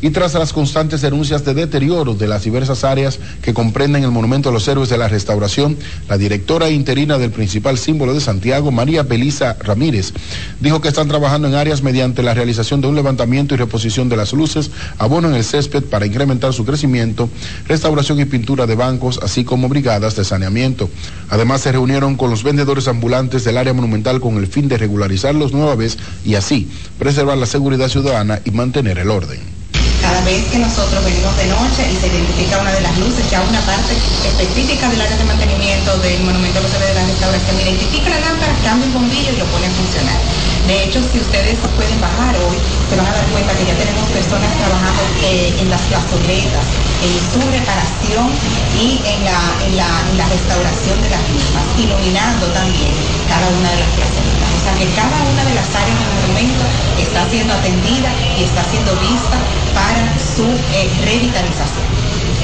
y 0.02 0.12
tras 0.12 0.34
las 0.36 0.54
constantes 0.54 1.02
denuncias 1.02 1.43
de 1.43 1.54
deterioro 1.54 2.14
de 2.14 2.28
las 2.28 2.43
diversas 2.43 2.84
áreas 2.84 3.20
que 3.41 3.54
comprenden 3.54 4.04
el 4.04 4.12
Monumento 4.12 4.50
a 4.50 4.52
los 4.52 4.68
Héroes 4.68 4.89
de 4.89 4.98
la 4.98 5.08
Restauración, 5.08 5.78
la 6.08 6.18
directora 6.18 6.70
interina 6.70 7.18
del 7.18 7.32
principal 7.32 7.78
símbolo 7.78 8.14
de 8.14 8.22
Santiago, 8.22 8.72
María 8.72 9.04
Belisa 9.04 9.58
Ramírez, 9.60 10.14
dijo 10.60 10.82
que 10.82 10.89
están 10.89 11.08
trabajando 11.08 11.48
en 11.48 11.56
áreas 11.56 11.82
mediante 11.82 12.24
la 12.24 12.34
realización 12.34 12.82
de 12.82 12.88
un 12.88 12.95
levantamiento 12.95 13.56
y 13.56 13.58
reposición 13.58 14.10
de 14.10 14.18
las 14.18 14.34
luces, 14.34 14.72
abono 14.98 15.30
en 15.30 15.36
el 15.36 15.43
césped 15.43 15.84
para 15.84 16.06
incrementar 16.06 16.54
su 16.54 16.66
crecimiento, 16.66 17.30
restauración 17.68 18.20
y 18.20 18.26
pintura 18.26 18.68
de 18.68 18.76
bancos, 18.76 19.20
así 19.24 19.43
como 19.43 19.70
brigadas 19.70 20.16
de 20.16 20.24
saneamiento. 20.24 20.89
Además, 21.30 21.62
se 21.62 21.72
reunieron 21.72 22.16
con 22.16 22.30
los 22.30 22.43
vendedores 22.43 22.88
ambulantes 22.88 23.43
del 23.43 23.58
área 23.58 23.74
monumental 23.74 24.20
con 24.20 24.38
el 24.38 24.48
fin 24.48 24.68
de 24.68 24.78
regularizarlos 24.78 25.54
nueva 25.54 25.76
vez 25.76 25.98
y 26.24 26.36
así 26.36 26.70
preservar 27.00 27.38
la 27.38 27.45
seguridad 27.45 27.89
ciudadana 27.89 28.39
y 28.45 28.52
mantener 28.52 29.00
el 29.00 29.10
orden 29.10 29.58
cada 30.02 30.22
vez 30.22 30.45
que 30.52 30.60
nosotros 30.60 31.04
venimos 31.04 31.36
de 31.38 31.45
noche 31.48 31.89
y 31.91 31.95
se 31.95 32.08
identifica 32.08 32.60
una 32.60 32.72
de 32.72 32.82
las 32.82 32.98
luces, 32.98 33.30
ya 33.30 33.41
una 33.41 33.62
parte 33.62 33.93
específica 34.26 34.89
del 34.89 35.02
área 35.02 35.18
de 35.18 35.26
mantenimiento 35.26 35.98
del 36.00 36.24
monumento 36.24 36.60
a 36.60 36.62
los 36.64 36.72
de 36.72 36.93
la 36.93 37.06
restauración, 37.06 37.60
identifica 37.60 38.10
la 38.10 38.20
lámpara, 38.20 38.54
cambia 38.64 38.86
el 38.88 38.93
bombillo 38.93 39.34
y 39.34 39.38
lo 39.38 39.45
pone 39.45 39.68
a 39.68 39.72
funcionar. 39.72 40.20
De 40.68 40.84
hecho, 40.84 41.02
si 41.02 41.20
ustedes 41.20 41.58
pueden 41.76 42.00
bajar 42.02 42.36
hoy, 42.43 42.58
se 42.89 42.95
van 42.95 43.08
a 43.08 43.12
dar 43.12 43.26
cuenta 43.28 43.54
que 43.54 43.66
ya 43.66 43.74
tenemos 43.76 44.04
personas 44.10 44.52
trabajando 44.58 45.02
eh, 45.24 45.56
en 45.60 45.70
las 45.70 45.82
plazoletas, 45.88 46.66
en 47.04 47.16
su 47.32 47.39
reparación 47.52 48.28
y 48.76 49.00
en 49.06 49.24
la, 49.24 49.39
en, 49.64 49.78
la, 49.78 49.89
en 50.12 50.18
la 50.18 50.28
restauración 50.28 51.02
de 51.02 51.10
las 51.10 51.24
mismas, 51.30 51.64
iluminando 51.78 52.48
también 52.48 52.91
cada 53.30 53.48
una 53.48 53.72
de 53.72 53.80
las 53.80 53.91
plazoletas. 53.95 54.47
Sea 54.68 54.76
que 54.76 54.93
cada 54.95 55.24
una 55.32 55.45
de 55.45 55.55
las 55.55 55.70
áreas 55.76 55.97
del 55.97 56.28
monumento 56.28 56.65
está 56.99 57.30
siendo 57.30 57.53
atendida 57.53 58.11
y 58.38 58.43
está 58.43 58.65
siendo 58.65 58.91
vista 58.97 59.38
para 59.74 60.11
su 60.20 60.43
eh, 60.43 60.89
revitalización. 61.05 61.88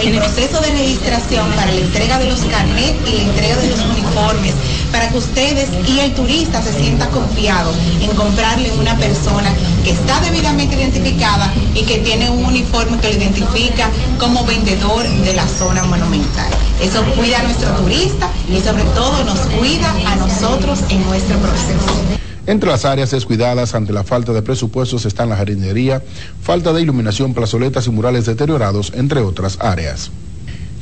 El 0.01 0.15
proceso 0.17 0.61
de 0.61 0.71
registración 0.71 1.51
para 1.51 1.73
la 1.73 1.81
entrega 1.81 2.19
de 2.19 2.29
los 2.29 2.39
carnets 2.45 2.95
y 3.09 3.17
la 3.17 3.21
entrega 3.23 3.57
de 3.57 3.67
los 3.67 3.81
uniformes, 3.81 4.53
para 4.93 5.09
que 5.09 5.17
ustedes 5.17 5.67
y 5.89 5.99
el 5.99 6.13
turista 6.13 6.61
se 6.61 6.71
sienta 6.71 7.09
confiado 7.09 7.71
en 7.99 8.15
comprarle 8.15 8.71
una 8.73 8.95
persona 8.95 9.51
que 9.83 9.89
está 9.89 10.21
debidamente 10.21 10.75
identificada 10.75 11.51
y 11.73 11.83
que 11.83 11.97
tiene 11.97 12.29
un 12.29 12.45
uniforme 12.45 12.99
que 12.99 13.09
lo 13.09 13.17
identifica 13.17 13.89
como 14.19 14.45
vendedor 14.45 15.03
de 15.09 15.33
la 15.33 15.47
zona 15.47 15.83
monumental. 15.83 16.49
Eso 16.79 17.03
cuida 17.17 17.39
a 17.39 17.43
nuestro 17.43 17.71
turista 17.71 18.29
y 18.47 18.61
sobre 18.61 18.83
todo 18.93 19.23
nos 19.25 19.39
cuida 19.57 19.91
a 20.05 20.15
nosotros 20.15 20.79
en 20.89 21.03
nuestro 21.05 21.39
proceso. 21.39 22.19
Entre 22.45 22.69
las 22.69 22.85
áreas 22.85 23.09
descuidadas 23.09 23.73
ante 23.73 23.93
la 23.93 24.03
falta 24.03 24.31
de 24.31 24.43
presupuestos 24.43 25.05
están 25.05 25.29
la 25.29 25.37
jardinería, 25.37 26.03
falta 26.41 26.71
de 26.71 26.81
iluminación, 26.81 27.33
plazoletas 27.33 27.87
y 27.87 27.89
murales 27.89 28.25
deteriorados, 28.25 28.91
entre 28.95 29.21
otras 29.21 29.57
áreas. 29.59 30.11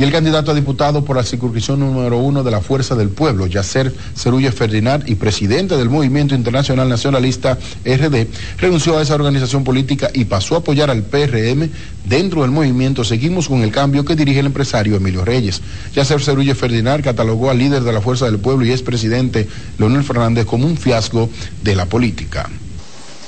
Y 0.02 0.04
el 0.04 0.12
candidato 0.12 0.49
a 0.49 0.56
diputado 0.56 1.06
por 1.06 1.16
la 1.16 1.24
circunscripción 1.24 1.80
número 1.80 2.18
uno 2.18 2.41
de 2.41 2.49
la 2.49 2.60
Fuerza 2.60 2.95
del 2.95 3.10
Pueblo, 3.10 3.45
Yacer 3.45 3.93
Cerulle 4.16 4.52
Ferdinand, 4.52 5.08
y 5.08 5.14
presidente 5.14 5.78
del 5.78 5.91
Movimiento 5.91 6.34
Internacional 6.34 6.89
Nacionalista 6.89 7.60
RD, 7.86 8.26
renunció 8.58 8.97
a 8.97 9.04
esa 9.04 9.14
organización 9.14 9.64
política 9.64 10.10
y 10.12 10.26
pasó 10.26 10.56
a 10.56 10.58
apoyar 10.58 10.89
al 10.89 11.04
PRM. 11.04 11.70
Dentro 12.04 12.41
del 12.41 12.49
movimiento 12.49 13.04
seguimos 13.04 13.47
con 13.47 13.62
el 13.62 13.72
cambio 13.72 14.04
que 14.04 14.16
dirige 14.16 14.39
el 14.39 14.47
empresario 14.47 14.95
Emilio 14.95 15.24
Reyes. 15.24 15.62
Yacer 15.93 16.20
Cerulle 16.20 16.56
Ferdinand 16.56 17.04
catalogó 17.04 17.52
al 17.52 17.60
líder 17.60 17.84
de 17.84 17.93
la 17.93 18.02
Fuerza 18.02 18.26
del 18.26 18.39
Pueblo 18.39 18.66
y 18.66 18.72
expresidente 18.72 19.47
Leonel 19.78 20.04
Fernández 20.04 20.47
como 20.47 20.66
un 20.66 20.78
fiasco 20.78 21.30
de 21.62 21.76
la 21.76 21.86
política. 21.86 22.49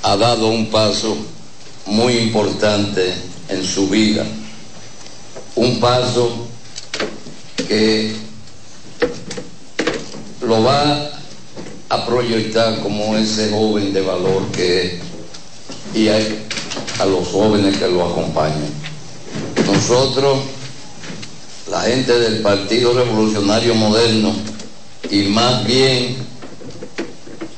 Ha 0.02 0.18
dado 0.18 0.48
un 0.48 0.72
paso 0.72 1.16
muy 1.86 2.14
importante 2.14 3.14
en 3.50 3.64
su 3.64 3.90
vida, 3.90 4.26
un 5.56 5.80
paso 5.80 6.43
que 7.68 8.14
lo 10.41 10.64
va 10.64 11.11
a 11.89 12.05
proyectar 12.05 12.82
como 12.82 13.16
ese 13.16 13.49
joven 13.51 13.93
de 13.93 14.01
valor 14.01 14.43
que 14.51 14.86
es 14.86 14.93
y 15.93 16.07
a 16.07 17.05
los 17.05 17.28
jóvenes 17.28 17.78
que 17.78 17.88
lo 17.88 18.03
acompañan. 18.09 18.70
Nosotros, 19.66 20.39
la 21.70 21.82
gente 21.82 22.18
del 22.20 22.41
Partido 22.41 22.93
Revolucionario 22.93 23.76
Moderno, 23.76 24.34
y 25.09 25.24
más 25.24 25.66
bien 25.66 26.18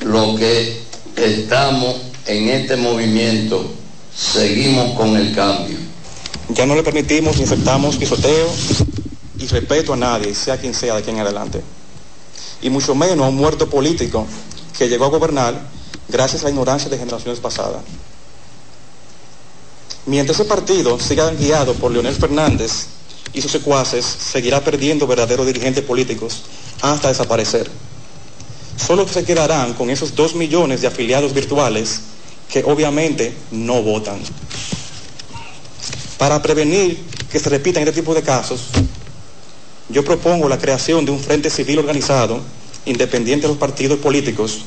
lo 0.01 0.35
que 0.35 0.81
estamos 1.15 1.95
en 2.25 2.49
este 2.49 2.75
movimiento, 2.75 3.71
seguimos 4.15 4.97
con 4.97 5.15
el 5.15 5.33
cambio. 5.33 5.77
Ya 6.49 6.65
no 6.65 6.75
le 6.75 6.83
permitimos 6.83 7.37
ni 7.37 7.43
aceptamos 7.43 7.95
pisoteo 7.95 8.49
y 9.39 9.47
respeto 9.47 9.93
a 9.93 9.97
nadie, 9.97 10.33
sea 10.33 10.57
quien 10.57 10.73
sea 10.73 10.93
de 10.93 10.99
aquí 11.01 11.11
en 11.11 11.19
adelante. 11.19 11.61
Y 12.61 12.69
mucho 12.69 12.95
menos 12.95 13.25
a 13.25 13.29
un 13.29 13.35
muerto 13.35 13.69
político 13.69 14.25
que 14.77 14.87
llegó 14.87 15.05
a 15.05 15.09
gobernar 15.09 15.59
gracias 16.07 16.41
a 16.41 16.45
la 16.45 16.51
ignorancia 16.51 16.89
de 16.89 16.97
generaciones 16.97 17.39
pasadas. 17.39 17.81
Mientras 20.05 20.39
ese 20.39 20.47
partido 20.47 20.99
siga 20.99 21.31
guiado 21.31 21.73
por 21.73 21.91
Leonel 21.91 22.15
Fernández 22.15 22.87
y 23.33 23.41
sus 23.41 23.51
secuaces, 23.51 24.05
seguirá 24.05 24.63
perdiendo 24.63 25.07
verdaderos 25.07 25.47
dirigentes 25.47 25.83
políticos 25.83 26.43
hasta 26.81 27.07
desaparecer. 27.07 27.69
Solo 28.77 29.07
se 29.07 29.23
quedarán 29.23 29.73
con 29.73 29.89
esos 29.89 30.15
dos 30.15 30.35
millones 30.35 30.81
de 30.81 30.87
afiliados 30.87 31.33
virtuales 31.33 32.01
que 32.49 32.63
obviamente 32.63 33.35
no 33.51 33.81
votan. 33.81 34.19
Para 36.17 36.41
prevenir 36.41 37.03
que 37.31 37.39
se 37.39 37.49
repitan 37.49 37.83
este 37.83 37.99
tipo 37.99 38.13
de 38.13 38.21
casos, 38.21 38.65
yo 39.95 40.03
propongo 40.03 40.49
la 40.49 40.57
creación 40.57 41.05
de 41.05 41.13
un 41.13 41.21
frente 41.21 41.49
civil 41.49 41.79
organizado, 41.79 42.41
independiente 42.85 43.43
de 43.43 43.47
los 43.47 43.57
partidos 43.57 43.97
políticos, 43.99 44.65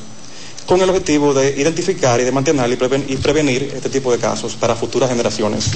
con 0.65 0.81
el 0.81 0.89
objetivo 0.89 1.35
de 1.35 1.51
identificar 1.51 2.19
y 2.19 2.23
de 2.23 2.31
mantener 2.31 2.67
y 3.07 3.15
prevenir 3.15 3.71
este 3.75 3.89
tipo 3.89 4.11
de 4.11 4.17
casos 4.17 4.55
para 4.55 4.75
futuras 4.75 5.07
generaciones. 5.07 5.69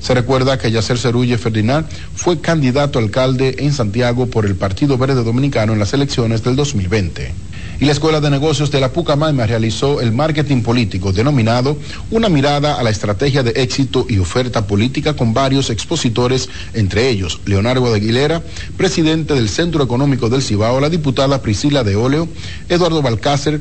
Se 0.00 0.14
recuerda 0.14 0.56
que 0.56 0.70
Yacer 0.70 0.98
Cerulle 0.98 1.36
Ferdinand 1.36 1.88
fue 2.14 2.40
candidato 2.40 3.00
a 3.00 3.02
alcalde 3.02 3.56
en 3.58 3.72
Santiago 3.72 4.26
por 4.26 4.46
el 4.46 4.54
Partido 4.54 4.96
Verde 4.96 5.24
Dominicano 5.24 5.72
en 5.72 5.80
las 5.80 5.92
elecciones 5.94 6.44
del 6.44 6.54
2020. 6.54 7.34
Y 7.82 7.84
la 7.84 7.90
Escuela 7.90 8.20
de 8.20 8.30
Negocios 8.30 8.70
de 8.70 8.78
la 8.78 8.92
Pucamaima 8.92 9.44
realizó 9.44 10.00
el 10.00 10.12
marketing 10.12 10.62
político 10.62 11.12
denominado 11.12 11.76
Una 12.12 12.28
mirada 12.28 12.78
a 12.78 12.82
la 12.84 12.90
estrategia 12.90 13.42
de 13.42 13.50
éxito 13.56 14.06
y 14.08 14.18
oferta 14.18 14.68
política 14.68 15.16
con 15.16 15.34
varios 15.34 15.68
expositores, 15.68 16.48
entre 16.74 17.08
ellos 17.08 17.40
Leonardo 17.44 17.90
de 17.90 17.96
Aguilera, 17.96 18.40
presidente 18.76 19.34
del 19.34 19.48
Centro 19.48 19.82
Económico 19.82 20.28
del 20.28 20.42
Cibao, 20.42 20.78
la 20.78 20.90
diputada 20.90 21.42
Priscila 21.42 21.82
de 21.82 21.96
Óleo, 21.96 22.28
Eduardo 22.68 23.02
Balcácer, 23.02 23.60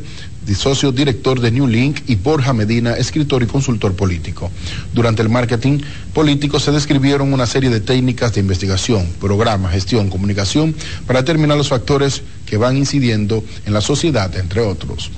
socio 0.55 0.91
director 0.91 1.39
de 1.39 1.51
New 1.51 1.67
Link, 1.67 1.99
y 2.07 2.15
Borja 2.15 2.53
Medina, 2.53 2.93
escritor 2.93 3.41
y 3.41 3.47
consultor 3.47 3.93
político. 3.93 4.51
Durante 4.93 5.21
el 5.21 5.29
marketing 5.29 5.79
político 6.13 6.59
se 6.59 6.71
describieron 6.71 7.33
una 7.33 7.45
serie 7.45 7.69
de 7.69 7.79
técnicas 7.79 8.33
de 8.33 8.41
investigación, 8.41 9.07
programa, 9.19 9.69
gestión, 9.69 10.09
comunicación, 10.09 10.75
para 11.07 11.21
determinar 11.21 11.57
los 11.57 11.69
factores 11.69 12.21
que 12.51 12.57
van 12.57 12.75
incidiendo 12.75 13.45
en 13.65 13.71
la 13.71 13.79
sociedad, 13.79 14.35
entre 14.35 14.59
otros. 14.59 15.09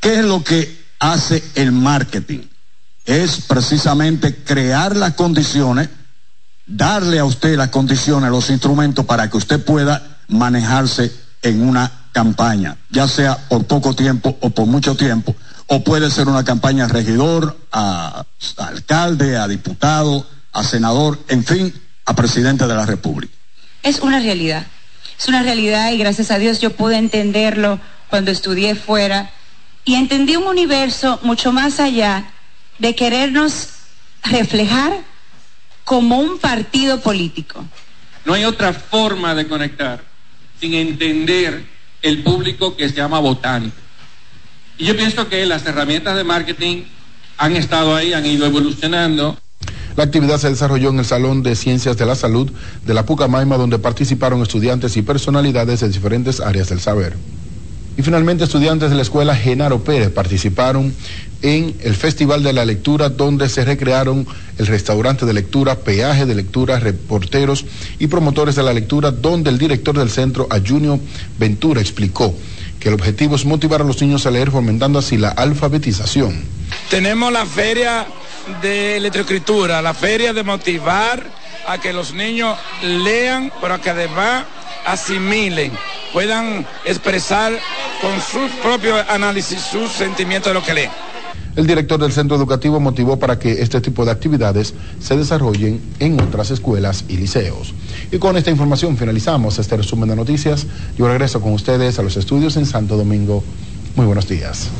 ¿Qué 0.00 0.20
es 0.20 0.24
lo 0.24 0.42
que 0.42 0.74
hace 1.00 1.44
el 1.54 1.70
marketing? 1.70 2.38
Es 3.04 3.42
precisamente 3.42 4.36
crear 4.36 4.96
las 4.96 5.12
condiciones, 5.12 5.90
darle 6.66 7.18
a 7.18 7.26
usted 7.26 7.58
las 7.58 7.68
condiciones, 7.68 8.30
los 8.30 8.48
instrumentos 8.48 9.04
para 9.04 9.28
que 9.28 9.36
usted 9.36 9.62
pueda 9.62 10.20
manejarse 10.28 11.12
en 11.42 11.60
una 11.60 11.92
campaña, 12.10 12.78
ya 12.88 13.06
sea 13.06 13.36
por 13.50 13.66
poco 13.66 13.94
tiempo 13.94 14.38
o 14.40 14.48
por 14.48 14.64
mucho 14.64 14.96
tiempo, 14.96 15.36
o 15.66 15.84
puede 15.84 16.10
ser 16.10 16.26
una 16.26 16.42
campaña 16.42 16.86
a 16.86 16.88
regidor, 16.88 17.54
a, 17.70 18.24
alcalde, 18.56 19.36
a 19.36 19.46
diputado, 19.46 20.26
a 20.52 20.64
senador, 20.64 21.18
en 21.28 21.44
fin, 21.44 21.74
a 22.06 22.16
presidente 22.16 22.66
de 22.66 22.74
la 22.74 22.86
República. 22.86 23.34
Es 23.82 24.00
una 24.00 24.20
realidad, 24.20 24.66
es 25.22 25.28
una 25.28 25.44
realidad 25.44 25.92
y 25.92 25.98
gracias 25.98 26.32
a 26.32 26.38
Dios 26.38 26.60
yo 26.60 26.70
pude 26.70 26.96
entenderlo 26.96 27.78
cuando 28.10 28.32
estudié 28.32 28.74
fuera 28.74 29.30
y 29.84 29.94
entendí 29.94 30.34
un 30.34 30.48
universo 30.48 31.20
mucho 31.22 31.52
más 31.52 31.78
allá 31.78 32.32
de 32.80 32.96
querernos 32.96 33.68
reflejar 34.24 34.98
como 35.84 36.18
un 36.18 36.40
partido 36.40 37.00
político. 37.02 37.64
No 38.24 38.34
hay 38.34 38.44
otra 38.44 38.72
forma 38.72 39.32
de 39.36 39.46
conectar 39.46 40.02
sin 40.58 40.74
entender 40.74 41.66
el 42.02 42.24
público 42.24 42.76
que 42.76 42.88
se 42.88 42.96
llama 42.96 43.20
votante. 43.20 43.76
Y 44.76 44.86
yo 44.86 44.96
pienso 44.96 45.28
que 45.28 45.46
las 45.46 45.64
herramientas 45.64 46.16
de 46.16 46.24
marketing 46.24 46.82
han 47.36 47.54
estado 47.54 47.94
ahí, 47.94 48.12
han 48.12 48.26
ido 48.26 48.44
evolucionando. 48.44 49.38
La 49.96 50.04
actividad 50.04 50.38
se 50.38 50.48
desarrolló 50.48 50.90
en 50.90 51.00
el 51.00 51.04
Salón 51.04 51.42
de 51.42 51.54
Ciencias 51.54 51.96
de 51.96 52.06
la 52.06 52.14
Salud 52.14 52.50
de 52.86 52.94
la 52.94 53.04
Pucamaima, 53.04 53.56
donde 53.56 53.78
participaron 53.78 54.42
estudiantes 54.42 54.96
y 54.96 55.02
personalidades 55.02 55.80
de 55.80 55.88
diferentes 55.88 56.40
áreas 56.40 56.68
del 56.70 56.80
saber. 56.80 57.14
Y 57.96 58.02
finalmente 58.02 58.44
estudiantes 58.44 58.88
de 58.88 58.96
la 58.96 59.02
escuela 59.02 59.36
Genaro 59.36 59.84
Pérez 59.84 60.10
participaron 60.10 60.94
en 61.42 61.74
el 61.80 61.94
Festival 61.94 62.42
de 62.42 62.54
la 62.54 62.64
Lectura 62.64 63.10
donde 63.10 63.50
se 63.50 63.64
recrearon 63.64 64.26
el 64.56 64.66
restaurante 64.66 65.26
de 65.26 65.34
lectura, 65.34 65.76
peaje 65.76 66.24
de 66.24 66.34
lectura, 66.34 66.80
reporteros 66.80 67.66
y 67.98 68.06
promotores 68.06 68.54
de 68.54 68.62
la 68.62 68.72
lectura 68.72 69.10
donde 69.10 69.50
el 69.50 69.58
director 69.58 69.98
del 69.98 70.08
centro, 70.08 70.46
Ayunio 70.48 71.00
Ventura, 71.38 71.82
explicó 71.82 72.34
que 72.80 72.88
el 72.88 72.94
objetivo 72.94 73.36
es 73.36 73.44
motivar 73.44 73.82
a 73.82 73.84
los 73.84 74.00
niños 74.00 74.24
a 74.24 74.30
leer 74.30 74.50
fomentando 74.50 74.98
así 74.98 75.18
la 75.18 75.28
alfabetización. 75.28 76.40
Tenemos 76.88 77.30
la 77.32 77.44
feria 77.44 78.06
de 78.60 78.96
electroescritura, 78.96 79.82
la 79.82 79.94
feria 79.94 80.32
de 80.32 80.42
motivar 80.42 81.22
a 81.66 81.78
que 81.78 81.92
los 81.92 82.12
niños 82.12 82.58
lean, 82.82 83.52
pero 83.60 83.80
que 83.80 83.90
además 83.90 84.44
asimilen, 84.84 85.72
puedan 86.12 86.66
expresar 86.84 87.52
con 88.00 88.20
su 88.20 88.48
propio 88.60 88.94
análisis 89.08 89.60
sus 89.60 89.92
sentimientos 89.92 90.50
de 90.50 90.54
lo 90.54 90.64
que 90.64 90.74
leen. 90.74 90.90
El 91.54 91.66
director 91.66 92.00
del 92.00 92.12
centro 92.12 92.36
educativo 92.36 92.80
motivó 92.80 93.18
para 93.18 93.38
que 93.38 93.60
este 93.60 93.80
tipo 93.82 94.06
de 94.06 94.10
actividades 94.10 94.72
se 95.00 95.16
desarrollen 95.16 95.82
en 95.98 96.18
otras 96.18 96.50
escuelas 96.50 97.04
y 97.08 97.18
liceos. 97.18 97.74
Y 98.10 98.18
con 98.18 98.38
esta 98.38 98.50
información 98.50 98.96
finalizamos 98.96 99.58
este 99.58 99.76
resumen 99.76 100.08
de 100.08 100.16
noticias. 100.16 100.66
Yo 100.96 101.08
regreso 101.08 101.42
con 101.42 101.52
ustedes 101.52 101.98
a 101.98 102.02
los 102.02 102.16
estudios 102.16 102.56
en 102.56 102.64
Santo 102.64 102.96
Domingo. 102.96 103.44
Muy 103.96 104.06
buenos 104.06 104.26
días. 104.28 104.70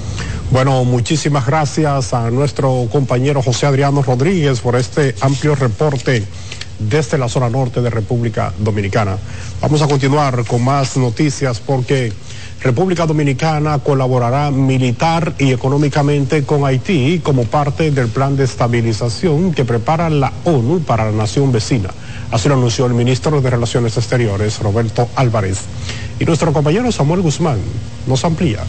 Bueno, 0.53 0.85
muchísimas 0.85 1.47
gracias 1.47 2.13
a 2.13 2.31
nuestro 2.31 2.87
compañero 2.93 3.41
José 3.41 3.65
Adriano 3.65 4.03
Rodríguez 4.03 4.61
por 4.61 4.77
este 4.77 5.15
amplio 5.23 5.55
reporte 5.55 6.23
desde 6.79 7.17
la 7.17 7.31
zona 7.31 7.49
norte 7.49 7.81
de 7.81 7.89
República 7.89 8.53
Dominicana. 8.59 9.17
Vamos 9.63 9.81
a 9.81 9.89
continuar 9.89 10.45
con 10.45 10.63
más 10.63 10.99
noticias 10.99 11.59
porque 11.59 12.13
República 12.61 13.07
Dominicana 13.07 13.79
colaborará 13.79 14.51
militar 14.51 15.33
y 15.39 15.53
económicamente 15.53 16.45
con 16.45 16.67
Haití 16.67 17.21
como 17.25 17.45
parte 17.45 17.91
del 17.91 18.09
plan 18.09 18.37
de 18.37 18.45
estabilización 18.45 19.55
que 19.55 19.65
prepara 19.65 20.11
la 20.11 20.35
ONU 20.45 20.81
para 20.81 21.07
la 21.07 21.13
nación 21.13 21.51
vecina. 21.51 21.89
Así 22.31 22.51
lo 22.51 22.57
anunció 22.57 22.85
el 22.85 22.93
ministro 22.93 23.41
de 23.41 23.49
Relaciones 23.49 23.97
Exteriores, 23.97 24.59
Roberto 24.59 25.09
Álvarez. 25.17 25.61
Y 26.21 26.27
nuestro 26.27 26.53
compañero 26.53 26.93
Samuel 26.93 27.23
Guzmán 27.23 27.59
nos 28.07 28.23
amplía 28.27 28.61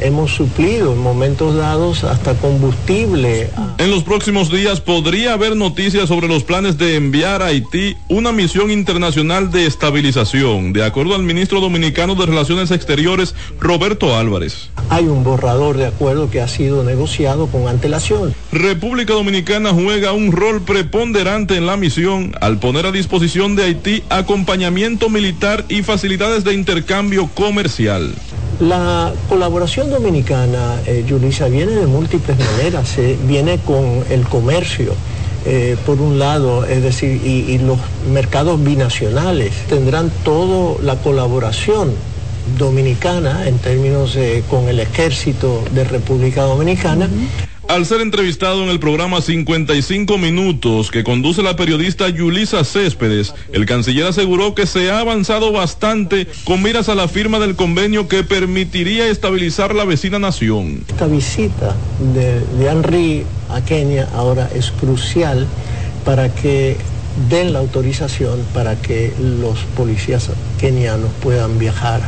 hemos 0.00 0.34
suplido 0.34 0.92
en 0.92 0.98
momentos 0.98 1.56
dados 1.56 2.04
hasta 2.04 2.34
combustible. 2.34 3.50
En 3.78 3.90
los 3.90 4.02
próximos 4.02 4.50
días 4.50 4.80
podría 4.80 5.34
haber 5.34 5.56
noticias 5.56 6.08
sobre 6.08 6.28
los 6.28 6.44
planes 6.44 6.78
de 6.78 6.96
enviar 6.96 7.42
a 7.42 7.46
Haití 7.46 7.96
una 8.08 8.32
misión 8.32 8.70
internacional 8.70 9.50
de 9.50 9.66
estabilización, 9.66 10.72
de 10.72 10.84
acuerdo 10.84 11.14
al 11.14 11.22
ministro 11.22 11.60
dominicano 11.60 12.14
de 12.14 12.26
Relaciones 12.26 12.70
Exteriores, 12.70 13.34
Roberto 13.60 14.16
Álvarez. 14.16 14.70
Hay 14.90 15.06
un 15.06 15.24
borrador 15.24 15.76
de 15.76 15.86
acuerdo 15.86 16.30
que 16.30 16.40
ha 16.40 16.48
sido 16.48 16.82
negociado 16.82 17.46
con 17.48 17.68
antelación. 17.68 18.34
República 18.52 19.14
Dominicana 19.14 19.70
juega 19.72 20.12
un 20.12 20.32
rol 20.32 20.62
preponderante 20.62 21.56
en 21.56 21.66
la 21.66 21.76
misión 21.76 22.34
al 22.40 22.58
poner 22.58 22.86
a 22.86 22.92
disposición 22.92 23.56
de 23.56 23.64
Haití 23.64 24.02
acompañamiento 24.08 25.08
militar 25.08 25.64
y 25.68 25.82
facilidades 25.82 26.44
de 26.44 26.54
intercambio 26.54 27.28
comercial. 27.34 28.14
La 28.60 29.12
colaboración 29.28 29.88
dominicana, 29.88 30.80
eh, 30.84 31.04
Yulisa, 31.06 31.46
viene 31.46 31.72
de 31.72 31.86
múltiples 31.86 32.36
maneras. 32.38 32.96
viene 33.24 33.58
con 33.58 34.02
el 34.10 34.24
comercio, 34.24 34.94
eh, 35.46 35.76
por 35.86 36.00
un 36.00 36.18
lado, 36.18 36.64
es 36.64 36.82
decir, 36.82 37.24
y, 37.24 37.58
los 37.58 37.78
mercados 38.12 38.62
binacionales 38.62 39.52
tendrán 39.68 40.10
toda 40.24 40.82
la 40.82 40.96
colaboración 40.96 41.92
dominicana 42.58 43.46
en 43.46 43.58
términos 43.58 44.14
de, 44.14 44.42
con 44.50 44.68
el 44.68 44.80
ejército 44.80 45.62
de 45.72 45.84
República 45.84 46.42
Dominicana. 46.42 47.08
Al 47.68 47.84
ser 47.84 48.00
entrevistado 48.00 48.64
en 48.64 48.70
el 48.70 48.80
programa 48.80 49.20
55 49.20 50.16
Minutos 50.16 50.90
que 50.90 51.04
conduce 51.04 51.42
la 51.42 51.54
periodista 51.54 52.08
Yulisa 52.08 52.64
Céspedes, 52.64 53.34
el 53.52 53.66
canciller 53.66 54.06
aseguró 54.06 54.54
que 54.54 54.64
se 54.64 54.90
ha 54.90 55.00
avanzado 55.00 55.52
bastante 55.52 56.26
con 56.44 56.62
miras 56.62 56.88
a 56.88 56.94
la 56.94 57.08
firma 57.08 57.38
del 57.38 57.56
convenio 57.56 58.08
que 58.08 58.24
permitiría 58.24 59.08
estabilizar 59.08 59.74
la 59.74 59.84
vecina 59.84 60.18
nación. 60.18 60.82
Esta 60.88 61.06
visita 61.06 61.76
de, 62.14 62.40
de 62.40 62.70
Henry 62.70 63.24
a 63.50 63.60
Kenia 63.60 64.08
ahora 64.14 64.48
es 64.54 64.70
crucial 64.70 65.46
para 66.06 66.34
que 66.34 66.78
den 67.28 67.52
la 67.52 67.58
autorización 67.58 68.40
para 68.54 68.76
que 68.80 69.12
los 69.20 69.58
policías 69.76 70.30
kenianos 70.58 71.10
puedan 71.22 71.58
viajar 71.58 72.00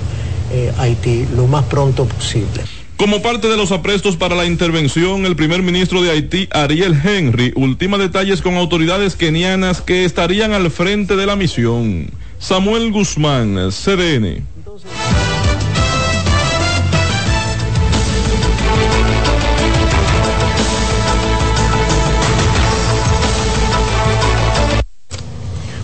eh, 0.53 0.73
a 0.79 0.85
Haití 0.85 1.27
lo 1.37 1.47
más 1.47 1.65
pronto 1.65 2.07
posible. 2.07 2.80
Como 3.01 3.23
parte 3.23 3.49
de 3.49 3.57
los 3.57 3.73
aprestos 3.73 4.19
para 4.19 4.37
la 4.37 4.45
intervención, 4.45 5.25
el 5.25 5.35
primer 5.35 5.63
ministro 5.63 6.03
de 6.03 6.11
Haití, 6.11 6.51
Ariel 6.51 6.95
Henry, 7.03 7.51
ultima 7.57 7.97
detalles 7.97 8.43
con 8.43 8.57
autoridades 8.57 9.17
kenianas 9.17 9.81
que 9.81 10.05
estarían 10.05 10.53
al 10.53 10.71
frente 10.71 11.17
de 11.17 11.25
la 11.25 11.35
misión. 11.35 12.11
Samuel 12.39 12.93
Guzmán, 12.93 13.71
CDN. 13.71 14.45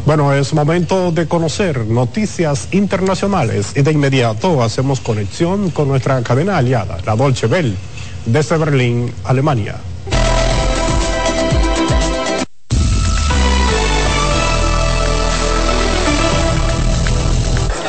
Bueno, 0.06 0.32
es 0.32 0.54
momento 0.54 1.10
de 1.10 1.26
conocer 1.26 1.84
noticias 1.84 2.68
internacionales 2.70 3.72
y 3.74 3.82
de 3.82 3.90
inmediato 3.90 4.62
hacemos 4.62 5.00
conexión 5.00 5.72
con 5.72 5.88
nuestra 5.88 6.22
cadena 6.22 6.58
aliada, 6.58 6.98
la 7.04 7.16
Dolce 7.16 7.48
Bell, 7.48 7.76
desde 8.24 8.56
Berlín, 8.56 9.12
Alemania. 9.24 9.74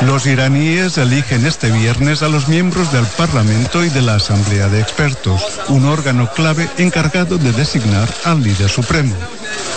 Los 0.02 0.26
iraníes 0.26 0.96
eligen 0.96 1.44
este 1.44 1.72
viernes 1.72 2.22
a 2.22 2.28
los 2.28 2.46
miembros 2.46 2.92
del 2.92 3.04
Parlamento 3.04 3.84
y 3.84 3.90
de 3.90 4.00
la 4.00 4.14
Asamblea 4.14 4.68
de 4.68 4.80
Expertos, 4.80 5.42
un 5.68 5.86
órgano 5.86 6.30
clave 6.30 6.68
encargado 6.78 7.36
de 7.36 7.52
designar 7.52 8.08
al 8.24 8.42
líder 8.42 8.68
supremo. 8.68 9.14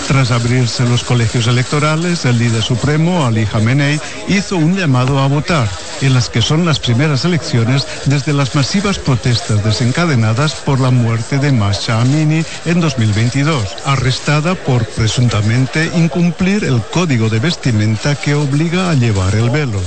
Tras 0.07 0.31
abrirse 0.31 0.85
los 0.85 1.03
colegios 1.03 1.47
electorales, 1.47 2.25
el 2.25 2.37
líder 2.37 2.61
supremo, 2.61 3.25
Ali 3.25 3.45
Khamenei, 3.45 3.99
hizo 4.27 4.57
un 4.57 4.75
llamado 4.75 5.19
a 5.19 5.27
votar, 5.27 5.69
en 6.01 6.13
las 6.13 6.29
que 6.29 6.41
son 6.41 6.65
las 6.65 6.79
primeras 6.79 7.25
elecciones 7.25 7.87
desde 8.05 8.33
las 8.33 8.53
masivas 8.53 8.99
protestas 8.99 9.63
desencadenadas 9.63 10.53
por 10.53 10.79
la 10.79 10.91
muerte 10.91 11.39
de 11.39 11.51
Masha 11.51 12.01
Amini 12.01 12.43
en 12.65 12.79
2022, 12.79 13.65
arrestada 13.85 14.53
por 14.55 14.85
presuntamente 14.85 15.89
incumplir 15.95 16.63
el 16.63 16.81
código 16.81 17.29
de 17.29 17.39
vestimenta 17.39 18.15
que 18.15 18.35
obliga 18.35 18.91
a 18.91 18.93
llevar 18.93 19.33
el 19.35 19.49
velo 19.49 19.81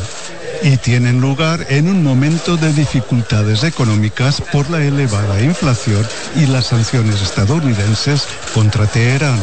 y 0.62 0.76
tienen 0.78 1.20
lugar 1.20 1.66
en 1.68 1.88
un 1.88 2.02
momento 2.02 2.56
de 2.56 2.72
dificultades 2.72 3.64
económicas 3.64 4.40
por 4.52 4.70
la 4.70 4.82
elevada 4.82 5.42
inflación 5.42 6.06
y 6.36 6.46
las 6.46 6.66
sanciones 6.66 7.20
estadounidenses 7.22 8.26
contra 8.54 8.86
Teherán. 8.86 9.38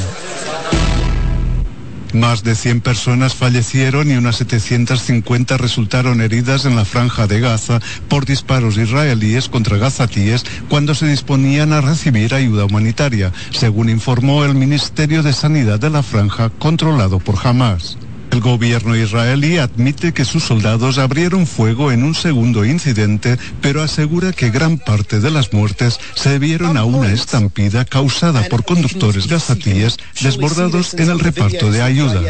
Más 2.13 2.43
de 2.43 2.55
100 2.55 2.81
personas 2.81 3.35
fallecieron 3.35 4.11
y 4.11 4.15
unas 4.15 4.35
750 4.37 5.57
resultaron 5.57 6.19
heridas 6.19 6.65
en 6.65 6.75
la 6.75 6.83
franja 6.83 7.25
de 7.25 7.39
Gaza 7.39 7.79
por 8.09 8.25
disparos 8.25 8.77
israelíes 8.77 9.47
contra 9.47 9.77
gazatíes 9.77 10.43
cuando 10.67 10.93
se 10.93 11.07
disponían 11.07 11.71
a 11.71 11.79
recibir 11.79 12.33
ayuda 12.33 12.65
humanitaria, 12.65 13.31
según 13.51 13.89
informó 13.89 14.43
el 14.43 14.55
Ministerio 14.55 15.23
de 15.23 15.31
Sanidad 15.31 15.79
de 15.79 15.89
la 15.89 16.03
franja 16.03 16.49
controlado 16.49 17.19
por 17.19 17.35
Hamas. 17.47 17.97
El 18.31 18.39
gobierno 18.39 18.95
israelí 18.95 19.57
admite 19.57 20.13
que 20.13 20.23
sus 20.23 20.45
soldados 20.45 20.97
abrieron 20.97 21.45
fuego 21.45 21.91
en 21.91 22.03
un 22.03 22.15
segundo 22.15 22.63
incidente, 22.63 23.37
pero 23.61 23.81
asegura 23.81 24.31
que 24.31 24.49
gran 24.49 24.77
parte 24.77 25.19
de 25.19 25.29
las 25.29 25.51
muertes 25.51 25.99
se 26.15 26.29
debieron 26.29 26.77
a 26.77 26.85
una 26.85 27.11
estampida 27.11 27.83
causada 27.83 28.47
por 28.47 28.63
conductores 28.63 29.27
gazatíes 29.27 29.97
desbordados 30.21 30.93
en 30.93 31.09
el 31.09 31.19
reparto 31.19 31.71
de 31.71 31.81
ayuda. 31.81 32.21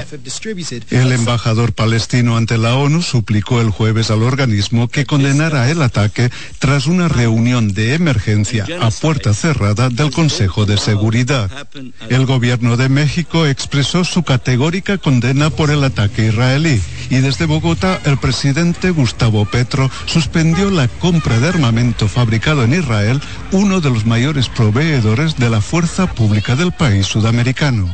El 0.89 1.11
embajador 1.11 1.73
palestino 1.73 2.35
ante 2.35 2.57
la 2.57 2.75
ONU 2.75 3.03
suplicó 3.03 3.61
el 3.61 3.69
jueves 3.69 4.09
al 4.09 4.23
organismo 4.23 4.87
que 4.87 5.05
condenara 5.05 5.69
el 5.69 5.83
ataque 5.83 6.31
tras 6.57 6.87
una 6.87 7.09
reunión 7.09 7.75
de 7.75 7.93
emergencia 7.93 8.65
a 8.81 8.89
puerta 8.89 9.35
cerrada 9.35 9.89
del 9.89 10.09
Consejo 10.09 10.65
de 10.65 10.77
Seguridad. 10.77 11.51
El 12.09 12.25
gobierno 12.25 12.75
de 12.75 12.89
México 12.89 13.45
expresó 13.45 14.03
su 14.03 14.23
categórica 14.23 14.97
condena 14.97 15.51
por 15.51 15.69
el 15.69 15.83
ataque 15.83 15.90
israelí 16.17 16.81
y 17.09 17.17
desde 17.17 17.45
Bogotá 17.45 17.99
el 18.05 18.17
presidente 18.17 18.91
Gustavo 18.91 19.45
Petro 19.45 19.89
suspendió 20.05 20.71
la 20.71 20.87
compra 20.87 21.39
de 21.39 21.49
armamento 21.49 22.07
fabricado 22.07 22.63
en 22.63 22.73
Israel, 22.73 23.21
uno 23.51 23.81
de 23.81 23.89
los 23.89 24.05
mayores 24.05 24.49
proveedores 24.49 25.35
de 25.37 25.49
la 25.49 25.61
fuerza 25.61 26.07
pública 26.07 26.55
del 26.55 26.71
país 26.71 27.07
sudamericano. 27.07 27.93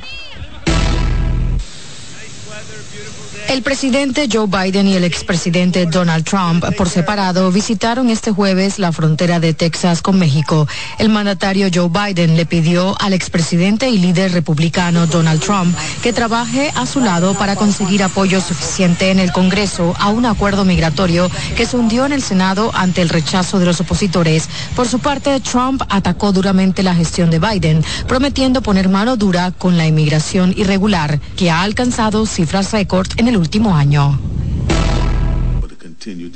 El 3.49 3.63
presidente 3.63 4.27
Joe 4.31 4.47
Biden 4.47 4.87
y 4.87 4.95
el 4.95 5.05
expresidente 5.05 5.85
Donald 5.85 6.25
Trump, 6.25 6.65
por 6.75 6.89
separado, 6.89 7.49
visitaron 7.49 8.09
este 8.09 8.31
jueves 8.31 8.77
la 8.77 8.91
frontera 8.91 9.39
de 9.39 9.53
Texas 9.53 10.01
con 10.01 10.19
México. 10.19 10.67
El 10.99 11.07
mandatario 11.07 11.69
Joe 11.73 11.87
Biden 11.89 12.35
le 12.35 12.45
pidió 12.45 12.99
al 12.99 13.13
expresidente 13.13 13.89
y 13.89 13.99
líder 13.99 14.33
republicano 14.33 15.07
Donald 15.07 15.41
Trump 15.41 15.73
que 16.03 16.11
trabaje 16.11 16.71
a 16.75 16.85
su 16.85 16.99
lado 16.99 17.35
para 17.35 17.55
conseguir 17.55 18.03
apoyo 18.03 18.41
suficiente 18.41 19.11
en 19.11 19.19
el 19.19 19.31
Congreso 19.31 19.95
a 19.97 20.09
un 20.09 20.25
acuerdo 20.25 20.65
migratorio 20.65 21.31
que 21.55 21.65
se 21.65 21.77
hundió 21.77 22.05
en 22.05 22.11
el 22.11 22.21
Senado 22.21 22.71
ante 22.73 23.01
el 23.01 23.09
rechazo 23.09 23.59
de 23.59 23.65
los 23.65 23.79
opositores. 23.79 24.49
Por 24.75 24.89
su 24.89 24.99
parte, 24.99 25.39
Trump 25.39 25.83
atacó 25.87 26.33
duramente 26.33 26.83
la 26.83 26.95
gestión 26.95 27.29
de 27.29 27.39
Biden, 27.39 27.83
prometiendo 28.07 28.61
poner 28.61 28.89
mano 28.89 29.15
dura 29.15 29.51
con 29.51 29.77
la 29.77 29.87
inmigración 29.87 30.53
irregular, 30.57 31.21
que 31.37 31.49
ha 31.49 31.61
alcanzado 31.61 32.25
cifras 32.25 32.73
récord 32.73 33.07
en 33.15 33.29
el 33.29 33.36
último 33.37 33.75
año. 33.75 34.19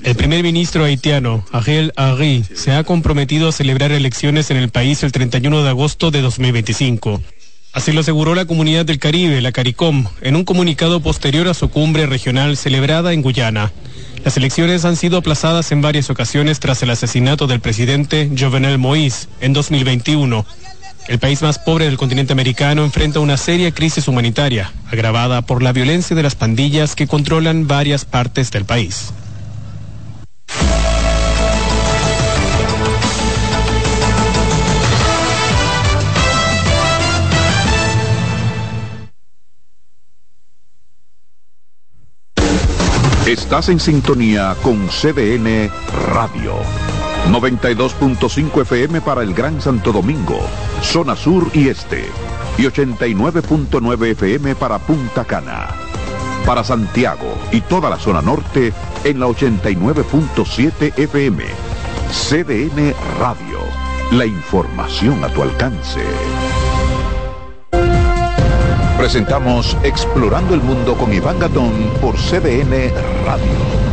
El 0.04 0.16
primer 0.16 0.44
ministro 0.44 0.84
haitiano, 0.84 1.46
Ariel 1.52 1.94
Henry, 1.96 2.44
se 2.54 2.74
ha 2.74 2.84
comprometido 2.84 3.50
a 3.50 3.52
celebrar 3.52 3.92
elecciones 3.92 4.52
en 4.52 4.58
el 4.58 4.70
país 4.70 5.04
el 5.04 5.12
31 5.12 5.64
de 5.64 5.70
agosto 5.70 6.12
de 6.12 6.22
2025. 6.22 7.22
Así 7.74 7.94
lo 7.94 8.02
aseguró 8.02 8.36
la 8.36 8.46
Comunidad 8.46 8.86
del 8.86 9.00
Caribe, 9.00 9.40
la 9.40 9.54
CARICOM, 9.54 10.08
en 10.22 10.36
un 10.36 10.44
comunicado 10.44 11.00
posterior 11.00 11.48
a 11.48 11.54
su 11.54 11.70
cumbre 11.70 12.06
regional 12.06 12.58
celebrada 12.58 13.14
en 13.14 13.22
Guyana. 13.22 13.72
Las 14.26 14.36
elecciones 14.36 14.84
han 14.84 14.98
sido 14.98 15.18
aplazadas 15.18 15.72
en 15.72 15.82
varias 15.82 16.10
ocasiones 16.10 16.60
tras 16.60 16.84
el 16.84 16.90
asesinato 16.90 17.48
del 17.48 17.62
presidente 17.62 18.30
Jovenel 18.38 18.78
Moïse 18.78 19.28
en 19.40 19.54
2021. 19.54 20.46
El 21.08 21.20
país 21.20 21.42
más 21.42 21.60
pobre 21.60 21.86
del 21.86 21.98
continente 21.98 22.34
americano 22.34 22.84
enfrenta 22.84 23.20
una 23.20 23.38
seria 23.38 23.72
crisis 23.72 24.08
humanitaria, 24.08 24.72
agravada 24.92 25.42
por 25.42 25.62
la 25.62 25.74
violencia 25.74 26.16
de 26.16 26.24
las 26.24 26.36
pandillas 26.36 26.96
que 26.96 27.08
controlan 27.08 27.68
varias 27.68 28.06
partes 28.06 28.52
del 28.52 28.66
país. 28.66 29.12
Estás 43.32 43.70
en 43.70 43.80
sintonía 43.80 44.56
con 44.62 44.90
CDN 44.90 45.70
Radio. 46.14 46.56
92.5 47.30 48.62
FM 48.62 49.02
para 49.02 49.22
el 49.24 49.34
Gran 49.34 49.62
Santo 49.62 49.92
Domingo, 49.92 50.40
zona 50.82 51.16
sur 51.16 51.50
y 51.54 51.70
este. 51.70 52.06
Y 52.58 52.64
89.9 52.64 54.12
FM 54.12 54.56
para 54.56 54.80
Punta 54.80 55.24
Cana. 55.24 55.70
Para 56.46 56.64
Santiago 56.64 57.38
y 57.52 57.62
toda 57.62 57.90
la 57.90 57.98
zona 57.98 58.22
norte 58.22 58.74
en 59.04 59.20
la 59.20 59.28
89.7 59.28 60.98
FM. 60.98 61.44
CDN 62.12 62.94
Radio. 63.20 63.60
La 64.12 64.26
información 64.26 65.24
a 65.24 65.30
tu 65.30 65.44
alcance. 65.44 66.02
Presentamos 68.98 69.78
Explorando 69.84 70.54
el 70.54 70.62
Mundo 70.62 70.96
con 70.96 71.14
Iván 71.14 71.40
Gatón 71.40 71.72
por 72.02 72.16
CDN 72.16 72.92
Radio. 73.26 73.91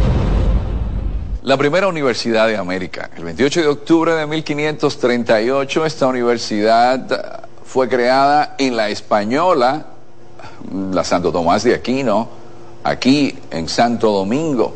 La 1.49 1.57
primera 1.57 1.89
universidad 1.89 2.47
de 2.47 2.59
América. 2.59 3.09
El 3.17 3.25
28 3.25 3.63
de 3.63 3.69
octubre 3.69 4.13
de 4.13 4.27
1538 4.27 5.87
esta 5.87 6.07
universidad 6.07 7.47
fue 7.65 7.89
creada 7.89 8.55
en 8.59 8.77
la 8.77 8.91
Española, 8.91 9.87
la 10.93 11.05
Santo 11.05 11.33
Tomás 11.33 11.63
de 11.63 11.75
Aquino, 11.75 12.29
aquí 12.85 13.35
en 13.51 13.67
Santo 13.67 14.11
Domingo, 14.11 14.75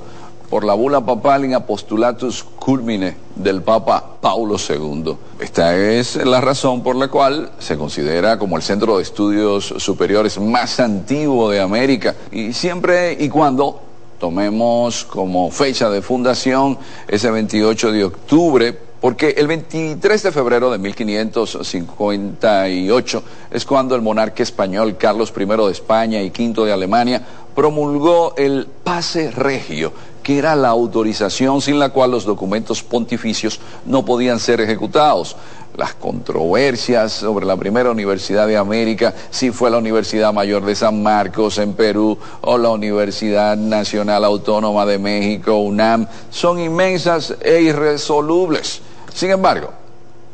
por 0.48 0.64
la 0.64 0.72
bula 0.72 1.04
papal 1.04 1.44
in 1.44 1.52
apostulatus 1.52 2.42
culmine 2.42 3.16
del 3.36 3.60
Papa 3.60 4.16
Paulo 4.22 4.56
II. 4.56 5.14
Esta 5.40 5.76
es 5.76 6.16
la 6.24 6.40
razón 6.40 6.82
por 6.82 6.96
la 6.96 7.08
cual 7.08 7.50
se 7.58 7.76
considera 7.76 8.38
como 8.38 8.56
el 8.56 8.62
centro 8.62 8.96
de 8.96 9.02
estudios 9.02 9.74
superiores 9.76 10.40
más 10.40 10.80
antiguo 10.80 11.50
de 11.50 11.60
América 11.60 12.14
y 12.30 12.54
siempre 12.54 13.12
y 13.20 13.28
cuando 13.28 13.91
tomemos 14.22 15.04
como 15.04 15.50
fecha 15.50 15.90
de 15.90 16.00
fundación 16.00 16.78
ese 17.08 17.28
28 17.28 17.90
de 17.90 18.04
octubre, 18.04 18.72
porque 19.00 19.30
el 19.30 19.48
23 19.48 20.22
de 20.22 20.30
febrero 20.30 20.70
de 20.70 20.78
1558 20.78 23.22
es 23.50 23.64
cuando 23.64 23.96
el 23.96 24.02
monarca 24.02 24.44
español 24.44 24.96
Carlos 24.96 25.32
I 25.36 25.44
de 25.44 25.72
España 25.72 26.22
y 26.22 26.28
V 26.28 26.64
de 26.64 26.72
Alemania 26.72 27.20
promulgó 27.52 28.34
el 28.36 28.68
pase 28.84 29.32
regio, 29.32 29.92
que 30.22 30.38
era 30.38 30.54
la 30.54 30.68
autorización 30.68 31.60
sin 31.60 31.80
la 31.80 31.88
cual 31.88 32.12
los 32.12 32.24
documentos 32.24 32.84
pontificios 32.84 33.58
no 33.86 34.04
podían 34.04 34.38
ser 34.38 34.60
ejecutados 34.60 35.34
las 35.76 35.94
controversias 35.94 37.12
sobre 37.12 37.46
la 37.46 37.56
primera 37.56 37.90
universidad 37.90 38.46
de 38.46 38.56
América, 38.56 39.14
si 39.30 39.50
fue 39.50 39.70
la 39.70 39.78
Universidad 39.78 40.32
Mayor 40.32 40.64
de 40.64 40.74
San 40.74 41.02
Marcos 41.02 41.58
en 41.58 41.72
Perú 41.72 42.18
o 42.42 42.58
la 42.58 42.70
Universidad 42.70 43.56
Nacional 43.56 44.24
Autónoma 44.24 44.84
de 44.84 44.98
México, 44.98 45.58
UNAM, 45.58 46.06
son 46.30 46.60
inmensas 46.60 47.34
e 47.40 47.62
irresolubles. 47.62 48.82
Sin 49.14 49.30
embargo, 49.30 49.70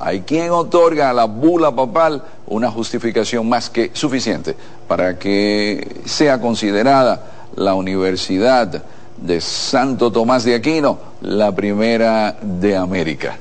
hay 0.01 0.21
quien 0.21 0.51
otorga 0.51 1.11
a 1.11 1.13
la 1.13 1.25
bula 1.25 1.75
papal 1.75 2.23
una 2.47 2.71
justificación 2.71 3.49
más 3.49 3.71
que 3.71 3.91
suficiente 3.95 4.57
para 4.87 5.19
que 5.19 6.03
sea 6.05 6.41
considerada 6.41 7.49
la 7.57 7.75
Universidad 7.75 8.83
de 9.17 9.41
Santo 9.41 10.13
Tomás 10.13 10.45
de 10.45 10.55
Aquino 10.55 10.99
la 11.21 11.53
primera 11.53 12.37
de 12.41 12.77
América 12.77 13.39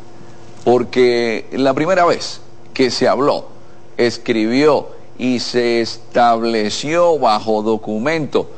porque 0.68 1.46
la 1.54 1.74
primera 1.74 2.04
vez 2.04 2.42
que 2.74 2.92
se 2.92 3.08
habló, 3.08 3.48
escribió 3.96 4.90
y 5.18 5.40
se 5.40 5.80
estableció 5.80 7.18
bajo 7.18 7.62
documento 7.62 8.52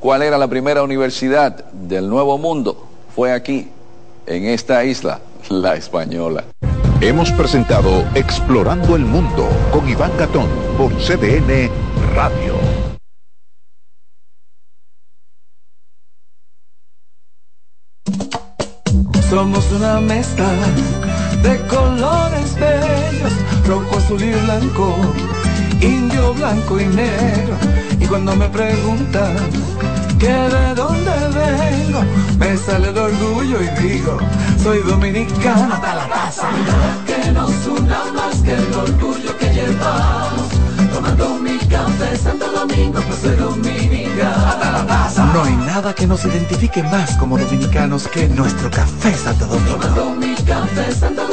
cuál 0.00 0.22
era 0.22 0.38
la 0.38 0.48
primera 0.48 0.82
universidad 0.82 1.66
del 1.70 2.08
Nuevo 2.08 2.38
Mundo. 2.38 2.86
Fue 3.14 3.34
aquí, 3.34 3.68
en 4.26 4.46
esta 4.46 4.84
isla, 4.86 5.20
la 5.50 5.74
española. 5.74 6.44
Hemos 7.02 7.30
presentado 7.32 8.06
Explorando 8.14 8.96
el 8.96 9.04
Mundo 9.04 9.46
con 9.70 9.86
Iván 9.86 10.12
Gatón 10.16 10.48
por 10.78 10.90
CDN 10.94 11.68
Radio. 12.14 12.54
Somos 19.28 19.70
una 19.72 20.00
mezcla 20.00 20.48
de 21.42 21.66
colores 21.66 22.54
bellos, 22.54 23.32
rojo, 23.66 23.98
azul 23.98 24.22
y 24.22 24.32
blanco, 24.32 24.96
indio, 25.80 26.34
blanco 26.34 26.80
y 26.80 26.86
negro. 26.86 27.56
Y 27.98 28.06
cuando 28.06 28.36
me 28.36 28.48
preguntan 28.48 29.36
que 30.18 30.28
de 30.28 30.74
dónde 30.74 31.12
vengo, 31.34 32.02
me 32.38 32.56
sale 32.56 32.88
el 32.88 32.98
orgullo 32.98 33.58
y 33.62 33.82
digo, 33.82 34.18
soy 34.62 34.78
dominicano 34.82 35.74
hasta 35.74 35.94
la 35.94 36.08
taza. 36.08 36.48
Que 37.06 37.30
nos 37.32 37.66
una 37.66 38.04
más 38.12 38.36
que 38.42 38.52
el 38.52 38.74
orgullo 38.74 39.36
que 39.38 39.48
llevamos, 39.54 40.49
Santo 42.16 42.50
Domingo, 42.52 43.00
pues 43.06 43.24
hasta 44.22 44.72
la 44.72 44.86
taza. 44.86 45.24
No 45.32 45.42
hay 45.42 45.56
nada 45.56 45.94
que 45.94 46.06
nos 46.06 46.24
identifique 46.24 46.82
más 46.82 47.16
como 47.16 47.38
dominicanos 47.38 48.08
que 48.08 48.28
nuestro 48.28 48.70
café 48.70 49.14
Santo 49.14 49.46
Domingo. 49.46 49.82
Santo 49.82 51.26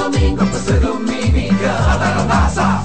pues 0.45 0.69
hasta 0.69 2.15
la 2.15 2.27
taza. 2.27 2.83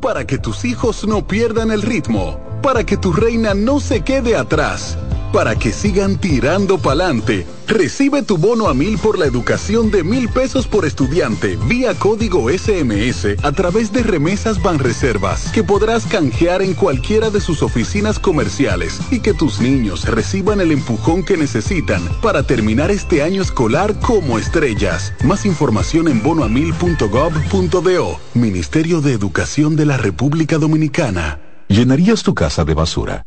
Para 0.00 0.26
que 0.26 0.38
tus 0.38 0.64
hijos 0.64 1.06
no 1.06 1.26
pierdan 1.26 1.70
el 1.70 1.82
ritmo, 1.82 2.40
para 2.62 2.84
que 2.84 2.96
tu 2.96 3.12
reina 3.12 3.54
no 3.54 3.80
se 3.80 4.00
quede 4.00 4.36
atrás, 4.36 4.96
para 5.32 5.56
que 5.56 5.72
sigan 5.72 6.18
tirando 6.18 6.78
pa'lante. 6.78 7.46
Recibe 7.66 8.22
tu 8.22 8.36
bono 8.36 8.68
a 8.68 8.74
mil 8.74 8.98
por 8.98 9.18
la 9.18 9.26
educación 9.26 9.90
de 9.90 10.02
mil 10.02 10.28
pesos 10.28 10.66
por 10.66 10.84
estudiante 10.84 11.56
vía 11.68 11.94
código 11.94 12.50
SMS 12.50 13.36
a 13.42 13.52
través 13.52 13.92
de 13.92 14.02
remesas 14.02 14.60
Banreservas 14.60 15.52
que 15.52 15.62
podrás 15.62 16.04
canjear 16.06 16.62
en 16.62 16.74
cualquiera 16.74 17.30
de 17.30 17.40
sus 17.40 17.62
oficinas 17.62 18.18
comerciales 18.18 19.00
y 19.10 19.20
que 19.20 19.34
tus 19.34 19.60
niños 19.60 20.04
reciban 20.04 20.60
el 20.60 20.72
empujón 20.72 21.24
que 21.24 21.36
necesitan 21.36 22.02
para 22.22 22.42
terminar 22.42 22.90
este 22.90 23.22
año 23.22 23.40
escolar 23.40 23.98
como 24.00 24.38
estrellas. 24.38 25.12
Más 25.22 25.46
información 25.46 26.08
en 26.08 26.22
bonoamil.gov.do. 26.22 28.20
Ministerio 28.34 29.00
de 29.00 29.12
Educación 29.12 29.76
de 29.76 29.86
la 29.86 29.96
República 29.96 30.58
Dominicana. 30.58 31.40
¿Llenarías 31.68 32.24
tu 32.24 32.34
casa 32.34 32.64
de 32.64 32.74
basura? 32.74 33.26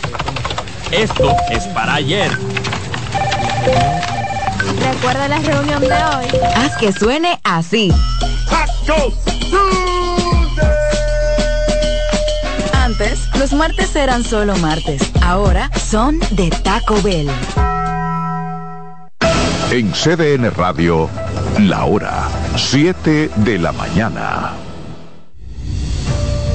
Esto 0.91 1.35
es 1.49 1.63
para 1.67 1.95
ayer. 1.95 2.31
Recuerda 4.79 5.27
la 5.27 5.39
reunión 5.39 5.81
de 5.81 5.87
hoy. 5.87 6.25
Haz 6.55 6.75
que 6.77 6.91
suene 6.91 7.39
así. 7.43 7.93
Antes, 12.73 13.29
los 13.39 13.53
martes 13.53 13.95
eran 13.95 14.23
solo 14.23 14.55
martes. 14.57 15.01
Ahora 15.21 15.71
son 15.89 16.19
de 16.31 16.49
Taco 16.49 17.01
Bell. 17.01 17.29
En 19.71 19.91
CDN 19.93 20.51
Radio, 20.51 21.09
la 21.59 21.85
hora 21.85 22.27
7 22.57 23.29
de 23.37 23.57
la 23.57 23.71
mañana. 23.71 24.51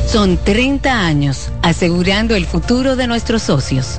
Son 0.06 0.36
30 0.36 0.92
años 0.92 1.50
asegurando 1.62 2.36
el 2.36 2.44
futuro 2.44 2.96
de 2.96 3.06
nuestros 3.06 3.42
socios. 3.42 3.98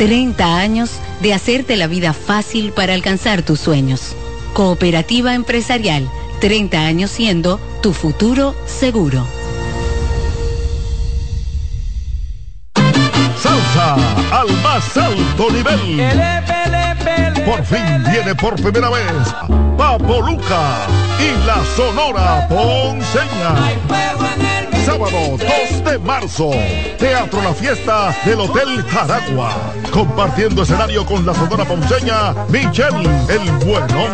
30 0.00 0.56
años 0.56 0.92
de 1.20 1.34
hacerte 1.34 1.76
la 1.76 1.86
vida 1.86 2.14
fácil 2.14 2.72
para 2.72 2.94
alcanzar 2.94 3.42
tus 3.42 3.60
sueños. 3.60 4.16
Cooperativa 4.54 5.34
Empresarial, 5.34 6.10
30 6.40 6.86
años 6.86 7.10
siendo 7.10 7.60
tu 7.82 7.92
futuro 7.92 8.56
seguro. 8.64 9.26
Salsa 13.36 13.96
al 14.40 14.50
más 14.62 14.96
alto 14.96 15.50
nivel. 15.50 16.02
Por 17.44 17.62
fin 17.66 18.02
viene 18.10 18.34
por 18.34 18.54
primera 18.54 18.88
vez 18.88 19.34
Papo 19.76 20.22
Luca 20.22 20.86
y 21.18 21.46
la 21.46 21.62
Sonora 21.76 22.48
Ponceña. 22.48 24.49
Sábado 24.84 25.36
2 25.36 25.84
de 25.84 25.98
marzo, 25.98 26.50
Teatro 26.98 27.42
La 27.42 27.52
Fiesta 27.52 28.16
del 28.24 28.40
Hotel 28.40 28.82
Jaragua. 28.84 29.74
Compartiendo 29.92 30.62
escenario 30.62 31.04
con 31.04 31.26
la 31.26 31.34
Sonora 31.34 31.64
Ponceña, 31.64 32.32
Michelle 32.48 33.08
el 33.28 33.50
Buenón. 33.64 34.10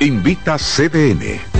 Invita 0.01 0.59
CDN. 0.59 1.60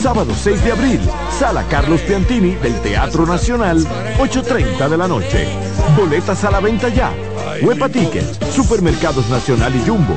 Sábado 0.00 0.32
6 0.32 0.64
de 0.64 0.72
abril, 0.72 1.00
Sala 1.36 1.64
Carlos 1.68 2.00
Piantini 2.02 2.54
del 2.54 2.74
Teatro 2.82 3.26
Nacional, 3.26 3.78
8.30 4.18 4.88
de 4.88 4.96
la 4.96 5.08
noche. 5.08 5.48
Boletas 5.96 6.44
a 6.44 6.52
la 6.52 6.60
venta 6.60 6.88
ya. 6.88 7.12
Huepa 7.60 7.88
Supermercados 8.52 9.28
Nacional 9.28 9.74
y 9.74 9.88
Jumbo. 9.88 10.14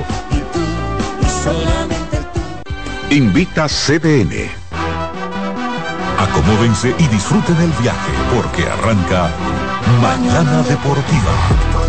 Invita 3.10 3.68
CDN. 3.68 4.52
Acomódense 6.20 6.94
y 7.00 7.08
disfruten 7.08 7.58
el 7.58 7.72
viaje 7.82 8.12
porque 8.36 8.64
arranca 8.68 9.32
Mañana 10.00 10.62
Deportiva. 10.62 11.81